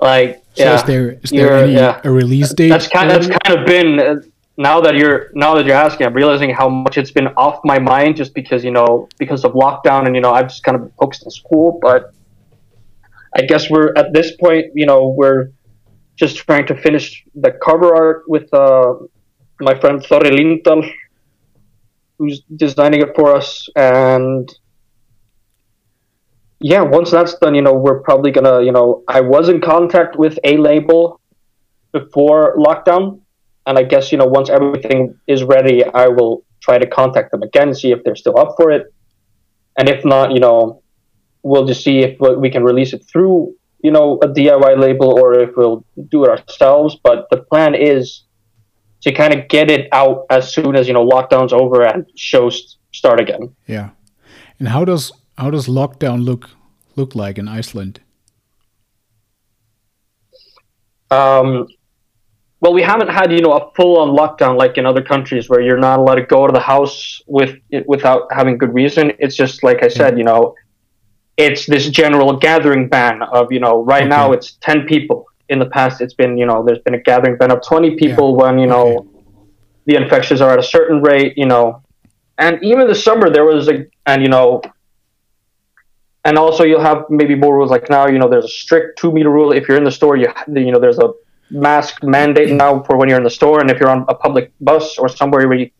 like, 0.00 0.42
so 0.54 0.64
yeah. 0.64 0.74
Is 0.74 0.82
there 0.84 1.10
is 1.10 1.30
there 1.30 1.56
any 1.56 1.74
yeah. 1.74 2.00
a 2.04 2.10
release 2.10 2.54
date? 2.54 2.68
That's 2.68 2.88
kind 2.88 3.10
that's 3.10 3.28
kind 3.28 3.58
of 3.58 3.66
been 3.66 4.00
uh, 4.00 4.16
now 4.56 4.80
that 4.80 4.96
you're 4.96 5.30
now 5.34 5.54
that 5.54 5.66
you're 5.66 5.76
asking, 5.76 6.06
I'm 6.06 6.14
realizing 6.14 6.50
how 6.50 6.68
much 6.68 6.98
it's 6.98 7.10
been 7.10 7.28
off 7.36 7.60
my 7.64 7.78
mind 7.78 8.16
just 8.16 8.34
because 8.34 8.64
you 8.64 8.70
know 8.70 9.08
because 9.18 9.44
of 9.44 9.52
lockdown 9.52 10.06
and 10.06 10.14
you 10.14 10.20
know 10.20 10.32
I've 10.32 10.48
just 10.48 10.62
kind 10.62 10.80
of 10.80 10.92
focused 10.98 11.24
on 11.24 11.30
school, 11.30 11.78
but 11.80 12.12
I 13.36 13.42
guess 13.42 13.70
we're 13.70 13.92
at 13.96 14.12
this 14.12 14.36
point, 14.36 14.66
you 14.74 14.86
know, 14.86 15.08
we're 15.08 15.50
just 16.16 16.36
trying 16.36 16.66
to 16.66 16.76
finish 16.76 17.24
the 17.34 17.52
cover 17.64 17.94
art 17.94 18.24
with 18.28 18.52
uh, 18.52 18.94
my 19.60 19.78
friend 19.78 20.04
Thorri 20.04 20.30
Lindahl, 20.30 20.90
who's 22.18 22.42
designing 22.56 23.00
it 23.00 23.14
for 23.14 23.34
us. 23.34 23.68
And 23.74 24.48
yeah, 26.60 26.82
once 26.82 27.10
that's 27.10 27.34
done, 27.38 27.54
you 27.54 27.62
know, 27.62 27.74
we're 27.74 28.00
probably 28.00 28.30
gonna, 28.30 28.62
you 28.62 28.72
know, 28.72 29.02
I 29.08 29.20
was 29.20 29.48
in 29.48 29.60
contact 29.60 30.16
with 30.16 30.38
a 30.44 30.56
label 30.56 31.20
before 31.92 32.56
lockdown, 32.56 33.20
and 33.66 33.78
I 33.78 33.82
guess 33.82 34.12
you 34.12 34.18
know, 34.18 34.26
once 34.26 34.50
everything 34.50 35.18
is 35.26 35.42
ready, 35.42 35.84
I 35.84 36.08
will 36.08 36.44
try 36.60 36.78
to 36.78 36.86
contact 36.86 37.32
them 37.32 37.42
again, 37.42 37.74
see 37.74 37.90
if 37.92 38.04
they're 38.04 38.16
still 38.16 38.38
up 38.38 38.54
for 38.56 38.70
it, 38.70 38.92
and 39.78 39.88
if 39.88 40.04
not, 40.04 40.32
you 40.32 40.40
know, 40.40 40.81
we'll 41.42 41.66
just 41.66 41.82
see 41.82 42.00
if 42.00 42.18
we 42.20 42.50
can 42.50 42.62
release 42.64 42.92
it 42.92 43.04
through 43.10 43.54
you 43.82 43.90
know 43.90 44.18
a 44.22 44.28
DIY 44.28 44.78
label 44.78 45.18
or 45.18 45.38
if 45.38 45.56
we'll 45.56 45.84
do 46.08 46.24
it 46.24 46.30
ourselves. 46.30 46.96
But 47.02 47.28
the 47.30 47.38
plan 47.38 47.74
is 47.74 48.24
to 49.02 49.12
kind 49.12 49.34
of 49.34 49.48
get 49.48 49.70
it 49.70 49.88
out 49.92 50.26
as 50.30 50.52
soon 50.52 50.76
as 50.76 50.86
you 50.88 50.94
know 50.94 51.06
lockdown's 51.06 51.52
over 51.52 51.82
and 51.82 52.06
shows 52.16 52.78
start 52.92 53.20
again. 53.20 53.54
Yeah, 53.66 53.90
and 54.58 54.68
how 54.68 54.84
does 54.84 55.12
how 55.36 55.50
does 55.50 55.66
lockdown 55.66 56.24
look 56.24 56.50
look 56.96 57.14
like 57.14 57.38
in 57.38 57.48
Iceland? 57.48 58.00
Um, 61.10 61.66
well, 62.60 62.72
we 62.72 62.82
haven't 62.82 63.08
had 63.08 63.32
you 63.32 63.40
know 63.40 63.52
a 63.52 63.72
full 63.74 63.98
on 63.98 64.10
lockdown 64.10 64.56
like 64.56 64.78
in 64.78 64.86
other 64.86 65.02
countries 65.02 65.48
where 65.50 65.60
you're 65.60 65.78
not 65.78 65.98
allowed 65.98 66.14
to 66.14 66.22
go 66.22 66.46
to 66.46 66.52
the 66.52 66.60
house 66.60 67.20
with 67.26 67.58
without 67.86 68.32
having 68.32 68.56
good 68.56 68.72
reason. 68.72 69.12
It's 69.18 69.34
just 69.34 69.64
like 69.64 69.82
I 69.82 69.88
said, 69.88 70.16
you 70.16 70.24
know, 70.24 70.54
it's 71.36 71.66
this 71.66 71.88
general 71.88 72.36
gathering 72.36 72.88
ban 72.88 73.22
of 73.22 73.50
you 73.50 73.60
know 73.60 73.82
right 73.84 74.02
okay. 74.02 74.08
now 74.08 74.32
it's 74.32 74.52
10 74.60 74.86
people 74.86 75.26
in 75.48 75.58
the 75.58 75.66
past 75.66 76.00
it's 76.00 76.14
been 76.14 76.36
you 76.36 76.46
know 76.46 76.64
there's 76.64 76.78
been 76.80 76.94
a 76.94 77.00
gathering 77.00 77.36
ban 77.36 77.50
of 77.50 77.60
20 77.66 77.96
people 77.96 78.30
yeah. 78.30 78.44
when 78.44 78.58
you 78.58 78.66
know 78.66 78.98
okay. 78.98 79.08
the 79.86 79.94
infections 79.96 80.40
are 80.40 80.50
at 80.50 80.58
a 80.58 80.62
certain 80.62 81.00
rate 81.02 81.34
you 81.36 81.46
know 81.46 81.82
and 82.38 82.62
even 82.62 82.86
the 82.86 82.94
summer 82.94 83.30
there 83.30 83.44
was 83.44 83.68
a 83.68 83.86
and 84.06 84.22
you 84.22 84.28
know 84.28 84.60
and 86.24 86.38
also 86.38 86.64
you'll 86.64 86.80
have 86.80 87.04
maybe 87.08 87.34
more 87.34 87.56
rules 87.56 87.70
like 87.70 87.88
now 87.90 88.06
you 88.06 88.18
know 88.18 88.28
there's 88.28 88.44
a 88.44 88.48
strict 88.48 88.98
two 88.98 89.10
meter 89.10 89.30
rule 89.30 89.52
if 89.52 89.68
you're 89.68 89.76
in 89.76 89.84
the 89.84 89.90
store 89.90 90.16
you 90.16 90.28
you 90.54 90.70
know 90.70 90.78
there's 90.78 90.98
a 90.98 91.12
mask 91.50 92.02
mandate 92.02 92.48
mm-hmm. 92.48 92.56
now 92.56 92.82
for 92.82 92.96
when 92.96 93.08
you're 93.08 93.18
in 93.18 93.24
the 93.24 93.30
store 93.30 93.60
and 93.60 93.70
if 93.70 93.78
you're 93.78 93.90
on 93.90 94.04
a 94.08 94.14
public 94.14 94.52
bus 94.60 94.96
or 94.96 95.08
somewhere 95.08 95.46
where 95.48 95.58
you, 95.58 95.70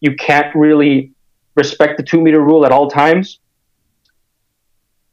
you 0.00 0.14
can't 0.16 0.52
really 0.54 1.12
respect 1.54 1.96
the 1.96 2.02
two 2.02 2.20
meter 2.20 2.40
rule 2.40 2.66
at 2.66 2.72
all 2.72 2.90
times 2.90 3.38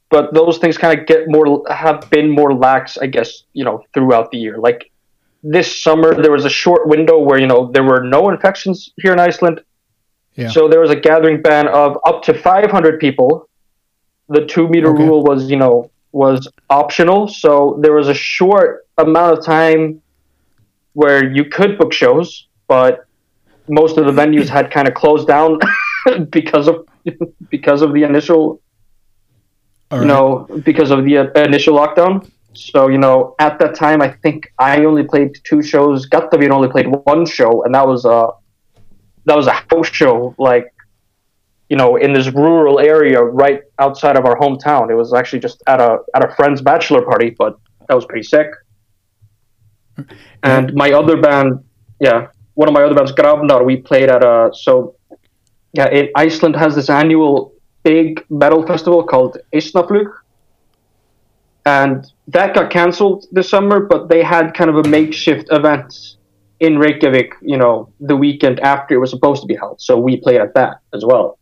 but 0.09 0.33
those 0.33 0.57
things 0.57 0.77
kind 0.77 0.99
of 0.99 1.05
get 1.05 1.27
more 1.27 1.63
have 1.69 2.09
been 2.09 2.29
more 2.29 2.53
lax, 2.53 2.97
I 2.97 3.07
guess, 3.07 3.43
you 3.53 3.63
know, 3.63 3.83
throughout 3.93 4.31
the 4.31 4.37
year. 4.37 4.57
Like 4.57 4.91
this 5.43 5.81
summer 5.81 6.13
there 6.21 6.31
was 6.31 6.45
a 6.45 6.49
short 6.49 6.87
window 6.87 7.17
where 7.19 7.39
you 7.39 7.47
know 7.47 7.71
there 7.71 7.83
were 7.83 8.03
no 8.03 8.29
infections 8.29 8.91
here 8.97 9.13
in 9.13 9.19
Iceland. 9.19 9.61
Yeah. 10.35 10.49
So 10.49 10.67
there 10.67 10.79
was 10.79 10.89
a 10.89 10.95
gathering 10.95 11.41
ban 11.41 11.67
of 11.67 11.97
up 12.05 12.23
to 12.23 12.33
500 12.33 12.99
people. 12.99 13.49
The 14.29 14.45
two 14.45 14.67
meter 14.67 14.89
Okay. 14.89 15.03
rule 15.03 15.23
was 15.23 15.49
you 15.49 15.57
know 15.57 15.91
was 16.11 16.47
optional. 16.69 17.27
So 17.27 17.77
there 17.81 17.93
was 17.93 18.07
a 18.07 18.13
short 18.13 18.87
amount 18.97 19.37
of 19.37 19.45
time 19.45 20.01
where 20.93 21.23
you 21.31 21.45
could 21.45 21.77
book 21.77 21.93
shows, 21.93 22.47
but 22.67 23.05
most 23.67 23.97
of 23.97 24.05
the 24.05 24.11
venues 24.11 24.47
had 24.49 24.71
kind 24.71 24.87
of 24.87 24.95
closed 24.95 25.27
down 25.27 25.59
because 26.29 26.67
of 26.67 26.87
because 27.49 27.81
of 27.81 27.93
the 27.93 28.03
initial 28.03 28.59
All 29.91 30.03
you 30.03 30.07
right. 30.07 30.07
know, 30.07 30.61
because 30.63 30.91
of 30.91 31.03
the 31.03 31.17
uh, 31.17 31.43
initial 31.43 31.77
lockdown. 31.77 32.29
So, 32.53 32.87
you 32.87 32.97
know, 32.97 33.35
at 33.39 33.59
that 33.59 33.75
time, 33.75 34.01
I 34.01 34.09
think 34.09 34.51
I 34.59 34.83
only 34.85 35.03
played 35.03 35.37
two 35.43 35.61
shows. 35.61 36.07
Gaddavír 36.09 36.49
only 36.51 36.67
played 36.67 36.87
one 36.87 37.25
show, 37.25 37.63
and 37.63 37.73
that 37.75 37.87
was 37.87 38.05
a 38.05 38.29
that 39.25 39.35
was 39.37 39.47
a 39.47 39.51
house 39.51 39.87
show, 39.87 40.35
like 40.37 40.73
you 41.69 41.77
know, 41.77 41.95
in 41.95 42.13
this 42.13 42.27
rural 42.33 42.79
area 42.79 43.21
right 43.21 43.61
outside 43.77 44.17
of 44.17 44.25
our 44.25 44.35
hometown. 44.37 44.89
It 44.89 44.95
was 44.95 45.13
actually 45.13 45.39
just 45.39 45.61
at 45.67 45.79
a 45.79 45.99
at 46.15 46.25
a 46.27 46.35
friend's 46.35 46.61
bachelor 46.61 47.03
party, 47.03 47.35
but 47.37 47.59
that 47.87 47.95
was 47.95 48.05
pretty 48.05 48.23
sick. 48.23 48.47
And 50.43 50.73
my 50.73 50.91
other 50.91 51.21
band, 51.21 51.63
yeah, 51.99 52.27
one 52.53 52.67
of 52.67 52.73
my 52.73 52.83
other 52.83 52.95
bands, 52.95 53.11
Gravnar, 53.11 53.65
we 53.65 53.77
played 53.77 54.09
at 54.09 54.23
a 54.23 54.49
so 54.53 54.95
yeah, 55.73 55.89
in 55.89 56.09
Iceland 56.15 56.55
has 56.55 56.75
this 56.75 56.89
annual 56.89 57.53
big 57.83 58.25
metal 58.29 58.65
festival 58.65 59.03
called 59.03 59.37
Eistnaflug. 59.53 60.11
And 61.65 62.05
that 62.27 62.55
got 62.55 62.71
cancelled 62.71 63.25
this 63.31 63.49
summer, 63.49 63.79
but 63.79 64.09
they 64.09 64.23
had 64.23 64.53
kind 64.53 64.69
of 64.69 64.77
a 64.77 64.87
makeshift 64.87 65.47
event 65.51 65.93
in 66.59 66.77
Reykjavik, 66.77 67.35
you 67.41 67.57
know, 67.57 67.91
the 67.99 68.15
weekend 68.15 68.59
after 68.59 68.95
it 68.95 68.97
was 68.97 69.09
supposed 69.09 69.41
to 69.41 69.47
be 69.47 69.55
held. 69.55 69.79
So 69.79 69.97
we 69.97 70.17
played 70.17 70.41
at 70.41 70.53
that 70.55 70.79
as 70.93 71.05
well. 71.05 71.39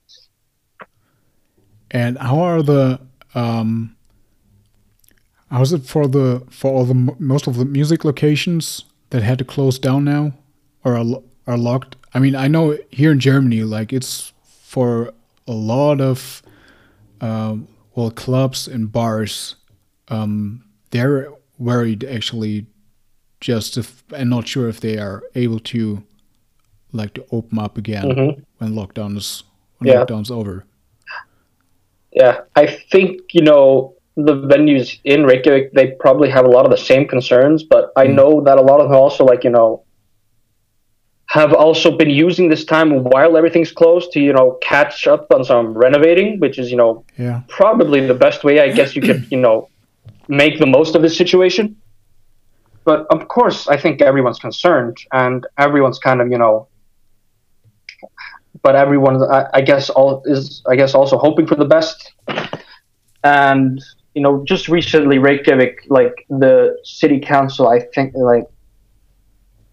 And 1.91 2.17
how 2.17 2.39
are 2.39 2.61
the 2.61 2.99
um 3.33 3.95
how's 5.49 5.71
it 5.73 5.85
for 5.85 6.07
the 6.07 6.43
for 6.49 6.71
all 6.71 6.85
the 6.85 7.15
most 7.19 7.47
of 7.47 7.55
the 7.55 7.65
music 7.65 8.03
locations 8.03 8.85
that 9.09 9.23
had 9.23 9.37
to 9.39 9.45
close 9.45 9.79
down 9.79 10.03
now 10.03 10.33
or 10.83 10.97
are, 10.97 11.05
are 11.47 11.57
locked? 11.57 11.95
I 12.13 12.19
mean, 12.19 12.35
I 12.35 12.47
know 12.47 12.77
here 12.89 13.11
in 13.11 13.19
Germany 13.19 13.63
like 13.63 13.93
it's 13.93 14.33
for 14.43 15.13
a 15.47 15.53
lot 15.53 16.01
of 16.01 16.41
um 17.21 17.67
well 17.95 18.11
clubs 18.11 18.67
and 18.67 18.91
bars 18.91 19.55
um 20.09 20.63
they're 20.91 21.29
worried 21.57 22.03
actually 22.03 22.65
just 23.39 23.77
if 23.77 24.03
and 24.13 24.29
not 24.29 24.47
sure 24.47 24.67
if 24.69 24.79
they 24.79 24.97
are 24.97 25.23
able 25.35 25.59
to 25.59 26.03
like 26.91 27.13
to 27.13 27.25
open 27.31 27.59
up 27.59 27.77
again 27.77 28.05
Mhm. 28.05 28.43
when 28.57 28.73
lockdown 28.73 29.17
is 29.17 29.43
when 29.77 29.89
Yeah. 29.89 30.03
lockdown's 30.05 30.31
over. 30.31 30.63
Yeah, 32.11 32.41
I 32.55 32.65
think 32.91 33.21
you 33.33 33.41
know 33.41 33.93
the 34.15 34.33
venues 34.33 34.99
in 35.03 35.23
Reykjavik. 35.25 35.73
They 35.73 35.91
probably 35.99 36.29
have 36.29 36.45
a 36.45 36.49
lot 36.49 36.65
of 36.65 36.71
the 36.71 36.77
same 36.77 37.07
concerns, 37.07 37.63
but 37.63 37.91
I 37.95 38.07
Mm. 38.07 38.15
know 38.15 38.41
that 38.41 38.57
a 38.57 38.61
lot 38.61 38.79
of 38.79 38.87
them 38.89 38.95
also 38.97 39.23
like 39.25 39.43
you 39.43 39.51
know 39.51 39.83
have 41.37 41.53
also 41.53 41.95
been 42.01 42.09
using 42.09 42.49
this 42.49 42.65
time 42.65 42.89
while 43.03 43.37
everything's 43.37 43.71
closed 43.71 44.11
to 44.13 44.19
you 44.19 44.33
know 44.33 44.57
catch 44.61 45.07
up 45.13 45.23
on 45.35 45.43
some 45.51 45.65
renovating, 45.85 46.39
which 46.39 46.57
is 46.61 46.71
you 46.71 46.77
know 46.77 47.03
Yeah. 47.17 47.41
probably 47.47 47.99
the 48.13 48.19
best 48.25 48.43
way 48.43 48.55
I 48.67 48.69
guess 48.77 48.95
you 48.95 49.01
could 49.07 49.21
you 49.31 49.39
know 49.45 49.69
make 50.27 50.59
the 50.59 50.65
most 50.77 50.95
of 50.95 51.01
this 51.01 51.15
situation. 51.23 51.75
But 52.89 52.99
of 53.15 53.27
course, 53.27 53.67
I 53.67 53.77
think 53.83 54.01
everyone's 54.01 54.39
concerned 54.39 54.97
and 55.11 55.45
everyone's 55.57 55.99
kind 55.99 56.19
of 56.21 56.27
you 56.33 56.39
know. 56.43 56.67
But 58.63 58.75
everyone, 58.75 59.15
I, 59.37 59.41
I 59.59 59.61
guess, 59.61 59.89
all 59.89 60.23
is 60.25 60.63
I 60.71 60.75
guess 60.75 60.95
also 60.95 61.17
hoping 61.17 61.45
for 61.47 61.55
the 61.55 61.65
best. 61.65 61.97
And 63.23 63.83
you 64.15 64.21
know, 64.23 64.43
just 64.45 64.67
recently, 64.67 65.17
Reykjavik, 65.19 65.75
like 65.89 66.25
the 66.29 66.75
city 66.83 67.19
council, 67.19 67.67
I 67.67 67.79
think, 67.93 68.13
like 68.15 68.45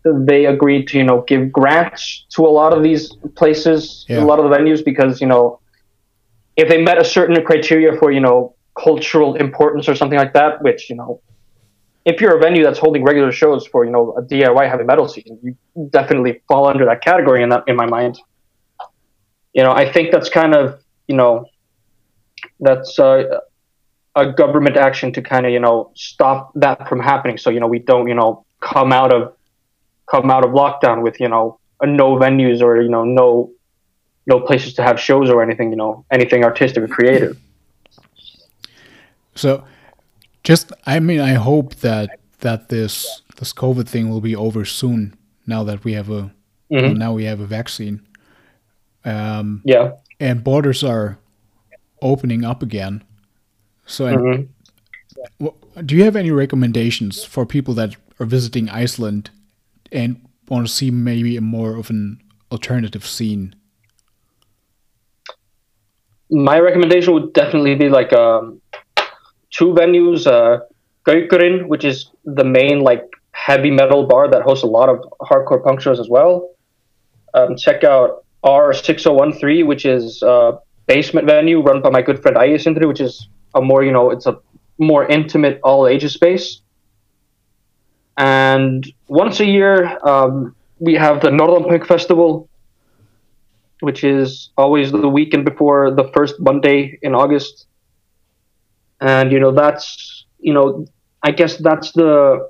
they 0.05 0.47
agreed 0.47 0.87
to 0.89 0.99
you 0.99 1.05
know 1.05 1.23
give 1.23 1.51
grants 1.53 2.27
to 2.31 2.45
a 2.47 2.49
lot 2.61 2.73
of 2.73 2.83
these 2.83 3.13
places, 3.37 4.05
Yeah. 4.09 4.23
a 4.23 4.27
lot 4.27 4.39
of 4.39 4.49
the 4.49 4.57
venues, 4.57 4.85
because 4.85 5.21
you 5.21 5.27
know 5.27 5.61
if 6.57 6.69
they 6.69 6.81
met 6.83 6.99
a 6.99 7.05
certain 7.05 7.43
criteria 7.45 7.97
for 7.99 8.13
you 8.13 8.21
know 8.21 8.55
cultural 8.79 9.35
importance 9.37 9.89
or 9.89 9.95
something 9.95 10.19
like 10.19 10.33
that, 10.35 10.63
which 10.63 10.91
you 10.91 10.97
know 10.97 11.21
if 12.05 12.21
you're 12.21 12.37
a 12.37 12.41
venue 12.41 12.63
that's 12.63 12.79
holding 12.79 13.03
regular 13.03 13.33
shows 13.33 13.67
for 13.67 13.85
you 13.85 13.91
know 13.91 14.15
a 14.19 14.23
DIY 14.23 14.69
heavy 14.69 14.85
metal 14.85 15.09
scene, 15.09 15.39
you 15.43 15.57
definitely 15.91 16.43
fall 16.49 16.67
under 16.67 16.85
that 16.85 17.03
category 17.03 17.43
in 17.43 17.49
that 17.49 17.65
in 17.67 17.77
my 17.77 17.87
mind. 17.87 18.19
You 19.55 19.63
know, 19.63 19.71
I 19.73 19.91
think 19.91 20.11
that's 20.13 20.29
kind 20.29 20.55
of 20.55 20.81
you 21.09 21.17
know 21.17 21.47
that's 22.61 22.99
uh, 22.99 23.41
a 24.17 24.33
government 24.33 24.77
action 24.77 25.13
to 25.15 25.23
kind 25.23 25.47
of 25.47 25.53
you 25.53 25.61
know 25.61 25.93
stop 25.95 26.53
that 26.57 26.89
from 26.89 27.01
happening. 27.01 27.39
So 27.39 27.51
you 27.51 27.61
know 27.61 27.69
we 27.69 27.79
don't 27.79 28.07
you 28.09 28.15
know 28.15 28.45
come 28.61 28.93
out 28.93 29.13
of 29.13 29.35
come 30.15 30.31
out 30.31 30.45
of 30.45 30.51
lockdown 30.53 31.03
with 31.03 31.19
you 31.21 31.29
know 31.29 31.59
no 31.83 32.07
venues 32.17 32.63
or 32.63 32.81
you 32.81 32.89
know 32.89 33.05
no 33.05 33.51
no 34.27 34.41
places 34.41 34.75
to 34.75 34.83
have 34.83 34.99
shows 35.01 35.29
or 35.31 35.43
anything 35.43 35.71
you 35.71 35.77
know 35.77 36.05
anything 36.11 36.45
artistic 36.45 36.83
or 36.85 36.89
creative. 36.89 37.37
So, 39.35 39.65
just 40.45 40.73
I 40.87 41.01
mean, 41.01 41.21
I 41.21 41.35
hope 41.35 41.75
that 41.77 42.09
that 42.41 42.69
this 42.69 43.23
this 43.39 43.53
COVID 43.53 43.89
thing 43.89 44.09
will 44.11 44.21
be 44.21 44.37
over 44.37 44.65
soon. 44.65 45.15
Now 45.47 45.65
that 45.65 45.85
we 45.85 45.93
have 45.95 46.09
a 46.11 46.31
well, 46.71 46.83
Mhm. 46.83 46.97
now 46.97 47.13
we 47.13 47.25
have 47.25 47.41
a 47.41 47.47
vaccine, 47.47 48.01
um, 49.05 49.61
Yeah. 49.65 49.93
and 50.19 50.43
borders 50.43 50.83
are 50.83 51.19
opening 52.01 52.45
up 52.45 52.63
again. 52.63 53.03
So, 53.87 54.05
Mhm. 54.07 54.49
wh- 55.43 55.85
do 55.85 55.95
you 55.97 56.05
have 56.05 56.17
any 56.17 56.31
recommendations 56.31 57.23
for 57.25 57.45
people 57.47 57.75
that 57.75 57.97
are 58.19 58.27
visiting 58.27 58.69
Iceland 58.71 59.31
and 59.93 60.21
want 60.49 60.67
to 60.67 60.73
see 60.73 60.91
maybe 60.91 61.37
a 61.37 61.41
more 61.41 61.77
of 61.77 61.91
an 61.91 62.21
alternative 62.51 63.07
scene? 63.07 63.55
my 66.31 66.59
recommendation 66.59 67.13
would 67.15 67.33
definitely 67.33 67.75
be 67.75 67.89
like 67.89 68.13
um, 68.13 68.61
two 69.51 69.73
venues 69.73 70.27
uh 70.27 70.59
which 71.67 71.85
is 71.85 72.11
the 72.25 72.45
main 72.45 72.81
like 72.81 73.05
heavy 73.33 73.71
metal 73.71 74.07
bar 74.07 74.29
that 74.29 74.43
hosts 74.43 74.65
a 74.65 74.67
lot 74.67 74.89
of 74.89 75.05
hardcore 75.21 75.63
punk 75.63 75.81
shows 75.81 76.01
as 76.01 76.09
well 76.09 76.51
um, 77.35 77.57
check 77.57 77.85
out 77.85 78.25
r6013 78.43 79.67
which 79.67 79.85
is 79.85 80.23
a 80.23 80.59
basement 80.87 81.27
venue 81.27 81.61
run 81.61 81.83
by 81.83 81.91
my 81.91 82.01
good 82.03 82.21
friend 82.21 82.37
Aya 82.39 82.59
Sindri, 82.59 82.87
which 82.87 83.01
is 83.01 83.29
a 83.55 83.61
more 83.61 83.85
you 83.85 83.93
know 83.93 84.11
it's 84.11 84.27
a 84.27 84.39
more 84.79 85.07
intimate 85.07 85.61
all 85.63 85.87
ages 85.87 86.15
space 86.15 86.63
and 88.17 88.87
once 89.09 89.41
a 89.41 89.47
year 89.47 89.99
um, 90.07 90.55
we 90.79 90.95
have 90.95 91.21
the 91.21 91.31
Northern 91.31 91.65
Punk 91.65 91.87
Festival 91.87 92.49
which 93.85 94.03
is 94.03 94.51
always 94.57 94.91
the 94.91 95.09
weekend 95.09 95.45
before 95.45 95.91
the 95.91 96.11
first 96.15 96.41
Monday 96.41 96.99
in 97.03 97.15
August. 97.15 97.67
And 99.01 99.31
you 99.31 99.39
know 99.39 99.53
that's 99.53 100.25
you 100.41 100.55
know 100.55 100.87
I 101.23 101.31
guess 101.31 101.57
that's 101.59 101.93
the 101.93 102.49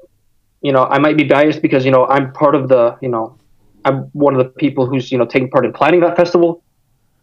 you 0.62 0.72
know 0.72 0.84
I 0.84 0.98
might 0.98 1.16
be 1.16 1.24
biased 1.24 1.60
because 1.62 1.84
you 1.84 1.90
know 1.90 2.06
I'm 2.06 2.32
part 2.32 2.54
of 2.54 2.68
the 2.68 2.96
you 3.02 3.08
know 3.08 3.38
I'm 3.84 3.96
one 4.12 4.34
of 4.34 4.38
the 4.38 4.50
people 4.50 4.86
who's 4.86 5.10
you 5.10 5.18
know 5.18 5.26
taking 5.26 5.50
part 5.50 5.64
in 5.64 5.72
planning 5.72 6.00
that 6.00 6.16
festival. 6.16 6.62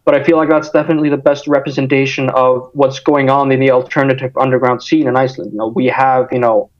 But 0.04 0.16
I 0.16 0.24
feel 0.24 0.36
like 0.36 0.48
that's 0.48 0.70
definitely 0.70 1.10
the 1.10 1.16
best 1.30 1.46
representation 1.46 2.28
of 2.30 2.68
what's 2.72 2.98
going 2.98 3.30
on 3.30 3.52
in 3.52 3.60
the 3.60 3.70
alternative 3.70 4.36
underground 4.36 4.82
scene 4.82 5.06
in 5.06 5.16
Iceland. 5.16 5.52
You 5.52 5.58
know, 5.58 5.68
we 5.68 5.86
have 5.86 6.26
you 6.32 6.40
know 6.40 6.70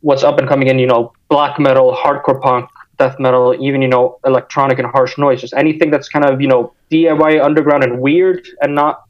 what's 0.00 0.22
up 0.24 0.38
and 0.38 0.48
coming 0.48 0.68
in, 0.68 0.78
you 0.78 0.86
know, 0.86 1.12
black 1.28 1.58
metal, 1.58 1.94
hardcore 1.94 2.40
punk, 2.40 2.68
death 2.98 3.16
metal, 3.18 3.54
even 3.60 3.82
you 3.82 3.88
know, 3.88 4.18
electronic 4.24 4.78
and 4.78 4.86
harsh 4.88 5.18
noise. 5.18 5.40
Just 5.40 5.54
anything 5.54 5.90
that's 5.90 6.08
kind 6.08 6.24
of 6.24 6.40
you 6.40 6.48
know 6.48 6.72
DIY, 6.90 7.42
underground, 7.44 7.84
and 7.84 8.00
weird, 8.00 8.46
and 8.62 8.74
not 8.74 9.04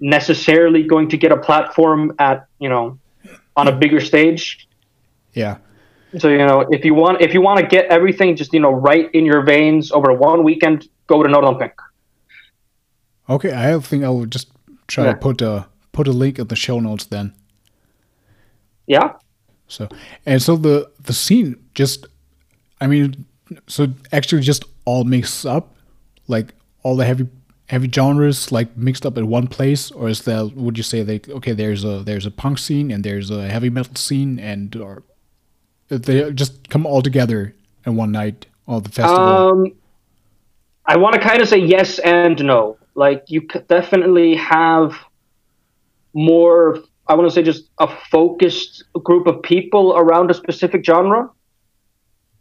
necessarily 0.00 0.82
going 0.84 1.08
to 1.08 1.16
get 1.16 1.32
a 1.32 1.36
platform 1.36 2.14
at 2.18 2.46
you 2.58 2.68
know 2.68 2.98
on 3.56 3.68
a 3.68 3.72
bigger 3.72 4.00
stage. 4.00 4.68
Yeah, 5.32 5.58
So 6.18 6.28
you 6.28 6.38
know, 6.38 6.60
if 6.70 6.84
you 6.84 6.94
want, 6.94 7.20
if 7.20 7.34
you 7.34 7.40
want 7.40 7.60
to 7.60 7.66
get 7.66 7.86
everything 7.86 8.36
just 8.36 8.52
you 8.52 8.60
know 8.60 8.70
right 8.72 9.10
in 9.12 9.24
your 9.26 9.42
veins 9.42 9.90
over 9.92 10.12
one 10.12 10.42
weekend, 10.44 10.88
go 11.06 11.22
to 11.22 11.28
Northern 11.28 11.58
Punk. 11.58 11.72
okay. 13.28 13.52
I 13.52 13.78
think 13.80 14.04
I 14.04 14.08
will 14.08 14.26
just 14.26 14.48
try 14.86 15.04
Yeah. 15.04 15.12
to 15.12 15.18
put 15.18 15.42
a 15.42 15.66
put 15.92 16.08
a 16.08 16.12
link 16.12 16.38
in 16.38 16.46
the 16.48 16.56
show 16.56 16.80
notes 16.80 17.04
then. 17.06 17.32
Yeah. 18.86 19.12
So 19.68 19.88
and 20.26 20.42
so 20.42 20.56
the 20.56 20.90
the 21.02 21.12
scene 21.12 21.56
just 21.74 22.06
I 22.80 22.86
mean 22.86 23.24
so 23.66 23.88
actually 24.12 24.42
just 24.42 24.64
all 24.84 25.04
mixed 25.04 25.46
up 25.46 25.76
like 26.26 26.54
all 26.82 26.96
the 26.96 27.04
heavy 27.04 27.28
heavy 27.66 27.90
genres 27.90 28.50
like 28.50 28.74
mixed 28.76 29.04
up 29.04 29.18
in 29.18 29.28
one 29.28 29.46
place 29.46 29.90
or 29.90 30.08
is 30.08 30.22
that 30.22 30.56
would 30.56 30.76
you 30.76 30.82
say 30.82 31.04
like 31.04 31.28
okay 31.28 31.52
there's 31.52 31.84
a 31.84 32.02
there's 32.02 32.24
a 32.24 32.30
punk 32.30 32.58
scene 32.58 32.90
and 32.90 33.04
there's 33.04 33.30
a 33.30 33.48
heavy 33.48 33.68
metal 33.70 33.94
scene 33.94 34.38
and 34.38 34.74
or 34.76 35.02
they 35.88 36.30
just 36.32 36.68
come 36.68 36.86
all 36.86 37.02
together 37.02 37.54
in 37.86 37.96
one 37.96 38.12
night 38.12 38.46
all 38.66 38.80
the 38.80 38.90
festival? 38.90 39.24
Um, 39.24 39.72
I 40.86 40.96
want 40.96 41.14
to 41.14 41.20
kind 41.20 41.40
of 41.40 41.48
say 41.48 41.58
yes 41.58 41.98
and 41.98 42.42
no. 42.44 42.78
Like 42.94 43.24
you 43.28 43.46
definitely 43.68 44.36
have 44.36 44.96
more. 46.12 46.78
I 47.08 47.14
want 47.14 47.28
to 47.28 47.34
say 47.34 47.42
just 47.42 47.70
a 47.78 47.88
focused 48.10 48.84
group 49.02 49.26
of 49.26 49.42
people 49.42 49.96
around 49.96 50.30
a 50.30 50.34
specific 50.34 50.84
genre. 50.84 51.30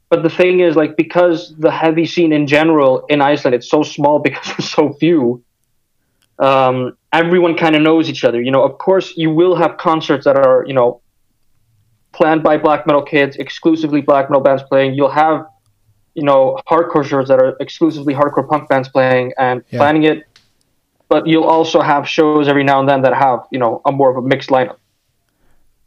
But 0.10 0.24
the 0.24 0.30
thing 0.30 0.60
is, 0.60 0.76
like, 0.76 0.96
because 0.96 1.54
the 1.58 1.72
heavy 1.72 2.06
scene 2.06 2.32
in 2.32 2.48
general 2.48 3.06
in 3.10 3.22
Iceland 3.22 3.56
it's 3.56 3.70
so 3.70 3.84
small 3.84 4.20
because 4.28 4.48
we're 4.58 4.66
so 4.66 4.94
few. 4.94 5.44
Um, 6.40 6.98
everyone 7.12 7.56
kind 7.56 7.76
of 7.76 7.82
knows 7.82 8.10
each 8.10 8.24
other. 8.24 8.42
You 8.42 8.52
know, 8.52 8.64
of 8.64 8.78
course, 8.78 9.16
you 9.18 9.32
will 9.32 9.56
have 9.56 9.78
concerts 9.78 10.26
that 10.26 10.38
are 10.38 10.66
you 10.68 10.74
know 10.74 11.02
planned 12.12 12.44
by 12.44 12.58
black 12.58 12.86
metal 12.86 13.02
kids, 13.02 13.38
exclusively 13.38 14.02
black 14.02 14.30
metal 14.30 14.42
bands 14.42 14.64
playing. 14.64 14.94
You'll 14.94 15.10
have 15.10 15.46
you 16.14 16.24
know 16.24 16.60
hardcore 16.68 17.06
shows 17.06 17.28
that 17.30 17.40
are 17.40 17.56
exclusively 17.60 18.14
hardcore 18.14 18.48
punk 18.48 18.70
bands 18.70 18.90
playing 18.90 19.34
and 19.38 19.64
yeah. 19.70 19.80
planning 19.80 20.04
it 20.04 20.24
but 21.10 21.28
you'll 21.28 21.44
also 21.44 21.82
have 21.82 22.08
shows 22.08 22.48
every 22.48 22.64
now 22.64 22.80
and 22.80 22.90
then 22.90 23.02
that 23.02 23.14
have 23.14 23.40
you 23.52 23.60
know 23.60 23.82
a 23.86 23.92
more 23.92 24.10
of 24.12 24.18
a 24.18 24.28
mixed 24.28 24.50
lineup. 24.50 24.78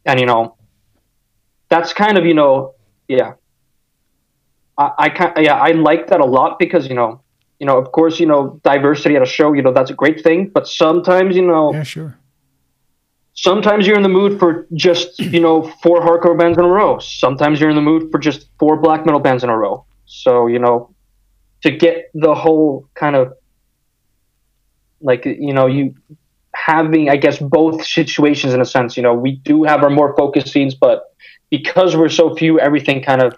And 0.07 0.19
you 0.19 0.27
know 0.27 0.57
that's 1.69 1.93
kind 1.93 2.19
of 2.19 2.25
you 2.25 2.35
know 2.35 2.75
yeah. 3.09 3.35
I, 4.79 4.93
I 4.99 5.09
kind 5.11 5.33
yeah 5.39 5.57
i 5.57 5.73
like 5.73 6.07
that 6.09 6.21
a 6.21 6.25
lot 6.25 6.59
because 6.59 6.89
you 6.89 6.95
know 6.95 7.21
you 7.59 7.67
know 7.67 7.77
of 7.77 7.93
course 7.93 8.19
you 8.19 8.27
know 8.27 8.61
diversity 8.65 9.15
at 9.17 9.23
a 9.23 9.27
show 9.27 9.53
you 9.53 9.63
know 9.63 9.73
that's 9.73 9.91
a 9.91 9.95
great 9.95 10.23
thing 10.23 10.49
but 10.49 10.67
sometimes 10.67 11.37
you 11.37 11.43
know 11.43 11.73
yeah 11.75 11.83
sure. 11.83 12.19
sometimes 13.35 13.87
you're 13.87 13.97
in 13.97 14.03
the 14.03 14.09
mood 14.09 14.39
for 14.39 14.67
just 14.75 15.19
you 15.19 15.41
know 15.41 15.63
four 15.83 16.01
hardcore 16.01 16.39
bands 16.39 16.59
in 16.59 16.65
a 16.65 16.69
row. 16.69 16.99
Sometimes 16.99 17.61
you're 17.61 17.71
in 17.71 17.77
the 17.77 17.83
mood 17.83 18.11
for 18.11 18.19
just 18.19 18.49
four 18.59 18.77
black 18.77 19.05
metal 19.05 19.21
bands 19.21 19.45
in 19.45 19.51
a 19.51 19.57
row. 19.57 19.85
So, 20.07 20.49
you 20.49 20.59
know, 20.59 20.91
to 21.63 21.71
get 21.71 22.11
the 22.15 22.35
whole 22.35 22.89
kind 22.95 23.15
of 23.15 23.33
like, 25.01 25.25
you 25.25 25.53
know, 25.53 25.67
you 25.67 25.95
having, 26.55 27.09
I 27.09 27.17
guess, 27.17 27.39
both 27.39 27.85
situations 27.85 28.55
in 28.55 28.61
a 28.61 28.65
sense, 28.65 28.97
you 28.97 29.03
know, 29.03 29.15
we 29.15 29.33
do 29.37 29.65
have 29.65 29.83
our 29.83 29.91
more 29.91 30.15
focused 30.17 30.49
scenes, 30.49 30.75
but 30.75 31.15
because 31.51 31.97
we're 31.97 32.09
so 32.09 32.35
few, 32.35 32.61
everything 32.61 33.03
kind 33.03 33.23
of 33.23 33.37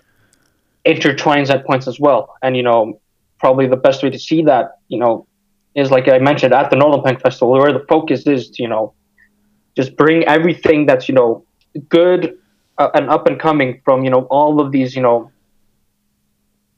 intertwines 0.86 1.50
at 1.50 1.66
points 1.66 1.86
as 1.86 2.00
well. 2.00 2.34
And, 2.42 2.56
you 2.56 2.62
know, 2.62 3.00
probably 3.38 3.66
the 3.66 3.76
best 3.76 4.02
way 4.02 4.10
to 4.10 4.18
see 4.18 4.42
that, 4.42 4.78
you 4.88 4.98
know, 4.98 5.26
is 5.74 5.90
like 5.90 6.08
I 6.08 6.18
mentioned 6.18 6.52
at 6.52 6.70
the 6.70 6.76
Northern 6.76 7.02
Punk 7.02 7.20
Festival, 7.20 7.52
where 7.52 7.72
the 7.72 7.84
focus 7.88 8.26
is 8.26 8.50
to, 8.50 8.62
you 8.62 8.68
know, 8.68 8.94
just 9.76 9.96
bring 9.96 10.24
everything 10.24 10.86
that's, 10.86 11.08
you 11.08 11.14
know, 11.14 11.44
good 11.88 12.38
uh, 12.78 12.90
and 12.94 13.08
up 13.08 13.26
and 13.26 13.40
coming 13.40 13.80
from, 13.84 14.04
you 14.04 14.10
know, 14.10 14.22
all 14.30 14.60
of 14.60 14.72
these, 14.72 14.94
you 14.94 15.02
know, 15.02 15.30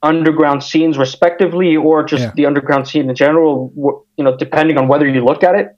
underground 0.05 0.63
scenes 0.63 0.97
respectively 0.97 1.75
or 1.75 2.03
just 2.03 2.21
yeah. 2.21 2.31
the 2.35 2.45
underground 2.45 2.87
scene 2.87 3.09
in 3.09 3.15
general 3.15 3.73
you 4.17 4.23
know 4.23 4.37
depending 4.37 4.77
on 4.77 4.87
whether 4.87 5.07
you 5.07 5.25
look 5.25 5.43
at 5.43 5.55
it. 5.55 5.75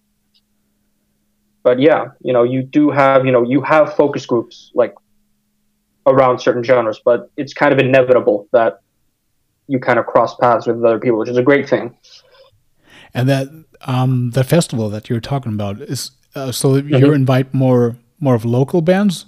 But 1.64 1.80
yeah 1.80 2.10
you 2.22 2.34
know 2.34 2.44
you 2.44 2.62
do 2.62 2.92
have 2.92 3.26
you 3.26 3.32
know 3.32 3.44
you 3.44 3.62
have 3.62 3.96
focus 3.96 4.26
groups 4.26 4.72
like 4.76 4.94
around 6.06 6.40
certain 6.40 6.64
genres 6.64 7.00
but 7.04 7.30
it's 7.36 7.54
kind 7.54 7.74
of 7.74 7.80
inevitable 7.80 8.48
that 8.54 8.82
you 9.68 9.80
kind 9.80 10.00
of 10.00 10.06
cross 10.06 10.36
paths 10.36 10.68
with 10.68 10.84
other 10.84 11.00
people 11.00 11.20
which 11.20 11.30
is 11.30 11.38
a 11.38 11.44
great 11.44 11.68
thing. 11.70 11.98
And 13.14 13.30
that 13.30 13.48
um 13.82 14.32
the 14.32 14.44
festival 14.44 14.90
that 14.90 15.10
you're 15.10 15.22
talking 15.22 15.54
about 15.54 15.82
is 15.82 16.12
uh, 16.36 16.52
so 16.52 16.68
mm-hmm. 16.74 16.96
you 16.96 17.14
invite 17.14 17.54
more 17.54 17.96
more 18.20 18.36
of 18.36 18.44
local 18.44 18.82
bands? 18.82 19.26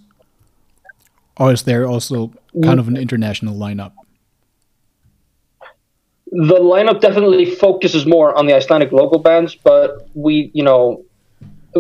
Or 1.38 1.54
is 1.54 1.64
there 1.64 1.88
also 1.88 2.34
kind 2.66 2.82
of 2.82 2.90
an 2.90 2.98
international 2.98 3.56
lineup 3.56 3.94
the 6.32 6.56
lineup 6.56 7.02
definitely 7.02 7.46
focuses 7.46 8.06
more 8.06 8.38
on 8.38 8.46
the 8.46 8.56
Icelandic 8.56 8.92
local 8.92 9.20
bands, 9.20 9.56
but 9.56 10.08
we, 10.14 10.52
you 10.54 10.64
know, 10.64 11.04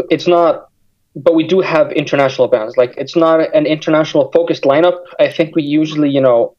it's 0.10 0.28
not. 0.28 0.70
But 1.16 1.36
we 1.36 1.45
do 1.45 1.60
have 1.60 1.91
international 1.91 2.47
bands. 2.47 2.78
Like 2.78 2.93
it's 2.97 3.16
not 3.16 3.41
an 3.54 3.66
international 3.66 4.32
focused 4.32 4.64
lineup. 4.64 5.02
I 5.20 5.32
think 5.32 5.56
we 5.56 5.64
usually, 5.64 6.10
you 6.10 6.22
know, 6.22 6.56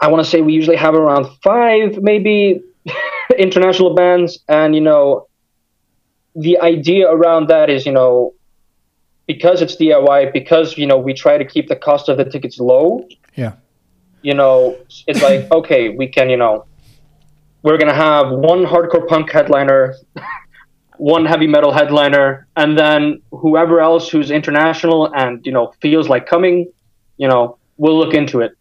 I 0.00 0.08
want 0.08 0.22
to 0.22 0.30
say 0.30 0.42
we 0.42 0.52
usually 0.52 0.76
have 0.76 0.94
around 0.94 1.26
five, 1.42 1.98
maybe, 2.00 2.62
international 3.38 3.94
bands, 3.94 4.38
and 4.48 4.74
you 4.74 4.80
know, 4.80 5.28
the 6.34 6.58
idea 6.60 7.10
around 7.10 7.48
that 7.48 7.68
is, 7.70 7.84
you 7.84 7.92
know, 7.92 8.34
because 9.26 9.62
it's 9.62 9.76
DIY, 9.76 10.32
because 10.32 10.78
you 10.78 10.86
know 10.86 10.98
we 10.98 11.14
try 11.14 11.36
to 11.36 11.44
keep 11.44 11.68
the 11.68 11.76
cost 11.76 12.08
of 12.08 12.16
the 12.16 12.24
tickets 12.24 12.58
low. 12.58 13.06
Yeah 13.34 13.54
you 14.22 14.34
know, 14.34 14.76
it's 15.06 15.22
like, 15.22 15.50
okay, 15.52 15.90
we 15.90 16.08
can, 16.08 16.30
you 16.30 16.36
know, 16.36 16.66
we're 17.62 17.78
going 17.78 17.88
to 17.88 17.94
have 17.94 18.30
one 18.30 18.64
hardcore 18.64 19.06
punk 19.06 19.30
headliner, 19.30 19.94
one 20.96 21.26
heavy 21.26 21.46
metal 21.46 21.72
headliner, 21.72 22.46
and 22.56 22.78
then 22.78 23.20
whoever 23.30 23.80
else 23.80 24.08
who's 24.08 24.30
international 24.30 25.12
and, 25.14 25.44
you 25.44 25.52
know, 25.52 25.72
feels 25.80 26.08
like 26.08 26.26
coming, 26.26 26.70
you 27.16 27.28
know, 27.28 27.58
we'll 27.76 27.98
look 27.98 28.14
into 28.14 28.40
it. 28.40 28.52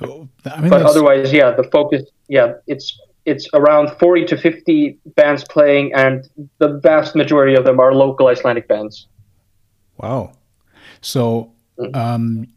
I 0.00 0.60
mean, 0.60 0.70
but 0.70 0.82
otherwise, 0.82 1.32
yeah, 1.32 1.52
the 1.52 1.64
focus, 1.64 2.02
yeah, 2.28 2.54
it's 2.66 2.98
it's 3.24 3.48
around 3.54 3.90
40 3.98 4.26
to 4.26 4.36
50 4.36 4.98
bands 5.16 5.44
playing, 5.44 5.94
and 5.94 6.28
the 6.58 6.80
vast 6.82 7.14
majority 7.14 7.54
of 7.54 7.64
them 7.64 7.80
are 7.80 7.94
local 7.94 8.26
Icelandic 8.26 8.68
bands. 8.68 9.06
Wow. 9.96 10.32
So, 11.00 11.52
mm. 11.78 11.94
um, 11.96 12.48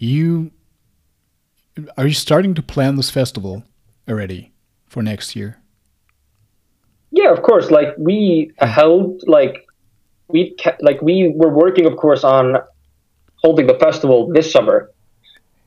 you 0.00 0.50
are 1.96 2.06
you 2.06 2.14
starting 2.14 2.54
to 2.54 2.62
plan 2.62 2.96
this 2.96 3.10
festival 3.10 3.62
already 4.08 4.52
for 4.86 5.02
next 5.02 5.36
year? 5.36 5.58
Yeah, 7.12 7.32
of 7.32 7.42
course. 7.42 7.70
Like 7.70 7.94
we 7.98 8.50
hmm. 8.58 8.66
held 8.66 9.22
like 9.28 9.66
we 10.28 10.54
kept, 10.54 10.82
like 10.82 11.00
we 11.02 11.32
were 11.36 11.52
working, 11.52 11.86
of 11.86 11.96
course, 11.96 12.24
on 12.24 12.56
holding 13.36 13.66
the 13.66 13.74
festival 13.74 14.30
this 14.32 14.50
summer, 14.50 14.90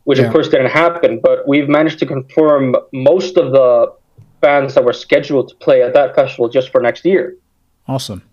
which 0.04 0.20
yeah. 0.20 0.26
of 0.26 0.34
course 0.34 0.50
didn't 0.50 0.72
happen. 0.72 1.20
But 1.22 1.48
we've 1.48 1.70
managed 1.70 2.00
to 2.00 2.06
confirm 2.06 2.76
most 2.92 3.38
of 3.38 3.52
the 3.52 3.94
bands 4.42 4.74
that 4.74 4.84
were 4.84 4.94
scheduled 4.94 5.50
to 5.50 5.56
play 5.56 5.84
at 5.84 5.94
that 5.94 6.16
festival 6.16 6.50
just 6.50 6.70
for 6.70 6.82
next 6.82 7.06
year. 7.06 7.38
Awesome. 7.88 8.24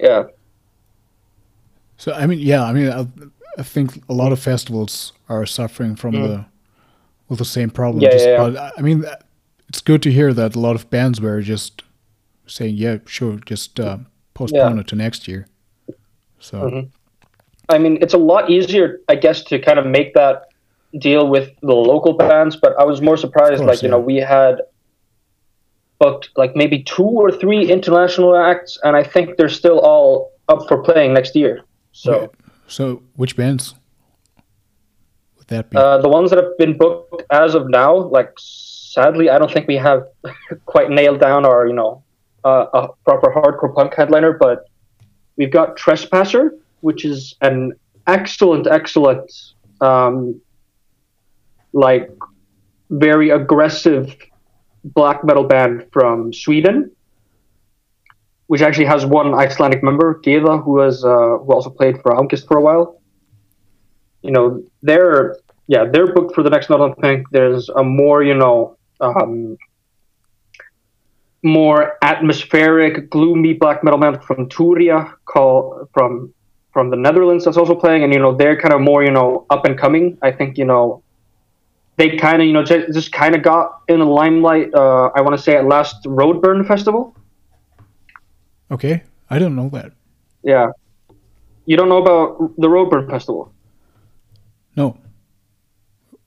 Yeah. 0.00 0.24
So 1.98 2.12
I 2.12 2.26
mean, 2.26 2.38
yeah, 2.38 2.64
I 2.64 2.72
mean, 2.72 2.88
uh, 2.88 3.04
I 3.58 3.62
think 3.62 4.02
a 4.08 4.14
lot 4.14 4.32
of 4.32 4.38
festivals 4.38 5.12
are 5.28 5.44
suffering 5.46 5.96
from 5.96 6.14
mm. 6.14 6.26
the 6.26 6.44
with 7.28 7.38
the 7.38 7.44
same 7.44 7.70
problem. 7.70 8.02
Yeah, 8.02 8.10
just, 8.10 8.26
yeah, 8.26 8.36
But 8.36 8.72
I 8.78 8.82
mean, 8.82 9.04
it's 9.68 9.80
good 9.80 10.02
to 10.02 10.12
hear 10.12 10.32
that 10.34 10.54
a 10.54 10.60
lot 10.60 10.76
of 10.76 10.88
bands 10.90 11.20
were 11.20 11.40
just 11.40 11.82
saying, 12.46 12.76
"Yeah, 12.76 12.98
sure, 13.06 13.38
just 13.46 13.80
uh, 13.80 13.98
postpone 14.34 14.74
yeah. 14.76 14.80
it 14.80 14.86
to 14.88 14.96
next 14.96 15.28
year." 15.28 15.46
So, 16.38 16.58
mm-hmm. 16.58 16.88
I 17.68 17.78
mean, 17.78 17.98
it's 18.00 18.14
a 18.14 18.18
lot 18.18 18.50
easier, 18.50 19.00
I 19.08 19.14
guess, 19.14 19.42
to 19.44 19.58
kind 19.58 19.78
of 19.78 19.86
make 19.86 20.14
that 20.14 20.48
deal 20.98 21.28
with 21.28 21.50
the 21.60 21.74
local 21.74 22.14
bands. 22.14 22.56
But 22.56 22.78
I 22.78 22.84
was 22.84 23.00
more 23.00 23.16
surprised, 23.16 23.58
course, 23.58 23.68
like 23.68 23.82
you 23.82 23.88
know, 23.88 24.00
we 24.00 24.16
had 24.16 24.62
booked 25.98 26.30
like 26.36 26.56
maybe 26.56 26.82
two 26.82 27.04
or 27.04 27.30
three 27.30 27.70
international 27.70 28.36
acts, 28.36 28.78
and 28.82 28.96
I 28.96 29.04
think 29.04 29.36
they're 29.36 29.48
still 29.48 29.78
all 29.80 30.32
up 30.48 30.68
for 30.68 30.82
playing 30.82 31.14
next 31.14 31.36
year. 31.36 31.64
So. 31.92 32.30
So, 32.66 33.02
which 33.16 33.36
bands 33.36 33.74
would 35.36 35.48
that 35.48 35.70
be? 35.70 35.76
Uh, 35.76 35.98
the 35.98 36.08
ones 36.08 36.30
that 36.30 36.42
have 36.42 36.56
been 36.58 36.76
booked 36.76 37.22
as 37.30 37.54
of 37.54 37.68
now, 37.68 37.94
like 37.94 38.32
sadly, 38.36 39.30
I 39.30 39.38
don't 39.38 39.50
think 39.50 39.68
we 39.68 39.76
have 39.76 40.04
quite 40.66 40.90
nailed 40.90 41.20
down 41.20 41.44
our, 41.44 41.66
you 41.66 41.72
know, 41.72 42.02
uh, 42.44 42.66
a 42.74 42.88
proper 43.04 43.32
hardcore 43.32 43.74
punk 43.74 43.94
headliner, 43.94 44.32
but 44.32 44.68
we've 45.36 45.50
got 45.50 45.76
Trespasser, 45.76 46.56
which 46.80 47.04
is 47.04 47.36
an 47.40 47.72
excellent, 48.06 48.66
excellent, 48.66 49.30
um, 49.80 50.40
like 51.72 52.10
very 52.90 53.30
aggressive 53.30 54.14
black 54.84 55.24
metal 55.24 55.44
band 55.44 55.86
from 55.92 56.32
Sweden 56.32 56.90
which 58.52 58.60
actually 58.60 58.84
has 58.84 59.06
one 59.06 59.32
Icelandic 59.32 59.82
member, 59.82 60.20
Geva, 60.22 60.58
who 60.58 60.80
has 60.80 61.02
uh, 61.02 61.38
who 61.38 61.50
also 61.54 61.70
played 61.70 62.02
for 62.02 62.14
August 62.14 62.46
for 62.46 62.58
a 62.58 62.60
while. 62.60 63.00
You 64.20 64.30
know, 64.30 64.62
they're 64.82 65.38
yeah, 65.68 65.86
they're 65.90 66.12
booked 66.12 66.34
for 66.34 66.42
the 66.42 66.50
next 66.50 66.68
Northern 66.68 66.94
Punk. 66.96 67.28
There's 67.30 67.70
a 67.70 67.82
more 67.82 68.22
you 68.22 68.34
know 68.34 68.76
um, 69.00 69.56
more 71.42 71.96
atmospheric, 72.02 73.08
gloomy 73.08 73.54
black 73.54 73.82
metal 73.82 73.98
band 73.98 74.22
from 74.22 74.50
Turia, 74.50 75.14
called 75.24 75.88
from 75.94 76.34
from 76.74 76.90
the 76.90 76.96
Netherlands 76.96 77.46
that's 77.46 77.56
also 77.56 77.74
playing, 77.74 78.04
and 78.04 78.12
you 78.12 78.18
know 78.18 78.36
they're 78.36 78.60
kind 78.60 78.74
of 78.74 78.82
more 78.82 79.02
you 79.02 79.12
know 79.12 79.46
up 79.48 79.64
and 79.64 79.78
coming. 79.78 80.18
I 80.20 80.30
think 80.30 80.58
you 80.58 80.66
know 80.66 81.02
they 81.96 82.18
kind 82.18 82.42
of 82.42 82.46
you 82.46 82.52
know 82.52 82.64
just, 82.64 82.92
just 82.92 83.12
kind 83.12 83.34
of 83.34 83.42
got 83.42 83.80
in 83.88 84.00
the 84.00 84.04
limelight. 84.04 84.74
Uh, 84.74 85.08
I 85.16 85.22
want 85.22 85.34
to 85.38 85.42
say 85.42 85.56
at 85.56 85.64
last 85.64 86.04
Roadburn 86.04 86.68
Festival. 86.68 87.16
Okay, 88.72 89.02
I 89.30 89.38
don't 89.38 89.54
know 89.54 89.68
that. 89.70 89.92
Yeah, 90.42 90.68
You 91.66 91.76
don't 91.76 91.88
know 91.88 92.02
about 92.02 92.56
the 92.58 92.66
Roadburn 92.68 93.08
Festival? 93.08 93.52
No. 94.76 94.98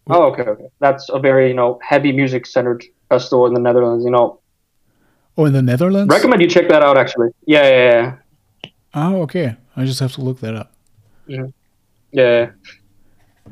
Oh, 0.07 0.31
okay, 0.31 0.43
okay. 0.43 0.67
That's 0.79 1.09
a 1.09 1.19
very 1.19 1.47
you 1.49 1.55
know 1.55 1.79
heavy 1.83 2.11
music 2.11 2.45
centered 2.45 2.85
festival 3.09 3.47
in 3.47 3.53
the 3.53 3.59
Netherlands. 3.59 4.05
You 4.05 4.11
know, 4.11 4.39
Oh, 5.37 5.45
in 5.45 5.53
the 5.53 5.61
Netherlands? 5.61 6.13
recommend 6.13 6.41
you 6.41 6.47
check 6.47 6.69
that 6.69 6.83
out. 6.83 6.97
Actually, 6.97 7.29
yeah, 7.45 7.63
yeah, 7.67 7.91
yeah. 8.63 8.69
Oh, 8.93 9.21
okay. 9.23 9.57
I 9.75 9.83
just 9.83 9.99
have 9.99 10.13
to 10.13 10.21
look 10.21 10.39
that 10.39 10.55
up. 10.55 10.71
Mm-hmm. 11.27 11.49
yeah. 12.13 12.21
yeah. 12.21 13.51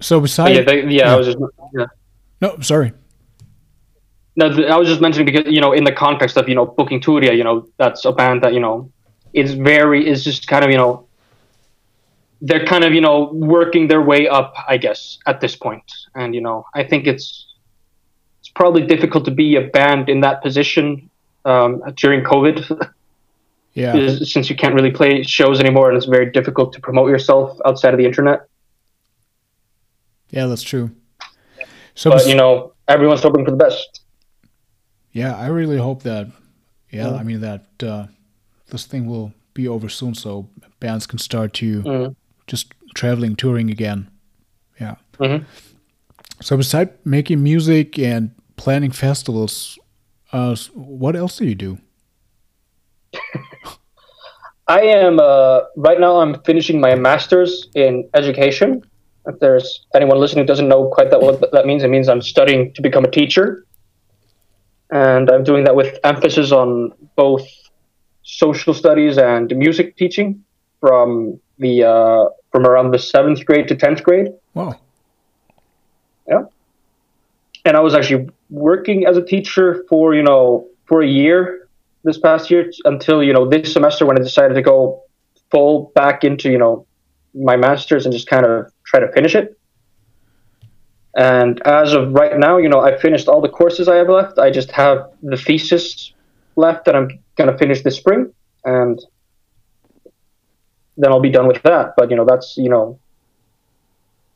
So 0.00 0.20
besides, 0.20 0.54
yeah, 0.58 0.62
they, 0.62 0.86
yeah, 0.86 1.12
I 1.12 1.16
was 1.16 1.26
just 1.26 1.38
yeah. 1.74 1.86
no, 2.42 2.60
sorry. 2.60 2.92
No, 4.36 4.46
I 4.46 4.76
was 4.76 4.88
just 4.88 5.00
mentioning 5.00 5.26
because 5.26 5.50
you 5.52 5.60
know, 5.60 5.72
in 5.72 5.84
the 5.84 5.92
context 5.92 6.36
of 6.36 6.48
you 6.48 6.54
know 6.54 6.66
booking 6.66 7.00
Turia, 7.00 7.36
you 7.36 7.42
know, 7.42 7.66
that's 7.78 8.04
a 8.04 8.12
band 8.12 8.42
that 8.42 8.52
you 8.52 8.60
know 8.60 8.90
is 9.32 9.54
very 9.54 10.06
is 10.06 10.22
just 10.22 10.46
kind 10.46 10.64
of 10.64 10.70
you 10.70 10.76
know 10.76 11.06
they're 12.42 12.66
kind 12.66 12.84
of 12.84 12.92
you 12.92 13.00
know 13.00 13.30
working 13.32 13.88
their 13.88 14.02
way 14.02 14.28
up, 14.28 14.54
I 14.68 14.76
guess, 14.76 15.18
at 15.26 15.40
this 15.40 15.56
point. 15.56 15.66
point, 15.66 15.92
and 16.14 16.34
you 16.34 16.40
know, 16.40 16.66
I 16.74 16.84
think 16.84 17.06
it's 17.06 17.54
it's 18.40 18.50
probably 18.50 18.86
difficult 18.86 19.24
to 19.24 19.30
be 19.30 19.56
a 19.56 19.62
band 19.62 20.08
in 20.08 20.20
that 20.20 20.42
position 20.42 21.10
um, 21.44 21.82
during 21.96 22.22
COVID, 22.22 22.90
Yeah. 23.74 24.18
since 24.22 24.48
you 24.48 24.56
can't 24.56 24.74
really 24.74 24.90
play 24.90 25.22
shows 25.22 25.60
anymore, 25.60 25.88
and 25.90 25.96
it's 25.96 26.06
very 26.06 26.30
difficult 26.30 26.72
to 26.74 26.80
promote 26.80 27.10
yourself 27.10 27.58
outside 27.66 27.92
of 27.92 27.98
the 27.98 28.06
internet. 28.06 28.40
Yeah, 30.30 30.46
that's 30.46 30.62
true. 30.62 30.90
So, 31.94 32.10
But 32.10 32.26
you 32.26 32.34
know, 32.34 32.72
everyone's 32.88 33.22
hoping 33.22 33.44
for 33.44 33.50
the 33.50 33.56
best. 33.56 34.00
Yeah, 35.16 35.34
I 35.34 35.46
really 35.48 35.78
hope 35.78 36.02
that, 36.02 36.26
yeah, 36.90 37.06
Mm. 37.08 37.20
I 37.20 37.22
mean, 37.22 37.40
that 37.40 37.64
uh, 37.82 38.06
this 38.70 38.84
thing 38.86 39.06
will 39.06 39.32
be 39.54 39.66
over 39.68 39.88
soon 39.88 40.14
so 40.14 40.48
bands 40.80 41.06
can 41.06 41.18
start 41.18 41.52
to 41.54 41.82
Mm. 41.82 42.14
just 42.46 42.72
traveling, 42.94 43.36
touring 43.36 43.70
again. 43.70 44.08
Yeah. 44.80 44.96
Mhm. 45.18 45.44
So, 46.42 46.56
besides 46.56 46.90
making 47.04 47.42
music 47.42 47.98
and 47.98 48.30
planning 48.56 48.92
festivals, 48.92 49.78
uh, 50.32 50.54
what 50.74 51.16
else 51.16 51.38
do 51.38 51.46
you 51.46 51.54
do? 51.54 51.78
I 54.68 54.80
am 54.82 55.18
uh, 55.20 55.60
right 55.76 56.00
now. 56.00 56.20
I'm 56.20 56.34
finishing 56.42 56.80
my 56.80 56.94
master's 56.94 57.68
in 57.74 58.08
education. 58.14 58.82
If 59.26 59.38
there's 59.40 59.86
anyone 59.94 60.18
listening 60.18 60.44
who 60.44 60.46
doesn't 60.46 60.68
know 60.68 60.88
quite 60.92 61.10
that 61.10 61.20
what 61.20 61.40
that 61.52 61.66
means, 61.66 61.82
it 61.84 61.88
means 61.88 62.08
I'm 62.08 62.22
studying 62.22 62.72
to 62.74 62.82
become 62.82 63.04
a 63.04 63.10
teacher, 63.10 63.64
and 64.90 65.30
I'm 65.30 65.44
doing 65.44 65.64
that 65.64 65.74
with 65.74 65.98
emphasis 66.04 66.52
on 66.52 66.92
both 67.16 67.46
social 68.22 68.74
studies 68.74 69.18
and 69.18 69.54
music 69.56 69.96
teaching 69.96 70.44
from 70.80 71.40
the 71.58 71.84
uh, 71.84 72.28
from 72.52 72.66
around 72.66 72.90
the 72.90 72.98
seventh 72.98 73.44
grade 73.44 73.68
to 73.68 73.74
tenth 73.76 74.02
grade. 74.02 74.28
Wow. 74.54 74.78
Yeah. 76.28 76.44
And 77.64 77.76
I 77.76 77.80
was 77.80 77.94
actually 77.94 78.28
working 78.50 79.06
as 79.06 79.16
a 79.16 79.22
teacher 79.24 79.84
for 79.88 80.14
you 80.14 80.22
know 80.22 80.68
for 80.86 81.02
a 81.02 81.06
year 81.06 81.68
this 82.04 82.18
past 82.18 82.50
year 82.50 82.70
until 82.84 83.22
you 83.22 83.32
know 83.32 83.48
this 83.48 83.72
semester 83.72 84.06
when 84.06 84.18
I 84.18 84.22
decided 84.22 84.54
to 84.54 84.62
go 84.62 85.02
full 85.50 85.92
back 85.94 86.24
into 86.24 86.50
you 86.50 86.58
know 86.58 86.86
my 87.34 87.56
masters 87.56 88.06
and 88.06 88.12
just 88.12 88.28
kind 88.28 88.46
of 88.46 88.72
try 88.84 89.00
to 89.00 89.10
finish 89.12 89.34
it. 89.34 89.55
And 91.16 91.62
as 91.66 91.94
of 91.94 92.12
right 92.12 92.38
now, 92.38 92.58
you 92.58 92.68
know, 92.68 92.80
I 92.80 92.98
finished 92.98 93.26
all 93.26 93.40
the 93.40 93.48
courses 93.48 93.88
I 93.88 93.96
have 93.96 94.08
left. 94.10 94.38
I 94.38 94.50
just 94.50 94.70
have 94.72 95.10
the 95.22 95.38
thesis 95.38 96.12
left 96.56 96.84
that 96.84 96.94
I'm 96.94 97.08
gonna 97.36 97.56
finish 97.56 97.82
this 97.82 97.96
spring, 97.96 98.32
and 98.64 99.02
then 100.98 101.10
I'll 101.10 101.20
be 101.20 101.30
done 101.30 101.48
with 101.48 101.62
that. 101.62 101.94
But 101.96 102.10
you 102.10 102.16
know, 102.16 102.26
that's 102.26 102.58
you 102.58 102.68
know, 102.68 102.98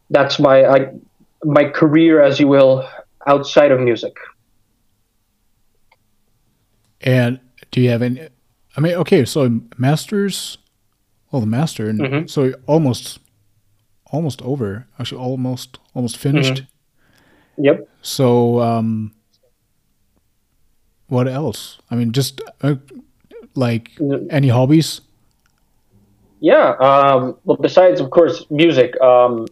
that's 0.08 0.38
my 0.38 0.64
I, 0.64 0.92
my 1.44 1.64
career, 1.64 2.22
as 2.22 2.40
you 2.40 2.48
will, 2.48 2.88
outside 3.26 3.72
of 3.72 3.80
music. 3.80 4.16
And 7.02 7.40
do 7.70 7.82
you 7.82 7.90
have 7.90 8.00
any? 8.02 8.28
I 8.76 8.80
mean, 8.80 8.94
okay, 8.94 9.26
so 9.26 9.60
masters, 9.76 10.56
well, 11.30 11.40
the 11.40 11.46
master, 11.46 11.88
and 11.90 12.00
Mhm. 12.00 12.30
so 12.30 12.54
almost, 12.66 13.18
almost 14.10 14.42
over. 14.42 14.86
Actually, 14.98 15.20
almost, 15.22 15.78
almost 15.94 16.16
finished. 16.16 16.62
Yep. 17.58 17.88
So, 18.02 18.60
um, 18.60 19.12
what 21.08 21.28
else? 21.28 21.78
I 21.90 21.96
mean, 21.96 22.12
just 22.12 22.40
uh, 22.62 22.76
like 23.54 23.90
Mm. 23.98 24.26
any 24.30 24.48
hobbies? 24.48 25.00
Yeah. 26.40 26.70
Um, 26.80 27.36
well, 27.44 27.58
besides, 27.60 28.00
of 28.00 28.10
course, 28.10 28.46
music. 28.50 28.98
Um, 29.00 29.46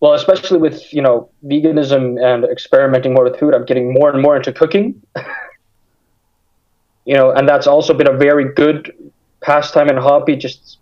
well, 0.00 0.14
especially 0.14 0.58
with 0.58 0.92
you 0.92 1.00
know 1.02 1.30
veganism 1.44 2.20
and 2.22 2.44
experimenting 2.44 3.14
more 3.14 3.24
with 3.24 3.38
food, 3.38 3.54
I'm 3.54 3.64
getting 3.64 3.92
more 3.92 4.10
and 4.10 4.20
more 4.20 4.36
into 4.36 4.52
cooking. 4.52 5.00
you 7.04 7.14
know, 7.14 7.30
and 7.30 7.48
that's 7.48 7.66
also 7.66 7.94
been 7.94 8.08
a 8.08 8.16
very 8.16 8.52
good 8.52 8.92
pastime 9.40 9.88
and 9.88 9.98
hobby. 9.98 10.36
Just 10.36 10.78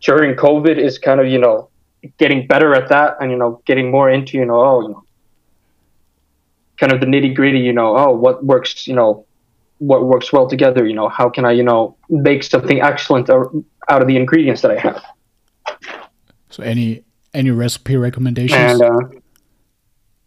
during 0.00 0.34
COVID, 0.34 0.78
is 0.78 0.98
kind 0.98 1.20
of 1.20 1.26
you 1.26 1.38
know 1.38 1.68
getting 2.18 2.46
better 2.46 2.74
at 2.74 2.88
that, 2.88 3.16
and 3.20 3.30
you 3.30 3.36
know 3.36 3.62
getting 3.66 3.90
more 3.90 4.10
into 4.10 4.38
you 4.38 4.44
know 4.44 4.60
oh 4.60 4.82
you 4.82 4.88
know 4.88 5.04
kind 6.78 6.92
of 6.92 7.00
the 7.00 7.06
nitty 7.06 7.34
gritty. 7.34 7.60
You 7.60 7.72
know 7.72 7.96
oh 7.96 8.10
what 8.10 8.44
works 8.44 8.86
you 8.86 8.94
know 8.94 9.26
what 9.78 10.04
works 10.04 10.32
well 10.32 10.48
together. 10.48 10.86
You 10.86 10.94
know, 10.94 11.08
how 11.08 11.28
can 11.28 11.44
I, 11.44 11.52
you 11.52 11.62
know, 11.62 11.96
make 12.08 12.42
something 12.42 12.80
excellent 12.80 13.28
out 13.30 13.64
of 13.88 14.06
the 14.06 14.16
ingredients 14.16 14.62
that 14.62 14.70
I 14.70 14.78
have? 14.78 15.02
So, 16.50 16.62
any 16.62 17.02
any 17.34 17.50
recipe 17.50 17.96
recommendations? 17.96 18.80
And 18.80 19.22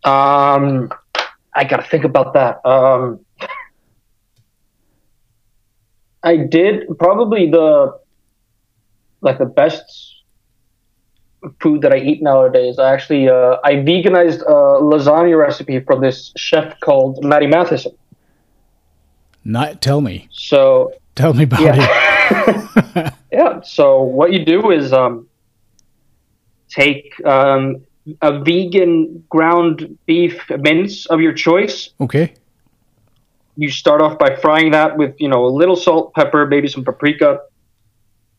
uh, 0.06 0.10
um, 0.10 0.92
I 1.54 1.64
gotta 1.64 1.84
think 1.84 2.04
about 2.04 2.34
that. 2.34 2.66
Um, 2.66 3.26
I 6.22 6.38
did 6.38 6.86
probably 7.00 7.50
the 7.50 8.00
like 9.22 9.38
the 9.38 9.46
best 9.46 9.84
food 11.62 11.82
that 11.82 11.94
I 11.94 11.98
eat 11.98 12.22
nowadays. 12.22 12.80
I 12.80 12.94
actually 12.94 13.30
uh, 13.30 13.58
I 13.64 13.76
veganized 13.76 14.42
a 14.42 14.82
lasagna 14.82 15.38
recipe 15.38 15.80
from 15.80 16.02
this 16.02 16.34
chef 16.36 16.80
called 16.80 17.24
Matty 17.24 17.48
Matheson. 17.48 17.94
Not 19.44 19.82
tell 19.82 20.02
me. 20.02 20.28
So 20.32 20.92
Tell 21.20 21.34
me 21.34 21.44
about 21.44 21.62
Yeah. 21.62 23.14
yeah. 23.32 23.62
So 23.62 24.02
what 24.02 24.32
you 24.32 24.46
do 24.46 24.72
is 24.72 24.94
um, 24.94 25.28
take 26.70 27.14
um, 27.26 27.82
a 28.22 28.40
vegan 28.42 29.26
ground 29.30 29.98
beef 30.06 30.50
mince 30.50 31.06
of 31.08 31.20
your 31.20 31.34
choice. 31.34 31.90
Okay. 32.00 32.34
You 33.58 33.70
start 33.70 34.02
off 34.02 34.18
by 34.18 34.38
frying 34.38 34.72
that 34.72 34.96
with 34.96 35.16
you 35.20 35.28
know 35.28 35.46
a 35.46 35.52
little 35.52 35.76
salt, 35.76 36.14
pepper, 36.14 36.46
maybe 36.46 36.70
some 36.70 36.86
paprika, 36.86 37.40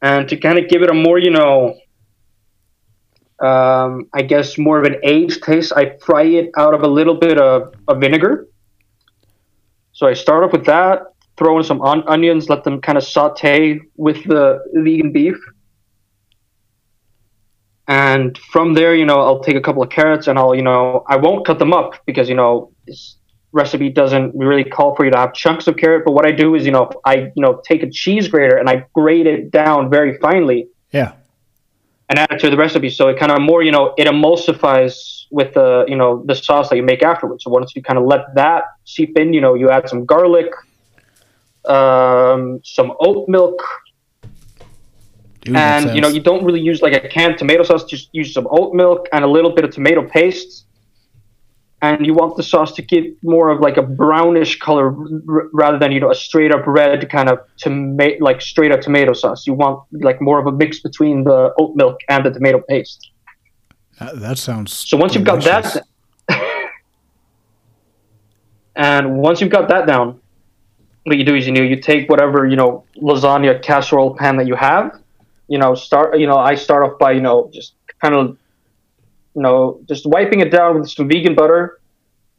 and 0.02 0.28
to 0.28 0.36
kind 0.36 0.58
of 0.58 0.68
give 0.68 0.82
it 0.82 0.90
a 0.90 0.94
more 0.94 1.18
you 1.18 1.30
know, 1.30 1.76
um, 3.40 4.08
I 4.12 4.22
guess 4.22 4.58
more 4.58 4.78
of 4.78 4.84
an 4.84 4.96
aged 5.02 5.42
taste. 5.42 5.72
I 5.74 5.96
fry 6.04 6.24
it 6.24 6.50
out 6.56 6.74
of 6.74 6.82
a 6.82 6.88
little 6.88 7.14
bit 7.14 7.38
of, 7.38 7.74
of 7.88 8.00
vinegar. 8.00 8.48
So 9.92 10.06
I 10.06 10.14
start 10.14 10.44
off 10.44 10.52
with 10.52 10.66
that, 10.66 11.02
throw 11.36 11.58
in 11.58 11.64
some 11.64 11.80
on- 11.82 12.06
onions, 12.08 12.48
let 12.48 12.64
them 12.64 12.80
kind 12.80 12.96
of 12.96 13.04
saute 13.04 13.80
with 13.96 14.24
the 14.24 14.62
vegan 14.74 15.12
beef. 15.12 15.36
And 17.88 18.38
from 18.52 18.74
there, 18.74 18.94
you 18.94 19.04
know, 19.04 19.20
I'll 19.20 19.40
take 19.40 19.56
a 19.56 19.60
couple 19.60 19.82
of 19.82 19.90
carrots 19.90 20.28
and 20.28 20.38
I'll, 20.38 20.54
you 20.54 20.62
know, 20.62 21.04
I 21.08 21.16
won't 21.16 21.44
cut 21.44 21.58
them 21.58 21.72
up 21.72 21.94
because, 22.06 22.28
you 22.28 22.36
know, 22.36 22.72
this 22.86 23.16
recipe 23.52 23.88
doesn't 23.88 24.34
really 24.34 24.64
call 24.64 24.94
for 24.94 25.04
you 25.04 25.10
to 25.10 25.18
have 25.18 25.34
chunks 25.34 25.66
of 25.66 25.76
carrot. 25.76 26.04
But 26.04 26.12
what 26.12 26.26
I 26.26 26.30
do 26.30 26.54
is, 26.54 26.64
you 26.64 26.72
know, 26.72 26.90
I, 27.04 27.32
you 27.34 27.42
know, 27.42 27.60
take 27.66 27.82
a 27.82 27.90
cheese 27.90 28.28
grater 28.28 28.56
and 28.56 28.68
I 28.68 28.86
grate 28.94 29.26
it 29.26 29.50
down 29.50 29.90
very 29.90 30.18
finely 30.18 30.68
Yeah. 30.92 31.12
and 32.08 32.18
add 32.18 32.32
it 32.32 32.40
to 32.40 32.50
the 32.50 32.56
recipe. 32.56 32.90
So 32.90 33.08
it 33.08 33.18
kind 33.18 33.32
of 33.32 33.40
more, 33.40 33.62
you 33.62 33.72
know, 33.72 33.94
it 33.98 34.06
emulsifies 34.06 35.26
with 35.30 35.54
the, 35.54 35.84
you 35.88 35.96
know, 35.96 36.22
the 36.26 36.34
sauce 36.34 36.68
that 36.70 36.76
you 36.76 36.82
make 36.82 37.02
afterwards. 37.02 37.44
So 37.44 37.50
once 37.50 37.74
you 37.74 37.82
kind 37.82 37.98
of 37.98 38.04
let 38.04 38.34
that 38.34 38.64
seep 38.84 39.18
in, 39.18 39.32
you 39.32 39.40
know, 39.40 39.54
you 39.54 39.70
add 39.70 39.88
some 39.88 40.04
garlic, 40.04 40.52
um, 41.66 42.60
some 42.64 42.92
oat 43.00 43.28
milk, 43.28 43.62
Dude, 45.42 45.56
and 45.56 45.94
you 45.94 46.02
know, 46.02 46.08
you 46.08 46.20
don't 46.20 46.44
really 46.44 46.60
use 46.60 46.82
like 46.82 46.92
a 46.92 47.08
canned 47.08 47.38
tomato 47.38 47.62
sauce. 47.62 47.84
Just 47.84 48.10
use 48.12 48.34
some 48.34 48.46
oat 48.50 48.74
milk 48.74 49.08
and 49.12 49.24
a 49.24 49.26
little 49.26 49.50
bit 49.50 49.64
of 49.64 49.70
tomato 49.70 50.06
paste. 50.06 50.66
And 51.82 52.04
you 52.04 52.12
want 52.12 52.36
the 52.36 52.42
sauce 52.42 52.72
to 52.72 52.82
give 52.82 53.04
more 53.22 53.48
of 53.48 53.60
like 53.60 53.78
a 53.78 53.82
brownish 53.82 54.58
color 54.58 54.94
r- 55.28 55.48
rather 55.52 55.78
than 55.78 55.92
you 55.92 56.00
know 56.00 56.10
a 56.10 56.14
straight 56.14 56.52
up 56.52 56.66
red 56.66 57.08
kind 57.08 57.30
of 57.30 57.38
tomato 57.56 58.22
like 58.22 58.42
straight 58.42 58.70
up 58.70 58.82
tomato 58.82 59.14
sauce. 59.14 59.46
You 59.46 59.54
want 59.54 59.82
like 59.92 60.20
more 60.20 60.38
of 60.38 60.46
a 60.46 60.52
mix 60.52 60.80
between 60.80 61.24
the 61.24 61.54
oat 61.58 61.74
milk 61.76 62.00
and 62.08 62.24
the 62.24 62.30
tomato 62.30 62.60
paste. 62.60 63.10
that, 63.98 64.20
that 64.20 64.38
sounds. 64.38 64.74
So 64.74 64.98
once 64.98 65.14
you've 65.14 65.24
got 65.24 65.42
that, 65.44 65.86
and 68.76 69.16
once 69.18 69.40
you've 69.40 69.50
got 69.50 69.68
that 69.70 69.86
down, 69.86 70.20
what 71.04 71.16
you 71.16 71.24
do 71.24 71.34
is 71.34 71.46
you 71.46 71.52
know 71.52 71.62
you 71.62 71.80
take 71.80 72.10
whatever 72.10 72.46
you 72.46 72.56
know 72.56 72.84
lasagna 72.96 73.62
casserole 73.62 74.14
pan 74.16 74.36
that 74.36 74.46
you 74.46 74.54
have. 74.54 75.00
You 75.48 75.58
know, 75.58 75.74
start. 75.74 76.18
You 76.18 76.26
know, 76.26 76.36
I 76.36 76.54
start 76.56 76.84
off 76.84 76.98
by 76.98 77.12
you 77.12 77.22
know 77.22 77.50
just 77.52 77.72
kind 78.02 78.14
of 78.14 78.36
you 79.34 79.42
know 79.42 79.80
just 79.88 80.06
wiping 80.06 80.40
it 80.40 80.50
down 80.50 80.80
with 80.80 80.90
some 80.90 81.08
vegan 81.08 81.34
butter, 81.34 81.80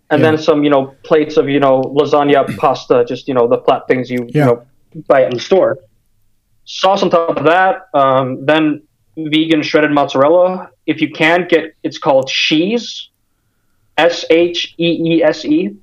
and 0.10 0.22
Yeah. 0.22 0.32
then 0.32 0.38
some 0.38 0.64
you 0.64 0.70
know 0.70 0.96
plates 1.04 1.38
of 1.38 1.50
you 1.50 1.60
know 1.60 1.82
lasagna 1.98 2.42
pasta. 2.64 3.06
Just 3.08 3.28
you 3.28 3.34
know 3.34 3.48
the 3.48 3.60
flat 3.60 3.88
things 3.88 4.10
you 4.10 4.20
Yeah. 4.30 4.40
you 4.40 4.46
know 4.46 4.64
buy 5.08 5.26
in 5.26 5.34
the 5.34 5.40
store. 5.40 5.80
Sauce 6.66 7.02
on 7.04 7.10
top 7.10 7.38
of 7.38 7.44
that. 7.46 7.88
Um, 7.94 8.46
then 8.46 8.84
vegan 9.18 9.62
shredded 9.62 9.92
mozzarella. 9.92 10.70
If 10.86 11.02
you 11.02 11.12
can 11.12 11.48
get, 11.48 11.74
it's 11.84 11.98
called 11.98 12.28
cheese. 12.28 13.10
S 13.98 14.26
H 14.30 14.74
E 14.78 14.90
E 15.18 15.24
S 15.24 15.44
E. 15.46 15.76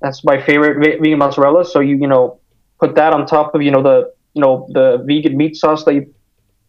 That's 0.00 0.24
my 0.24 0.40
favorite 0.40 0.78
vegan 1.00 1.18
mozzarella. 1.18 1.64
So 1.64 1.80
you 1.80 1.96
you 1.96 2.06
know 2.06 2.38
put 2.80 2.94
that 2.94 3.12
on 3.12 3.26
top 3.26 3.54
of 3.54 3.62
you 3.62 3.70
know 3.70 3.82
the 3.82 4.12
you 4.34 4.42
know 4.42 4.66
the 4.70 5.02
vegan 5.06 5.36
meat 5.36 5.56
sauce 5.56 5.84
that 5.84 5.94
you 5.94 6.14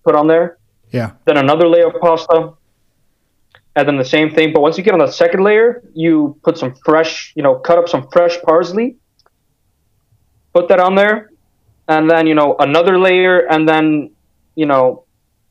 put 0.04 0.16
on 0.16 0.28
there. 0.28 0.58
Yeah. 0.92 1.12
Then 1.26 1.38
another 1.38 1.68
layer 1.68 1.88
of 1.88 2.02
pasta, 2.02 2.54
and 3.76 3.88
then 3.88 3.98
the 3.98 4.06
same 4.06 4.34
thing. 4.34 4.54
But 4.54 4.62
once 4.62 4.78
you 4.78 4.84
get 4.84 4.94
on 4.94 5.00
the 5.00 5.12
second 5.12 5.44
layer, 5.44 5.84
you 5.94 6.38
put 6.44 6.58
some 6.58 6.76
fresh 6.86 7.34
you 7.36 7.44
know 7.44 7.56
cut 7.56 7.78
up 7.78 7.90
some 7.90 8.08
fresh 8.12 8.42
parsley. 8.42 8.98
Put 10.54 10.68
that 10.70 10.80
on 10.80 10.96
there, 10.96 11.32
and 11.88 12.10
then 12.10 12.28
you 12.28 12.36
know 12.36 12.56
another 12.60 12.98
layer, 12.98 13.40
and 13.50 13.68
then 13.68 14.12
you 14.56 14.66
know 14.66 15.06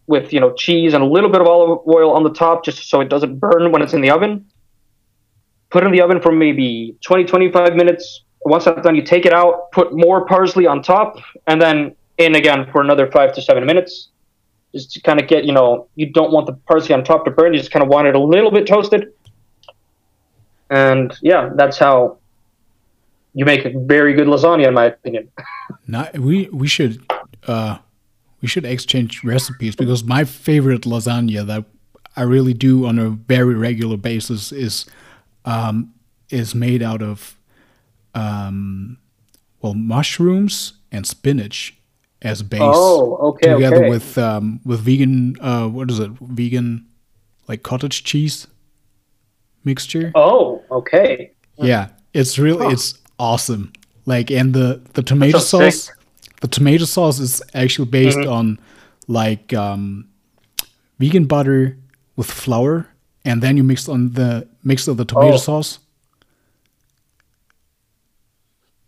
with 0.07 0.33
you 0.33 0.41
know 0.41 0.53
cheese 0.55 0.95
and 0.95 1.03
a 1.03 1.07
little 1.07 1.31
bit 1.31 1.41
of 1.41 1.47
olive 1.47 1.81
oil 1.87 2.13
on 2.13 2.23
the 2.23 2.33
top, 2.33 2.65
just 2.65 2.89
so 2.89 3.01
it 3.01 3.09
doesn't 3.09 3.39
burn 3.39 3.73
when 3.73 3.83
it's 3.83 3.93
in 3.93 4.01
the 4.01 4.11
oven 4.11 4.47
put 5.71 5.83
it 5.83 5.87
in 5.87 5.93
the 5.93 6.01
oven 6.01 6.21
for 6.21 6.33
maybe 6.33 6.97
20 7.05 7.25
25 7.25 7.75
minutes 7.75 8.23
once 8.43 8.65
that's 8.65 8.83
done 8.83 8.95
you 8.95 9.03
take 9.03 9.27
it 9.27 9.33
out 9.33 9.71
put 9.73 9.93
more 9.93 10.25
parsley 10.27 10.67
on 10.67 10.83
top 10.83 11.17
and 11.47 11.61
then 11.61 11.95
in 12.19 12.35
again 12.35 12.67
for 12.73 12.81
another 12.81 13.11
five 13.11 13.33
to 13.35 13.43
seven 13.43 13.65
minutes 13.67 14.09
just 14.75 14.93
to 14.93 15.01
kind 15.01 15.21
of 15.21 15.29
get 15.29 15.45
you 15.45 15.53
know 15.53 15.89
you 15.95 16.07
don't 16.07 16.33
want 16.33 16.47
the 16.47 16.53
parsley 16.53 16.95
on 16.95 17.05
top 17.05 17.25
to 17.25 17.31
burn 17.31 17.55
you 17.55 17.59
just 17.59 17.71
kind 17.71 17.83
of 17.83 17.89
want 17.89 18.07
it 18.07 18.15
a 18.15 18.21
little 18.21 18.51
bit 18.51 18.67
toasted. 18.67 19.13
And 20.71 21.17
yeah 21.23 21.51
that's 21.55 21.79
how 21.79 22.19
you 23.35 23.45
make 23.45 23.65
a 23.65 23.71
very 23.71 24.15
good 24.15 24.27
lasagna 24.27 24.67
in 24.67 24.75
my 24.75 24.87
opinion. 24.87 25.31
Not, 25.87 26.19
we 26.19 26.49
we 26.49 26.67
should 26.67 27.01
uh, 27.47 27.79
we 28.41 28.49
should 28.49 28.65
exchange 28.65 29.23
recipes 29.25 29.77
because 29.77 30.05
my 30.05 30.25
favorite 30.25 30.83
lasagna 30.83 31.47
that 31.47 31.65
I 32.17 32.23
really 32.23 32.53
do 32.53 32.85
on 32.85 32.99
a 32.99 33.11
very 33.11 33.55
regular 33.55 33.97
basis 33.97 34.51
is 34.51 34.87
um, 35.45 35.95
is 36.31 36.55
made 36.55 36.83
out 36.83 37.01
of 37.01 37.39
um, 38.15 38.99
well 39.63 39.75
mushrooms 39.75 40.75
and 40.91 41.07
spinach 41.07 41.78
as 42.23 42.43
base 42.43 42.61
oh 42.63 43.17
okay 43.29 43.53
together 43.55 43.77
okay 43.79 43.89
with 43.91 44.19
um, 44.19 44.61
with 44.65 44.81
vegan 44.81 45.37
uh, 45.41 45.69
what 45.69 45.91
is 45.91 45.99
it 46.01 46.11
vegan 46.21 46.85
like 47.49 47.63
cottage 47.63 48.03
cheese 48.05 48.47
mixture 49.65 50.13
oh 50.15 50.63
okay 50.71 51.33
yeah, 51.61 51.89
it's 52.15 52.39
really 52.39 52.67
Huh. 52.67 52.71
it's 52.71 52.95
awesome. 53.19 53.73
Like 54.07 54.31
and 54.31 54.55
the 54.55 54.81
the 54.93 55.03
tomato 55.03 55.39
sauce, 55.41 55.91
the 56.41 56.47
tomato 56.47 56.85
sauce 56.85 57.19
is 57.19 57.43
actually 57.53 57.89
based 57.91 58.19
Mhm. 58.19 58.31
on 58.31 58.59
like 59.09 59.53
um, 59.55 60.07
vegan 61.01 61.25
butter 61.27 61.77
with 62.15 62.31
flour, 62.31 62.87
and 63.25 63.43
then 63.43 63.57
you 63.57 63.65
mix 63.65 63.89
on 63.89 64.13
the 64.13 64.47
mix 64.63 64.87
of 64.87 64.99
the 64.99 65.05
tomato 65.05 65.35
Oh. 65.35 65.37
sauce. 65.37 65.81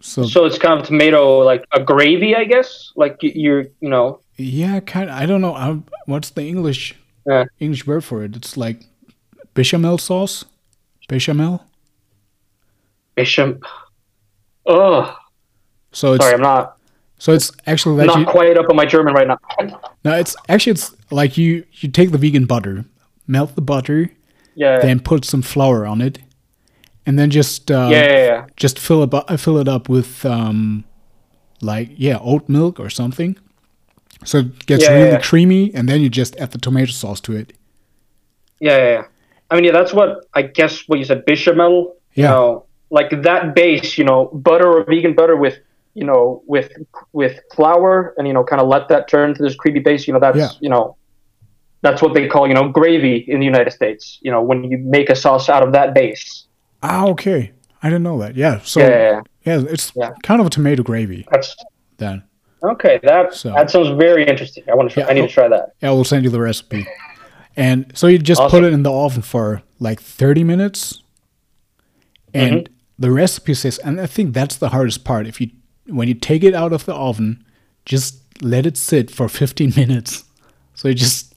So, 0.01 0.25
so 0.25 0.45
it's 0.47 0.59
kind 0.59 0.81
of 0.81 0.87
tomato 0.87 1.39
like 1.41 1.65
a 1.73 1.81
gravy 1.83 2.35
i 2.35 2.45
guess 2.45 2.91
like 2.97 3.17
you're 3.21 3.65
you 3.81 3.89
know 3.91 4.21
yeah, 4.41 4.81
kind 4.81 5.11
of. 5.11 5.17
I 5.17 5.27
don't 5.27 5.43
know 5.43 5.53
how, 5.53 5.83
what's 6.07 6.31
the 6.31 6.43
English 6.43 6.95
Yeah. 7.27 7.45
English 7.59 7.87
word 7.87 8.05
for 8.05 8.25
it. 8.25 8.35
It's 8.37 8.57
like 8.57 8.85
bechamel 9.53 9.99
sauce, 9.99 10.47
bechamel. 11.09 11.67
bishop 13.15 13.63
oh 14.67 15.15
So 15.93 16.15
it's 16.15 16.25
sorry 16.25 16.37
i'm 16.37 16.41
not 16.41 16.79
so 17.19 17.35
it's 17.35 17.53
actually 17.67 17.99
that 17.99 18.07
not 18.07 18.21
you, 18.21 18.25
quite 18.25 18.57
up 18.57 18.71
on 18.71 18.77
my 18.77 18.87
German 18.87 19.13
right 19.13 19.29
now. 19.29 19.39
No, 20.07 20.15
it's 20.15 20.35
actually 20.49 20.73
it's 20.73 20.95
like 21.11 21.37
you 21.37 21.65
you 21.73 21.91
take 21.91 22.13
the 22.13 22.17
vegan 22.19 22.47
butter, 22.47 22.87
melt 23.27 23.55
the 23.57 23.61
butter, 23.61 24.11
Yeah, 24.55 24.79
then 24.81 25.01
put 25.01 25.27
some 25.27 25.43
flour 25.43 25.85
on 25.87 26.01
it, 26.01 26.19
and 27.11 27.19
then 27.19 27.29
just 27.31 27.71
uh, 27.71 27.89
yeah, 27.91 28.07
yeah, 28.07 28.27
yeah. 28.27 28.47
just 28.57 28.79
fill 28.79 29.03
it 29.03 29.13
up, 29.13 29.27
fill 29.41 29.59
it 29.59 29.69
up 29.69 29.89
with 29.89 30.25
um, 30.25 30.85
like 31.61 31.89
yeah 31.97 32.19
oat 32.23 32.49
milk 32.49 32.79
or 32.79 32.89
something, 32.91 33.37
so 34.25 34.39
it 34.39 34.67
gets 34.67 34.85
Yeah, 34.85 34.95
really 34.95 35.19
creamy, 35.19 35.75
and 35.75 35.89
then 35.89 36.01
you 36.01 36.09
just 36.09 36.37
add 36.37 36.51
the 36.53 36.59
tomato 36.59 36.93
sauce 36.93 37.21
to 37.23 37.33
it. 37.37 37.53
yeah, 38.61 38.77
yeah, 38.77 38.91
yeah. 38.97 39.05
I 39.51 39.55
mean, 39.57 39.65
yeah, 39.65 39.73
that's 39.73 39.93
what 39.93 40.27
I 40.35 40.43
guess 40.43 40.85
what 40.89 40.99
you 41.01 41.05
said, 41.05 41.25
bechamel. 41.25 41.97
Yeah, 42.15 42.29
You 42.29 42.35
know, 42.35 42.67
like 42.91 43.11
that 43.23 43.55
base, 43.55 43.99
you 43.99 44.05
know, 44.05 44.27
butter 44.33 44.69
or 44.69 44.85
vegan 44.85 45.15
butter 45.15 45.37
with, 45.37 45.59
you 45.95 46.05
know, 46.05 46.43
with 46.47 46.71
with 47.13 47.41
flour, 47.57 48.15
and 48.17 48.27
you 48.29 48.35
know, 48.35 48.45
kind 48.45 48.63
of 48.63 48.69
let 48.69 48.89
that 48.89 49.09
turn 49.09 49.35
to 49.35 49.43
this 49.43 49.57
creamy 49.57 49.81
base. 49.81 50.07
You 50.07 50.15
know, 50.15 50.21
that's 50.21 50.59
you 50.61 50.71
know, 50.71 50.97
that's 51.83 52.01
what 52.03 52.15
they 52.15 52.29
call 52.29 52.47
you 52.47 52.55
know 52.55 52.69
gravy 52.69 53.17
in 53.27 53.41
the 53.41 53.47
United 53.47 53.73
States. 53.73 54.19
You 54.23 54.31
know, 54.31 54.43
when 54.43 54.65
you 54.71 54.79
make 54.79 55.11
a 55.11 55.17
sauce 55.17 55.49
out 55.49 55.63
of 55.67 55.73
that 55.73 55.95
base. 55.95 56.47
Ah, 56.83 57.07
okay, 57.09 57.53
I 57.83 57.89
didn't 57.89 58.03
know 58.03 58.19
that. 58.21 58.37
Yeah, 58.37 58.61
so 58.63 58.81
yeah, 58.81 58.89
yeah, 58.89 59.59
yeah, 59.59 59.65
it's 59.69 59.93
kind 60.23 60.41
of 60.41 60.47
a 60.47 60.51
tomato 60.51 60.83
gravy 60.83 61.27
that's 61.31 61.55
then. 61.99 62.23
okay. 62.63 62.99
That 63.03 63.35
So- 63.35 63.51
that 63.53 63.71
sounds 63.71 63.89
very 63.99 64.25
interesting. 64.27 64.65
I 64.71 64.75
want 64.75 64.91
to. 64.91 64.95
Try, 64.95 65.11
I 65.11 65.13
need 65.15 65.23
to 65.23 65.29
try 65.29 65.49
that. 65.49 65.75
Yeah, 65.83 65.91
we'll 65.93 66.05
send 66.05 66.25
you 66.25 66.31
the 66.31 66.41
recipe. 66.41 66.87
And 67.57 67.91
so 67.95 68.07
you 68.07 68.19
just 68.19 68.41
put 68.49 68.65
it 68.65 68.73
in 68.73 68.83
the 68.85 68.93
oven 68.93 69.23
for 69.23 69.63
like 69.81 70.01
30 70.01 70.45
minutes. 70.45 71.03
And 72.33 72.53
Mm-hmm. 72.65 72.73
the 72.99 73.11
recipe 73.11 73.55
says, 73.55 73.79
and 73.79 74.01
I 74.01 74.07
think 74.07 74.33
that's 74.35 74.57
the 74.57 74.69
hardest 74.69 75.05
part. 75.05 75.27
If 75.27 75.41
you, 75.41 75.51
when 75.87 76.07
you 76.09 76.15
take 76.15 76.45
it 76.45 76.55
out 76.55 76.73
of 76.73 76.85
the 76.87 76.95
oven, 76.95 77.45
just 77.85 78.21
let 78.43 78.67
it 78.67 78.77
sit 78.77 79.11
for 79.11 79.29
15 79.29 79.73
minutes. 79.77 80.25
So 80.75 80.89
you're 80.89 80.95
just 80.95 81.35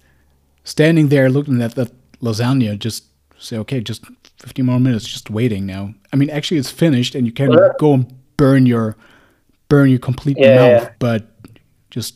standing 0.63 1.09
there 1.09 1.29
looking 1.29 1.61
at 1.61 1.75
the 1.75 1.91
lasagna, 2.21 2.77
just 2.77 3.05
say, 3.39 3.57
okay, 3.57 3.81
just 3.81 4.05
15 4.43 4.65
more 4.65 4.79
minutes, 4.79 5.07
just 5.07 5.29
waiting 5.29 5.65
now. 5.65 5.93
I 6.11 6.17
mean, 6.17 6.29
actually, 6.29 6.57
it's 6.57 6.69
finished 6.69 7.15
and 7.15 7.25
you 7.25 7.31
can 7.31 7.49
go 7.79 7.93
and 7.93 8.13
burn 8.35 8.65
your, 8.65 8.97
burn 9.69 9.89
your 9.89 9.99
complete 9.99 10.37
Yeah, 10.37 10.55
mouth, 10.55 10.83
yeah. 10.83 10.89
but 10.99 11.27
just 11.89 12.15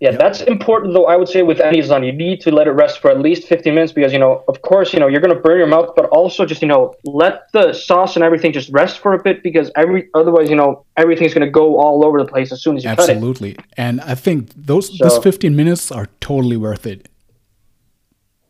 Yeah, 0.00 0.12
that's 0.12 0.40
important 0.40 0.94
though. 0.94 1.04
I 1.04 1.16
would 1.16 1.28
say 1.28 1.42
with 1.42 1.60
any 1.60 1.82
lasagna, 1.82 2.06
you 2.06 2.12
need 2.14 2.40
to 2.40 2.50
let 2.50 2.66
it 2.66 2.70
rest 2.70 3.00
for 3.02 3.10
at 3.10 3.20
least 3.20 3.46
15 3.48 3.74
minutes 3.74 3.92
because 3.92 4.14
you 4.14 4.18
know, 4.18 4.42
of 4.48 4.62
course, 4.62 4.94
you 4.94 4.98
know, 5.00 5.08
you're 5.08 5.20
gonna 5.20 5.34
burn 5.48 5.58
your 5.58 5.66
mouth, 5.66 5.90
but 5.94 6.06
also 6.06 6.46
just 6.46 6.62
you 6.62 6.68
know, 6.68 6.94
let 7.04 7.52
the 7.52 7.74
sauce 7.74 8.16
and 8.16 8.24
everything 8.24 8.50
just 8.50 8.70
rest 8.70 9.00
for 9.00 9.12
a 9.12 9.22
bit 9.22 9.42
because 9.42 9.70
every 9.76 10.08
otherwise, 10.14 10.48
you 10.48 10.56
know, 10.56 10.86
everything's 10.96 11.34
gonna 11.34 11.50
go 11.50 11.76
all 11.78 12.02
over 12.06 12.18
the 12.24 12.30
place 12.34 12.50
as 12.50 12.62
soon 12.62 12.78
as 12.78 12.84
you 12.84 12.88
cut 12.96 13.10
it. 13.10 13.12
Absolutely. 13.12 13.56
And 13.76 14.00
I 14.00 14.14
think 14.14 14.54
those 14.56 14.86
those 14.98 15.16
So- 15.16 15.20
15 15.20 15.54
minutes 15.54 15.92
are 15.92 16.08
totally 16.20 16.56
worth 16.56 16.86
it. 16.86 17.08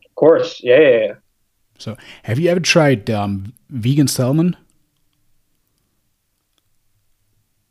Of 0.07 0.15
course, 0.15 0.61
yeah, 0.63 0.79
yeah, 0.81 0.99
yeah. 1.07 1.15
So, 1.81 1.97
have 2.25 2.39
you 2.39 2.51
ever 2.51 2.61
tried 2.61 3.09
um, 3.11 3.55
vegan 3.71 4.07
salmon? 4.07 4.57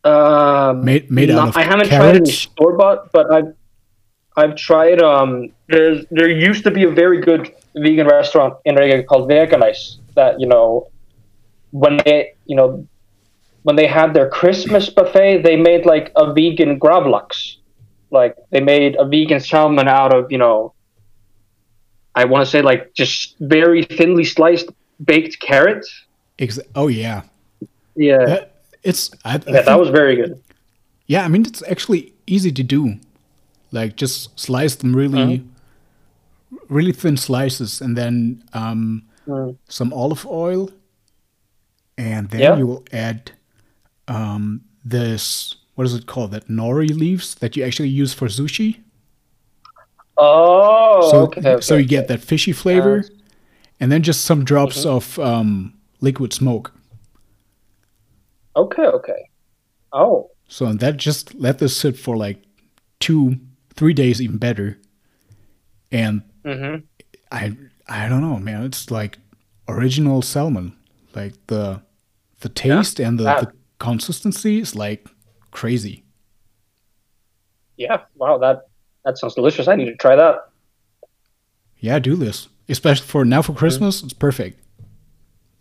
Um, 0.03 0.83
Made- 0.83 1.11
made 1.11 1.29
out 1.29 1.49
of 1.49 1.57
I 1.57 1.63
haven't 1.63 1.87
tried 1.87 2.15
any 2.15 2.31
store 2.31 2.75
bought, 2.77 3.11
but 3.11 3.31
I've 3.31 3.53
I've 4.37 4.55
tried. 4.55 5.01
Um, 5.01 5.51
there's 5.67 6.05
there 6.09 6.29
used 6.29 6.63
to 6.63 6.71
be 6.71 6.83
a 6.85 6.89
very 6.89 7.19
good 7.21 7.53
vegan 7.75 8.07
restaurant 8.07 8.55
in 8.65 8.75
Riga 8.75 9.03
called 9.03 9.29
Veganice 9.29 9.97
that 10.15 10.39
you 10.39 10.47
know 10.47 10.87
when 11.71 11.97
they 12.05 12.33
you 12.45 12.55
know 12.55 12.87
when 13.63 13.75
they 13.75 13.87
had 13.87 14.13
their 14.13 14.29
Christmas 14.29 14.89
buffet, 14.89 15.43
they 15.43 15.57
made 15.57 15.85
like 15.85 16.11
a 16.15 16.33
vegan 16.33 16.79
gravlax, 16.79 17.57
like 18.09 18.35
they 18.51 18.61
made 18.61 18.95
a 18.97 19.05
vegan 19.05 19.39
salmon 19.39 19.87
out 19.87 20.13
of 20.15 20.31
you 20.31 20.37
know. 20.37 20.73
I 22.19 22.25
want 22.25 22.41
to 22.45 22.49
say 22.51 22.61
like 22.61 22.93
just 22.93 23.35
very 23.39 23.83
thinly 23.97 24.25
sliced 24.25 24.67
baked 25.11 25.39
carrot. 25.39 25.85
Ex- 26.37 26.59
oh 26.75 26.87
yeah, 26.87 27.21
Yeah, 27.95 28.25
That- 28.25 28.51
it's 28.83 29.11
I, 29.25 29.29
I 29.29 29.33
yeah, 29.33 29.39
think- 29.39 29.65
that 29.65 29.79
was 29.79 29.89
very 29.89 30.15
good. 30.15 30.31
yeah. 31.07 31.25
I 31.25 31.27
mean, 31.27 31.43
it's 31.45 31.63
actually 31.73 32.13
easy 32.27 32.51
to 32.51 32.63
do. 32.63 32.81
Like 33.71 33.95
just 33.95 34.39
slice 34.39 34.75
them 34.75 34.95
really, 34.95 35.43
really 36.69 36.91
thin 36.93 37.17
slices, 37.17 37.81
and 37.81 37.95
then 37.97 38.43
um, 38.53 39.03
Mm. 39.27 39.57
some 39.67 39.93
olive 39.93 40.25
oil, 40.25 40.71
and 41.97 42.29
then 42.31 42.39
Yeah. 42.41 42.57
you 42.57 42.65
will 42.67 42.83
add 42.91 43.31
um, 44.07 44.61
this. 44.83 45.55
What 45.75 45.85
is 45.87 45.93
it 45.93 46.05
called? 46.07 46.31
That 46.31 46.47
nori 46.47 46.89
leaves 47.03 47.35
that 47.35 47.55
you 47.55 47.63
actually 47.67 47.89
use 48.01 48.11
for 48.15 48.27
sushi. 48.27 48.77
Oh, 50.19 51.23
so 51.23 51.37
okay, 51.37 51.55
okay. 51.55 51.61
so 51.61 51.75
you 51.77 51.85
get 51.85 52.07
that 52.07 52.21
fishy 52.21 52.51
flavor, 52.51 53.03
Uh, 53.03 53.09
and 53.79 53.91
then 53.91 54.03
just 54.03 54.23
some 54.25 54.45
drops 54.45 54.85
Mm-hmm. 54.85 54.87
of 54.87 55.19
um, 55.19 55.73
liquid 56.01 56.33
smoke. 56.33 56.73
Okay, 58.55 58.85
okay. 58.85 59.29
Oh, 59.93 60.31
So 60.49 60.73
that 60.73 60.97
just 60.97 61.33
let 61.35 61.59
this 61.59 61.77
sit 61.77 61.97
for 61.97 62.17
like 62.17 62.43
two, 62.99 63.37
three 63.75 63.93
days, 63.93 64.21
even 64.21 64.37
better. 64.37 64.79
And 65.91 66.23
hmm 66.43 66.89
I 67.31 67.55
I 67.87 68.07
don't 68.09 68.21
know, 68.21 68.37
man. 68.37 68.63
It's 68.63 68.91
like 68.91 69.17
original 69.67 70.21
salmon. 70.21 70.75
Like 71.15 71.33
the 71.47 71.81
the 72.41 72.49
taste 72.49 72.99
and 72.99 73.19
the, 73.19 73.33
the 73.33 73.49
consistency 73.79 74.59
is 74.59 74.75
like 74.75 75.07
crazy. 75.51 76.03
yeah. 77.77 78.05
Wow, 78.15 78.37
that 78.39 78.68
that 79.09 79.17
sounds 79.17 79.33
delicious. 79.35 79.67
I 79.67 79.75
need 79.75 79.85
to 79.85 79.95
try 79.95 80.15
that. 80.15 80.49
Yeah, 81.79 81.97
do 81.99 82.15
this. 82.15 82.47
Especially 82.67 83.07
for 83.07 83.25
now 83.25 83.41
for 83.41 83.53
Christmas, 83.53 84.03
it's 84.03 84.13
perfect. 84.13 84.59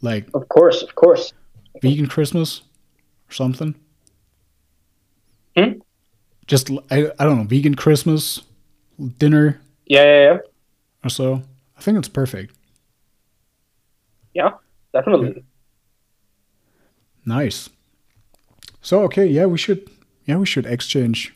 Like 0.02 0.28
Of 0.34 0.48
course, 0.48 0.82
of 0.82 0.94
course. 0.94 1.32
vegan 1.82 2.06
Christmas 2.06 2.62
or 3.28 3.32
something. 3.32 3.74
Hmm? 5.56 5.80
Just 6.46 6.70
I, 6.90 7.10
I 7.18 7.24
don't 7.24 7.38
know, 7.38 7.44
vegan 7.44 7.74
Christmas 7.74 8.42
dinner 9.18 9.60
Yeah, 9.86 10.02
yeah, 10.04 10.22
yeah. 10.32 10.38
or 11.04 11.08
so. 11.10 11.42
I 11.76 11.80
think 11.80 11.98
it's 11.98 12.08
perfect. 12.08 12.54
Yeah, 14.34 14.50
definitely. 14.92 15.42
Nice. 17.24 17.70
So 18.82 19.02
okay, 19.04 19.26
yeah, 19.26 19.46
we 19.46 19.58
should 19.58 19.88
yeah, 20.26 20.36
we 20.36 20.46
should 20.46 20.66
exchange 20.66 21.34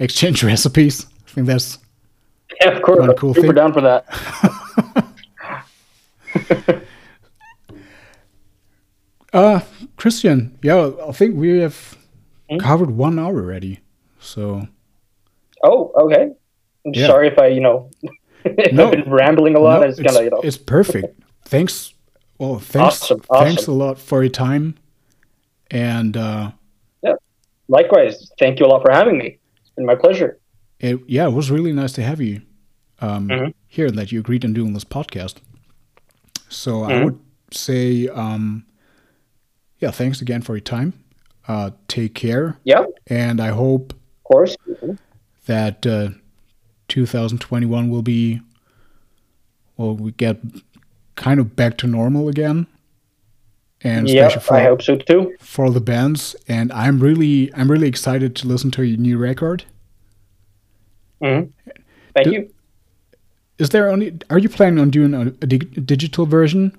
exchange 0.00 0.42
recipes. 0.52 1.06
I 1.26 1.30
think 1.30 1.46
that's 1.46 1.78
Yeah, 2.60 2.70
of 2.76 2.82
course. 2.82 3.08
Cool 3.16 3.34
super 3.34 3.46
thing. 3.48 3.54
down 3.54 3.72
for 3.72 3.80
that. 3.82 4.04
uh 9.32 9.60
Christian, 9.96 10.58
yeah, 10.62 10.90
I 11.06 11.12
think 11.12 11.36
we 11.36 11.58
have 11.60 11.96
Hmm? 12.50 12.56
covered 12.58 12.90
one 12.90 13.16
hour 13.18 13.36
already. 13.38 13.78
So 14.18 14.66
Oh, 15.62 15.92
okay. 16.02 16.30
I'm 16.86 16.92
Yeah. 16.94 17.06
sorry 17.06 17.28
if 17.28 17.38
I, 17.38 17.46
you 17.48 17.60
know, 17.60 17.90
if 18.44 18.72
No. 18.72 18.86
I've 18.86 18.92
been 19.04 19.10
rambling 19.12 19.54
a 19.54 19.60
lot. 19.60 19.80
no, 19.80 19.86
I 19.86 19.90
just 19.92 20.22
you 20.22 20.30
know. 20.30 20.40
it's 20.42 20.56
perfect. 20.58 21.20
Thanks 21.44 21.94
well 22.38 22.58
thanks 22.58 23.02
Awesome, 23.02 23.20
thanks 23.20 23.66
a 23.66 23.72
lot 23.72 23.98
for 23.98 24.22
your 24.22 24.30
time. 24.32 24.74
And 25.70 26.16
uh 26.16 26.52
Likewise, 27.68 28.28
thank 28.40 28.58
you 28.58 28.66
a 28.66 28.68
lot 28.68 28.82
for 28.82 28.90
having 28.90 29.16
me. 29.16 29.38
My 29.86 29.94
pleasure. 29.94 30.38
it, 30.78 30.98
yeah, 31.06 31.26
it 31.26 31.32
was 31.32 31.50
really 31.50 31.72
nice 31.72 31.92
to 31.92 32.02
have 32.02 32.20
you 32.20 32.42
um, 33.02 33.28
Mhm. 33.28 33.54
here 33.68 33.86
and 33.86 33.96
that 33.98 34.12
you 34.12 34.20
agreed 34.20 34.44
on 34.44 34.52
doing 34.52 34.72
this 34.74 34.84
podcast. 34.84 35.36
So 36.50 36.82
I 36.82 36.92
Mhm. 36.92 37.04
would 37.04 37.18
say, 37.50 38.08
um, 38.08 38.64
yeah, 39.78 39.90
thanks 39.90 40.20
again 40.20 40.42
for 40.42 40.54
your 40.54 40.60
time. 40.60 40.92
Uh, 41.48 41.70
take 41.88 42.14
care, 42.14 42.56
Yeah, 42.64 42.84
and 43.06 43.40
I 43.40 43.48
hope 43.48 43.92
of 43.94 44.24
course. 44.24 44.56
that 45.46 45.86
uh, 45.86 46.10
2021 46.88 47.88
will 47.88 48.02
be, 48.02 48.40
well, 49.76 49.96
we 49.96 50.12
get 50.12 50.38
kind 51.16 51.40
of 51.40 51.56
back 51.56 51.76
to 51.78 51.86
normal 51.86 52.28
again, 52.28 52.66
and 53.82 54.08
Yeah, 54.08 54.26
especially 54.26 54.46
for 54.46 54.54
I 54.54 54.62
hope 54.64 54.82
so 54.82 54.96
too. 54.96 55.34
for 55.40 55.70
the 55.70 55.80
bands. 55.80 56.36
And 56.48 56.72
I'm 56.72 57.00
really, 57.00 57.52
I'm 57.54 57.70
really 57.70 57.88
excited 57.88 58.36
to 58.36 58.46
listen 58.48 58.70
to 58.72 58.82
your 58.82 58.98
new 58.98 59.18
record. 59.18 59.64
hmm 61.22 61.42
Thank 62.14 62.24
Do- 62.24 62.32
you. 62.32 62.50
Is 63.58 63.68
there 63.70 63.88
only? 63.90 64.18
Are 64.30 64.38
you 64.38 64.48
planning 64.48 64.78
on 64.78 64.88
doing 64.90 65.12
a, 65.12 65.20
a 65.20 65.46
dig- 65.46 65.84
digital 65.86 66.24
version, 66.24 66.74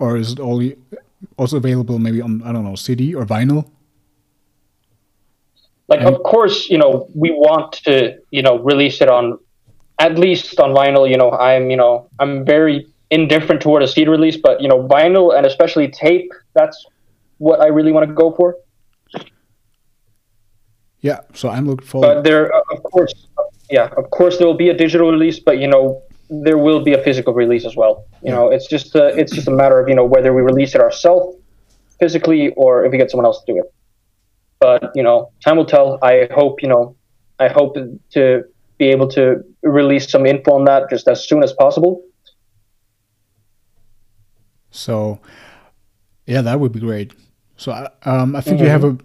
or 0.00 0.16
is 0.16 0.32
it 0.32 0.40
only 0.40 0.76
also 1.38 1.56
available 1.56 1.98
maybe 2.00 2.20
on 2.20 2.42
I 2.42 2.52
don't 2.52 2.64
know 2.64 2.74
CD 2.74 3.14
or 3.14 3.24
vinyl? 3.24 3.70
Like, 5.88 6.00
And- 6.00 6.08
of 6.14 6.22
course, 6.24 6.68
you 6.68 6.78
know, 6.78 7.08
we 7.14 7.30
want 7.30 7.72
to, 7.84 8.18
you 8.32 8.42
know, 8.42 8.58
release 8.58 9.00
it 9.00 9.08
on, 9.08 9.38
at 10.00 10.18
least 10.18 10.58
on 10.58 10.70
vinyl. 10.74 11.08
You 11.08 11.16
know, 11.16 11.30
I'm, 11.30 11.70
you 11.70 11.76
know, 11.76 12.08
I'm 12.18 12.44
very 12.44 12.86
indifferent 13.10 13.60
toward 13.60 13.82
a 13.82 13.88
CD 13.88 14.08
release, 14.10 14.36
but 14.36 14.60
you 14.60 14.68
know, 14.68 14.86
vinyl 14.86 15.36
and 15.36 15.46
especially 15.46 15.88
tape, 15.88 16.32
that's 16.54 16.86
what 17.38 17.60
I 17.60 17.66
really 17.66 17.92
want 17.92 18.08
to 18.08 18.14
go 18.14 18.32
for. 18.32 18.56
Yeah. 21.00 21.20
So 21.34 21.48
I'm 21.48 21.66
looking 21.66 21.86
forward. 21.86 22.14
But 22.14 22.24
there, 22.24 22.52
uh, 22.52 22.60
of 22.72 22.82
course, 22.82 23.14
yeah, 23.70 23.90
of 23.96 24.10
course, 24.10 24.38
there 24.38 24.46
will 24.46 24.56
be 24.56 24.70
a 24.70 24.76
digital 24.76 25.10
release, 25.10 25.38
but 25.38 25.58
you 25.58 25.68
know, 25.68 26.02
there 26.28 26.58
will 26.58 26.82
be 26.82 26.92
a 26.94 27.02
physical 27.02 27.32
release 27.32 27.64
as 27.64 27.76
well. 27.76 28.04
You 28.22 28.30
know, 28.30 28.50
it's 28.50 28.66
just 28.66 28.94
a, 28.96 29.06
it's 29.16 29.32
just 29.32 29.46
a 29.46 29.52
matter 29.52 29.78
of 29.78 29.88
you 29.88 29.94
know 29.94 30.04
whether 30.04 30.32
we 30.32 30.42
release 30.42 30.74
it 30.74 30.80
ourselves 30.80 31.36
physically 32.00 32.52
or 32.56 32.84
if 32.84 32.92
we 32.92 32.98
get 32.98 33.10
someone 33.10 33.26
else 33.26 33.42
to 33.44 33.52
do 33.52 33.58
it. 33.58 33.72
But 34.58 34.90
you 34.94 35.02
know, 35.02 35.30
time 35.44 35.56
will 35.56 35.66
tell. 35.66 35.98
I 36.02 36.28
hope 36.34 36.62
you 36.62 36.68
know, 36.68 36.96
I 37.38 37.48
hope 37.48 37.76
to 38.10 38.44
be 38.78 38.86
able 38.86 39.08
to 39.08 39.42
release 39.62 40.10
some 40.10 40.26
info 40.26 40.52
on 40.52 40.64
that 40.64 40.90
just 40.90 41.08
as 41.08 41.26
soon 41.26 41.42
as 41.42 41.52
possible. 41.52 42.02
So, 44.70 45.20
yeah, 46.26 46.42
that 46.42 46.60
would 46.60 46.72
be 46.72 46.80
great. 46.80 47.12
So, 47.56 47.72
I- 47.72 47.90
um, 48.02 48.36
I 48.36 48.40
think 48.40 48.60
you 48.60 48.68
have 48.68 48.84
a. 48.84 48.98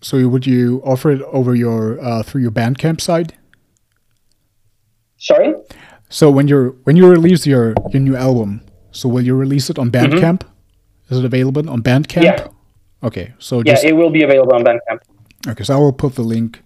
So, 0.00 0.26
would 0.28 0.46
you 0.46 0.80
offer 0.84 1.10
it 1.10 1.22
over 1.22 1.54
your 1.54 2.00
uh, 2.00 2.22
through 2.22 2.42
your 2.42 2.50
Bandcamp 2.52 3.00
site? 3.00 3.32
Sorry. 5.18 5.54
So 6.10 6.30
when 6.30 6.48
you're 6.48 6.70
when 6.84 6.96
you 6.96 7.06
release 7.08 7.46
your 7.46 7.74
your 7.90 8.00
new 8.00 8.16
album, 8.16 8.62
so 8.92 9.08
will 9.08 9.22
you 9.26 9.34
release 9.34 9.68
it 9.68 9.78
on 9.78 9.90
Bandcamp? 9.90 10.42
Is 11.10 11.18
it 11.18 11.24
available 11.24 11.68
on 11.68 11.82
Bandcamp? 11.82 12.22
Yeah. 12.22 12.48
Okay, 13.02 13.34
so 13.38 13.58
Yeah, 13.58 13.72
just 13.74 13.84
it 13.84 13.92
will 13.94 14.10
be 14.10 14.22
available 14.22 14.54
on 14.54 14.64
Bandcamp. 14.64 15.00
okay. 15.48 15.64
So 15.64 15.74
I 15.74 15.78
will 15.78 15.92
put 15.92 16.14
the 16.14 16.22
link 16.22 16.62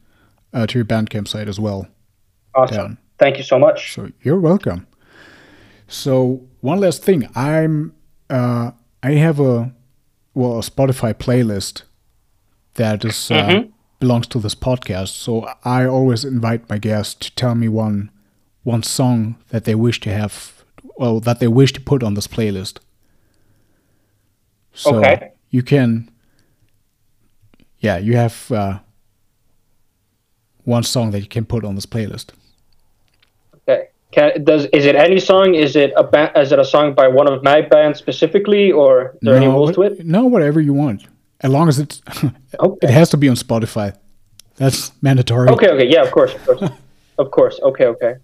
uh, 0.53 0.67
to 0.67 0.79
your 0.79 0.85
Bandcamp 0.85 1.27
site 1.29 1.49
as 1.49 1.59
well. 1.59 1.87
Awesome. 2.55 2.77
down. 2.77 2.99
Thank 3.19 3.39
you 3.39 3.45
so 3.45 3.59
much. 3.59 3.95
So 3.95 4.11
you're 4.23 4.39
welcome. 4.41 4.87
So 5.89 6.43
one 6.61 6.81
last 6.81 7.03
thing, 7.03 7.29
I'm 7.35 7.95
uh, 8.33 8.71
I 9.03 9.13
have 9.13 9.41
a 9.41 9.73
well 10.35 10.59
a 10.59 10.63
Spotify 10.63 11.13
playlist 11.15 11.83
that 12.75 13.05
is 13.05 13.31
uh, 13.31 13.35
Mhm. 13.49 13.71
belongs 14.01 14.27
to 14.29 14.39
this 14.41 14.55
podcast. 14.57 15.09
So 15.09 15.47
I 15.65 15.87
always 15.87 16.25
invite 16.25 16.69
my 16.69 16.79
guests 16.79 17.15
to 17.27 17.31
tell 17.35 17.55
me 17.55 17.69
one 17.69 18.11
one 18.65 18.83
song 18.83 19.35
that 19.49 19.65
they 19.65 19.75
wish 19.75 20.01
to 20.01 20.11
have, 20.11 20.65
well 20.99 21.21
that 21.21 21.39
they 21.39 21.49
wish 21.49 21.73
to 21.73 21.81
put 21.81 22.03
on 22.03 22.15
this 22.15 22.29
playlist. 22.29 22.79
So 24.75 24.97
Okay. 24.97 25.33
you 25.51 25.63
can, 25.63 26.09
yeah, 27.81 27.99
you 27.99 28.17
have 28.17 28.51
uh, 28.53 28.79
one 30.65 30.83
song 30.85 31.11
that 31.11 31.21
you 31.21 31.29
can 31.29 31.45
put 31.45 31.65
on 31.65 31.75
this 31.75 31.87
playlist. 31.87 32.31
Can, 34.13 34.45
does 34.45 34.67
is 34.67 34.85
it 34.85 34.95
any 34.95 35.19
song? 35.19 35.55
Is 35.55 35.75
it 35.75 35.93
a 35.97 36.05
ba- 36.05 36.33
is 36.39 36.53
it 36.53 36.59
a 36.59 36.65
song 36.65 36.95
by 36.95 37.09
one 37.09 37.27
of 37.33 37.43
my 37.43 37.63
bands 37.63 37.99
specifically, 37.99 38.71
or 38.71 39.13
is 39.15 39.19
there 39.23 39.37
any 39.37 39.47
rules 39.47 39.73
to 39.75 39.83
it? 39.83 40.05
No, 40.05 40.27
whatever 40.27 40.61
you 40.61 40.75
want, 40.75 41.07
as 41.41 41.51
long 41.51 41.69
as 41.69 41.79
it's 41.79 42.03
Okay. 42.61 42.87
it 42.87 42.91
has 42.91 43.09
to 43.11 43.17
be 43.17 43.29
on 43.29 43.37
Spotify. 43.37 43.97
That's 44.57 44.93
mandatory. 45.01 45.49
Okay. 45.49 45.71
Okay. 45.71 45.89
Yeah. 45.89 46.03
Of 46.03 46.11
course. 46.13 46.35
Of 46.35 46.45
course. 46.45 46.71
of 47.19 47.31
course. 47.31 47.61
Okay. 47.63 47.87
Okay. 47.87 48.15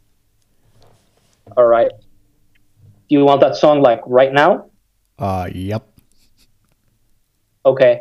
All 1.57 1.67
right. 1.67 1.91
Do 3.09 3.15
you 3.17 3.25
want 3.25 3.41
that 3.41 3.57
song 3.57 3.81
like 3.81 4.01
right 4.07 4.33
now? 4.33 4.71
Uh, 5.19 5.49
yep. 5.55 5.89
Okay. 7.65 8.01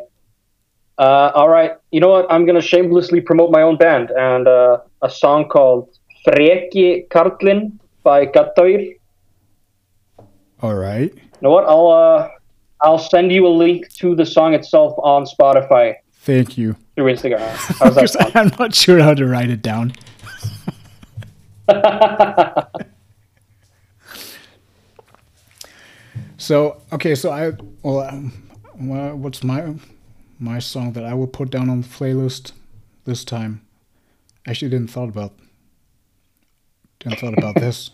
Uh, 0.98 1.30
all 1.34 1.48
right. 1.48 1.72
You 1.90 2.00
know 2.00 2.08
what? 2.10 2.26
I'm 2.30 2.44
gonna 2.44 2.60
shamelessly 2.60 3.22
promote 3.22 3.50
my 3.50 3.62
own 3.62 3.76
band 3.78 4.10
and 4.10 4.46
uh, 4.46 4.78
a 5.00 5.08
song 5.08 5.48
called 5.48 5.97
"Freki 6.26 7.08
Karlin" 7.08 7.78
by 8.02 8.26
Gaddavír. 8.26 8.96
All 10.62 10.74
right. 10.74 11.12
You 11.14 11.40
know 11.42 11.50
what? 11.50 11.64
I'll 11.64 11.88
uh, 11.88 12.28
I'll 12.82 12.98
send 12.98 13.32
you 13.32 13.46
a 13.46 13.48
link 13.48 13.92
to 13.94 14.14
the 14.14 14.26
song 14.26 14.54
itself 14.54 14.94
on 14.98 15.24
Spotify 15.24 15.94
Thank 16.20 16.58
you. 16.58 16.76
through 16.96 17.12
Instagram. 17.12 17.48
How's 17.78 17.94
that 17.94 18.10
sound? 18.16 18.32
I'm 18.36 18.50
not 18.58 18.74
sure 18.74 19.00
how 19.00 19.14
to 19.14 19.26
write 19.26 19.50
it 19.50 19.62
down. 19.62 19.92
So 26.38 26.80
okay, 26.92 27.14
so 27.14 27.30
I 27.30 27.52
well, 27.82 28.00
um, 28.00 28.32
well, 28.80 29.16
what's 29.16 29.42
my 29.42 29.74
my 30.38 30.60
song 30.60 30.92
that 30.92 31.04
I 31.04 31.12
will 31.12 31.26
put 31.26 31.50
down 31.50 31.68
on 31.68 31.82
the 31.82 31.88
playlist 31.88 32.52
this 33.04 33.24
time? 33.24 33.60
Actually, 34.46 34.70
didn't 34.70 34.90
thought 34.90 35.08
about 35.08 35.32
thought 37.14 37.36
about 37.36 37.54
this. 37.56 37.90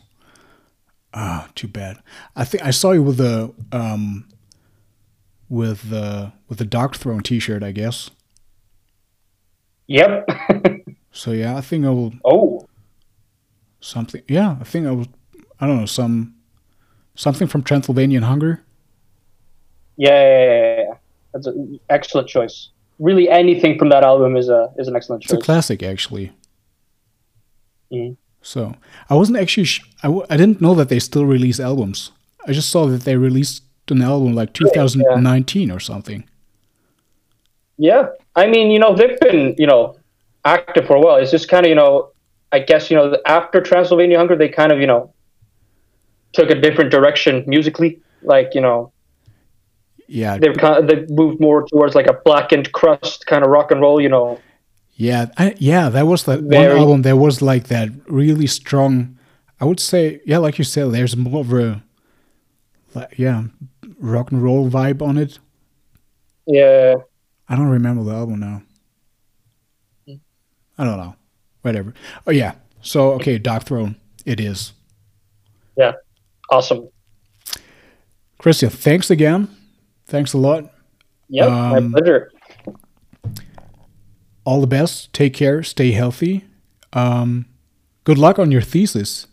Ah, 1.12 1.48
too 1.54 1.68
bad. 1.68 1.98
I 2.34 2.44
think 2.44 2.64
I 2.64 2.70
saw 2.70 2.90
you 2.92 3.02
with 3.02 3.18
the 3.18 3.52
um 3.72 4.28
with 5.48 5.90
the 5.90 6.32
with 6.48 6.58
the 6.58 6.64
Darkthrone 6.66 7.22
T-shirt, 7.22 7.62
I 7.62 7.70
guess. 7.72 8.10
Yep. 9.86 10.28
So 11.16 11.30
yeah, 11.30 11.56
I 11.56 11.60
think 11.60 11.86
I 11.86 11.90
will 11.90 12.12
oh, 12.24 12.66
something. 13.80 14.20
Yeah, 14.26 14.56
I 14.60 14.64
think 14.64 14.84
I 14.88 14.90
will. 14.90 15.06
I 15.60 15.66
don't 15.68 15.78
know 15.78 15.86
some 15.86 16.34
something 17.14 17.46
from 17.46 17.62
Transylvanian 17.62 18.24
Hunger. 18.24 18.64
yeah, 19.96 20.10
yeah, 20.10 20.44
yeah, 20.44 20.76
yeah. 20.78 20.94
that's 21.32 21.46
an 21.46 21.78
excellent 21.88 22.26
choice. 22.26 22.70
Really, 22.98 23.28
anything 23.30 23.78
from 23.78 23.90
that 23.90 24.02
album 24.02 24.36
is 24.36 24.48
a 24.48 24.72
is 24.76 24.88
an 24.88 24.96
excellent 24.96 25.22
choice. 25.22 25.34
It's 25.34 25.40
a 25.40 25.44
classic, 25.44 25.84
actually. 25.84 26.32
Mhm. 27.92 28.16
So 28.44 28.74
I 29.10 29.14
wasn't 29.14 29.38
actually. 29.38 29.64
Sh- 29.64 29.82
I 30.02 30.08
w- 30.08 30.26
I 30.30 30.36
didn't 30.36 30.60
know 30.60 30.74
that 30.74 30.88
they 30.88 30.98
still 31.00 31.24
release 31.24 31.58
albums. 31.58 32.12
I 32.46 32.52
just 32.52 32.68
saw 32.68 32.86
that 32.86 33.02
they 33.02 33.16
released 33.16 33.62
an 33.90 34.02
album 34.02 34.34
like 34.34 34.52
2019 34.52 35.70
or 35.70 35.80
something. 35.80 36.24
Yeah, 37.78 38.08
I 38.36 38.46
mean, 38.46 38.70
you 38.70 38.78
know, 38.78 38.94
they've 38.94 39.18
been, 39.18 39.54
you 39.58 39.66
know, 39.66 39.96
active 40.44 40.86
for 40.86 40.96
a 40.96 41.00
while. 41.00 41.16
It's 41.16 41.30
just 41.30 41.48
kind 41.48 41.64
of, 41.66 41.70
you 41.70 41.74
know, 41.74 42.10
I 42.52 42.60
guess, 42.60 42.90
you 42.90 42.96
know, 42.96 43.16
after 43.26 43.60
Transylvania 43.60 44.16
Hunger, 44.18 44.36
they 44.36 44.48
kind 44.48 44.70
of, 44.72 44.78
you 44.80 44.86
know, 44.86 45.12
took 46.34 46.50
a 46.50 46.54
different 46.54 46.90
direction 46.90 47.44
musically. 47.46 48.00
Like, 48.22 48.54
you 48.54 48.60
know, 48.60 48.92
Yeah, 50.06 50.36
they've 50.38 50.56
kind 50.56 50.78
of, 50.78 50.86
they 50.86 51.06
moved 51.12 51.40
more 51.40 51.66
towards 51.66 51.94
like 51.94 52.06
a 52.06 52.12
blackened 52.24 52.70
crust 52.72 53.26
kind 53.26 53.42
of 53.42 53.50
rock 53.50 53.70
and 53.70 53.80
roll. 53.80 54.00
You 54.00 54.10
know, 54.10 54.38
yeah, 54.96 55.26
I, 55.36 55.54
yeah. 55.58 55.88
That 55.88 56.06
was 56.06 56.24
that 56.24 56.42
one 56.42 56.54
album. 56.54 57.02
There 57.02 57.16
was 57.16 57.42
like 57.42 57.68
that 57.68 57.90
really 58.08 58.46
strong. 58.46 59.18
I 59.60 59.64
would 59.64 59.80
say, 59.80 60.20
yeah, 60.24 60.38
like 60.38 60.58
you 60.58 60.64
said, 60.64 60.90
there's 60.92 61.16
more 61.16 61.40
of 61.40 61.52
a, 61.52 61.82
like, 62.94 63.18
yeah, 63.18 63.44
rock 63.98 64.30
and 64.32 64.42
roll 64.42 64.68
vibe 64.68 65.00
on 65.02 65.16
it. 65.18 65.38
yeah, 66.46 66.96
I 67.48 67.56
don't 67.56 67.68
remember 67.68 68.04
the 68.04 68.12
album 68.12 68.40
now. 68.40 68.62
I 70.76 70.84
don't 70.84 70.98
know. 70.98 71.14
Whatever. 71.62 71.94
Oh 72.26 72.32
yeah. 72.32 72.54
So 72.82 73.12
okay, 73.12 73.38
Darkthrone. 73.38 73.96
It 74.26 74.40
is. 74.40 74.72
yeah, 75.76 75.92
awesome. 76.50 76.88
Christian, 78.38 78.70
thanks 78.70 79.10
again. 79.10 79.48
Thanks 80.06 80.32
a 80.34 80.38
lot. 80.38 80.70
Yeah, 81.28 81.46
Um, 81.46 81.92
my 81.92 82.00
pleasure. 82.00 82.30
All 84.44 84.60
the 84.60 84.66
best. 84.66 85.12
Take 85.12 85.34
care. 85.34 85.62
Stay 85.62 85.92
healthy. 85.92 86.44
Um, 86.92 87.46
good 88.04 88.18
luck 88.18 88.38
on 88.38 88.50
your 88.52 88.60
thesis. 88.62 89.26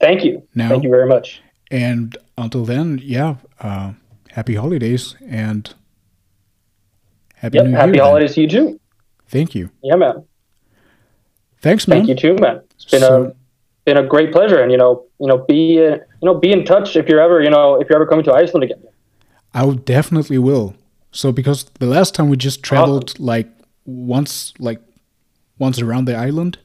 Thank 0.00 0.24
you. 0.24 0.42
now- 0.54 0.68
Thank 0.68 0.84
you 0.84 0.90
very 0.90 1.06
much. 1.08 1.40
And 1.70 2.16
until 2.36 2.64
then, 2.64 3.00
yeah. 3.02 3.36
Uh, 3.60 3.92
happy 4.30 4.54
holidays 4.54 5.16
and 5.28 5.74
happy 7.34 7.58
Yep, 7.58 7.66
New 7.66 7.72
happy 7.76 7.92
Year. 7.94 8.02
holidays 8.04 8.34
to 8.34 8.40
you 8.42 8.48
too. 8.48 8.80
Thank 9.28 9.54
you. 9.54 9.70
Yeah, 9.82 9.96
man. 9.96 10.24
Thanks, 11.60 11.86
man. 11.88 11.98
Thank 11.98 12.08
you 12.08 12.14
too, 12.14 12.34
man. 12.40 12.60
It's 12.76 12.84
been 12.86 13.00
So- 13.00 13.24
a 13.24 13.34
been 13.84 13.96
a 13.96 14.06
great 14.06 14.32
pleasure, 14.32 14.60
and 14.60 14.70
you 14.70 14.76
know, 14.76 15.04
you 15.18 15.26
know, 15.26 15.38
be 15.38 15.78
uh, 15.84 15.94
you 15.96 16.26
know, 16.26 16.34
be 16.34 16.52
in 16.52 16.64
touch 16.64 16.94
if 16.96 17.08
you're 17.08 17.20
ever, 17.20 17.42
you 17.42 17.48
know, 17.50 17.80
if 17.80 17.88
you're 17.88 17.96
ever 17.96 18.06
coming 18.06 18.24
to 18.26 18.32
Iceland 18.34 18.62
again. 18.64 18.82
I 19.54 19.66
definitely 19.74 20.36
will. 20.38 20.74
So 21.10 21.32
because 21.32 21.64
the 21.78 21.86
last 21.86 22.14
time 22.14 22.28
we 22.28 22.36
just 22.36 22.62
traveled 22.62 23.18
like 23.18 23.48
once, 23.86 24.52
like 24.58 24.80
once 25.58 25.80
around 25.80 26.04
the 26.06 26.14
island. 26.16 26.58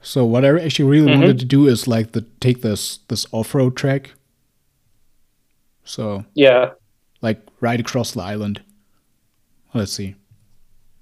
So 0.00 0.24
what 0.24 0.44
I 0.44 0.48
actually 0.60 0.88
really 0.90 1.08
Mhm. 1.08 1.14
wanted 1.16 1.38
to 1.40 1.44
do 1.44 1.66
is 1.66 1.88
like 1.88 2.12
the 2.12 2.22
take 2.40 2.62
this 2.62 2.98
this 3.08 3.26
off 3.32 3.54
road 3.54 3.76
track. 3.76 4.12
So 5.84 6.24
Yeah. 6.34 6.70
like 7.22 7.40
right 7.60 7.80
across 7.80 8.12
the 8.12 8.22
island. 8.22 8.62
Let's 9.74 9.92
see. 9.92 10.14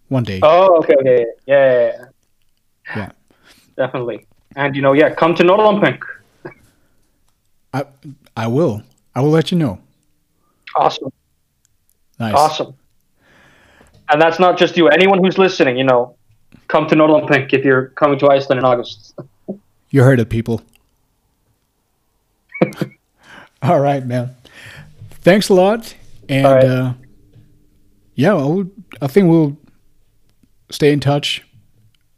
One 0.09 0.25
day. 0.25 0.41
Oh, 0.43 0.77
okay, 0.79 0.95
okay. 1.01 1.27
Yeah, 1.47 1.73
yeah, 1.73 1.87
yeah. 1.87 2.07
Yeah. 2.97 3.13
Definitely. 3.77 4.27
And 4.57 4.75
you 4.77 4.83
know, 4.83 4.93
yeah, 4.93 5.11
come 5.15 5.35
to 5.35 5.43
Norðanpaunk. 5.43 6.01
I 7.75 7.85
I 8.37 8.47
will. 8.47 8.83
I 9.15 9.21
will 9.21 9.31
let 9.31 9.51
you 9.53 9.59
know. 9.59 9.79
Awesome. 10.77 11.13
Nice. 12.19 12.35
Awesome. 12.35 12.75
And 14.11 14.21
that's 14.21 14.39
not 14.39 14.59
just 14.59 14.77
you. 14.77 14.89
Anyone 14.89 15.23
who's 15.23 15.39
listening, 15.39 15.77
you 15.77 15.85
know, 15.85 16.17
come 16.69 16.87
to 16.89 16.95
Norðanpaunk 16.95 17.53
if 17.53 17.65
you're 17.65 17.89
coming 17.89 18.19
to 18.19 18.29
Iceland 18.29 18.59
in 18.59 18.65
August. 18.65 19.15
You 19.95 20.03
heard 20.03 20.21
it, 20.21 20.31
people. 20.31 20.63
All 23.63 23.79
right, 23.79 24.03
man. 24.07 24.35
Thanks 25.21 25.51
a 25.51 25.55
lot. 25.55 25.95
And 26.31 26.47
right. 26.47 26.65
uh, 26.65 26.95
yeah, 28.15 28.31
I, 28.31 28.35
will, 28.37 28.71
I 29.03 29.07
think 29.07 29.29
we'll 29.29 29.59
stay 30.71 30.93
in 30.93 31.01
touch. 31.01 31.45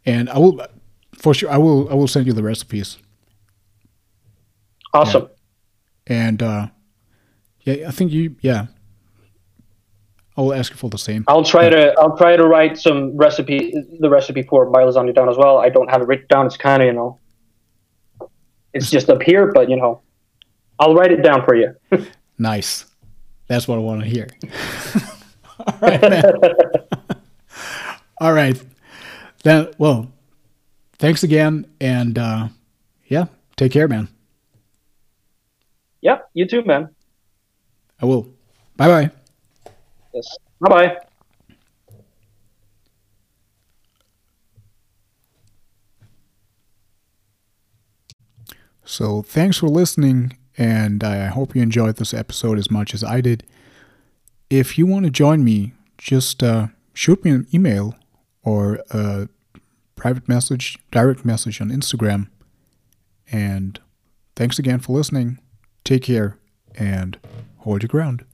And 0.06 0.30
I 0.30 0.38
will, 0.38 0.64
for 1.16 1.34
sure, 1.34 1.50
I 1.50 1.58
will. 1.58 1.90
I 1.90 1.94
will 1.94 2.06
send 2.06 2.28
you 2.28 2.32
the 2.32 2.44
recipes. 2.44 2.98
Awesome. 4.92 5.28
And 6.06 6.42
uh, 6.42 6.68
yeah, 7.62 7.88
I 7.88 7.90
think 7.90 8.12
you. 8.12 8.36
Yeah, 8.40 8.66
I 10.36 10.40
will 10.40 10.52
ask 10.52 10.72
you 10.72 10.76
for 10.76 10.90
the 10.90 10.98
same. 10.98 11.24
I'll 11.28 11.44
try 11.44 11.68
to 11.68 11.94
I'll 11.98 12.16
try 12.16 12.36
to 12.36 12.46
write 12.46 12.76
some 12.78 13.16
recipe 13.16 13.72
the 14.00 14.10
recipe 14.10 14.42
for 14.42 14.68
my 14.70 14.80
lasagna 14.82 15.14
down 15.14 15.28
as 15.28 15.36
well. 15.36 15.58
I 15.58 15.68
don't 15.68 15.88
have 15.90 16.02
it 16.02 16.08
written 16.08 16.26
down. 16.28 16.46
It's 16.46 16.56
kind 16.56 16.82
of 16.82 16.86
you 16.86 16.92
know, 16.92 17.20
it's 18.72 18.90
just 18.90 19.08
up 19.10 19.22
here, 19.22 19.52
but 19.52 19.70
you 19.70 19.76
know, 19.76 20.02
I'll 20.78 20.94
write 20.94 21.12
it 21.12 21.22
down 21.22 21.44
for 21.44 21.54
you. 21.54 21.74
Nice. 22.36 22.84
That's 23.46 23.68
what 23.68 23.76
I 23.76 23.78
want 23.78 24.00
to 24.02 24.08
hear. 24.08 24.26
All 25.60 25.78
right, 25.80 26.24
All 28.20 28.32
right, 28.32 28.60
Then, 29.44 29.68
well, 29.78 30.10
thanks 30.98 31.22
again, 31.22 31.66
and 31.80 32.18
uh, 32.18 32.48
yeah, 33.06 33.26
take 33.56 33.70
care, 33.70 33.86
man. 33.86 34.08
yeah, 36.00 36.18
you 36.32 36.44
too, 36.48 36.64
man. 36.64 36.88
I 38.02 38.06
will. 38.06 38.22
Bye 38.76 38.88
bye. 38.88 39.10
Yes. 40.14 40.38
Bye 40.60 40.68
bye. 40.70 40.96
So, 48.84 49.22
thanks 49.22 49.56
for 49.58 49.68
listening, 49.68 50.36
and 50.58 51.02
I 51.02 51.26
hope 51.26 51.56
you 51.56 51.62
enjoyed 51.62 51.96
this 51.96 52.12
episode 52.12 52.58
as 52.58 52.70
much 52.70 52.92
as 52.94 53.02
I 53.02 53.20
did. 53.20 53.44
If 54.50 54.76
you 54.78 54.86
want 54.86 55.06
to 55.06 55.10
join 55.10 55.42
me, 55.42 55.72
just 55.96 56.42
uh, 56.42 56.68
shoot 56.92 57.24
me 57.24 57.30
an 57.30 57.46
email 57.52 57.94
or 58.42 58.80
a 58.90 59.28
private 59.96 60.28
message, 60.28 60.78
direct 60.90 61.24
message 61.24 61.60
on 61.60 61.70
Instagram. 61.70 62.28
And 63.32 63.80
thanks 64.36 64.58
again 64.58 64.80
for 64.80 64.92
listening. 64.92 65.38
Take 65.82 66.02
care 66.02 66.36
and 66.76 67.18
hold 67.58 67.82
your 67.82 67.88
ground. 67.88 68.24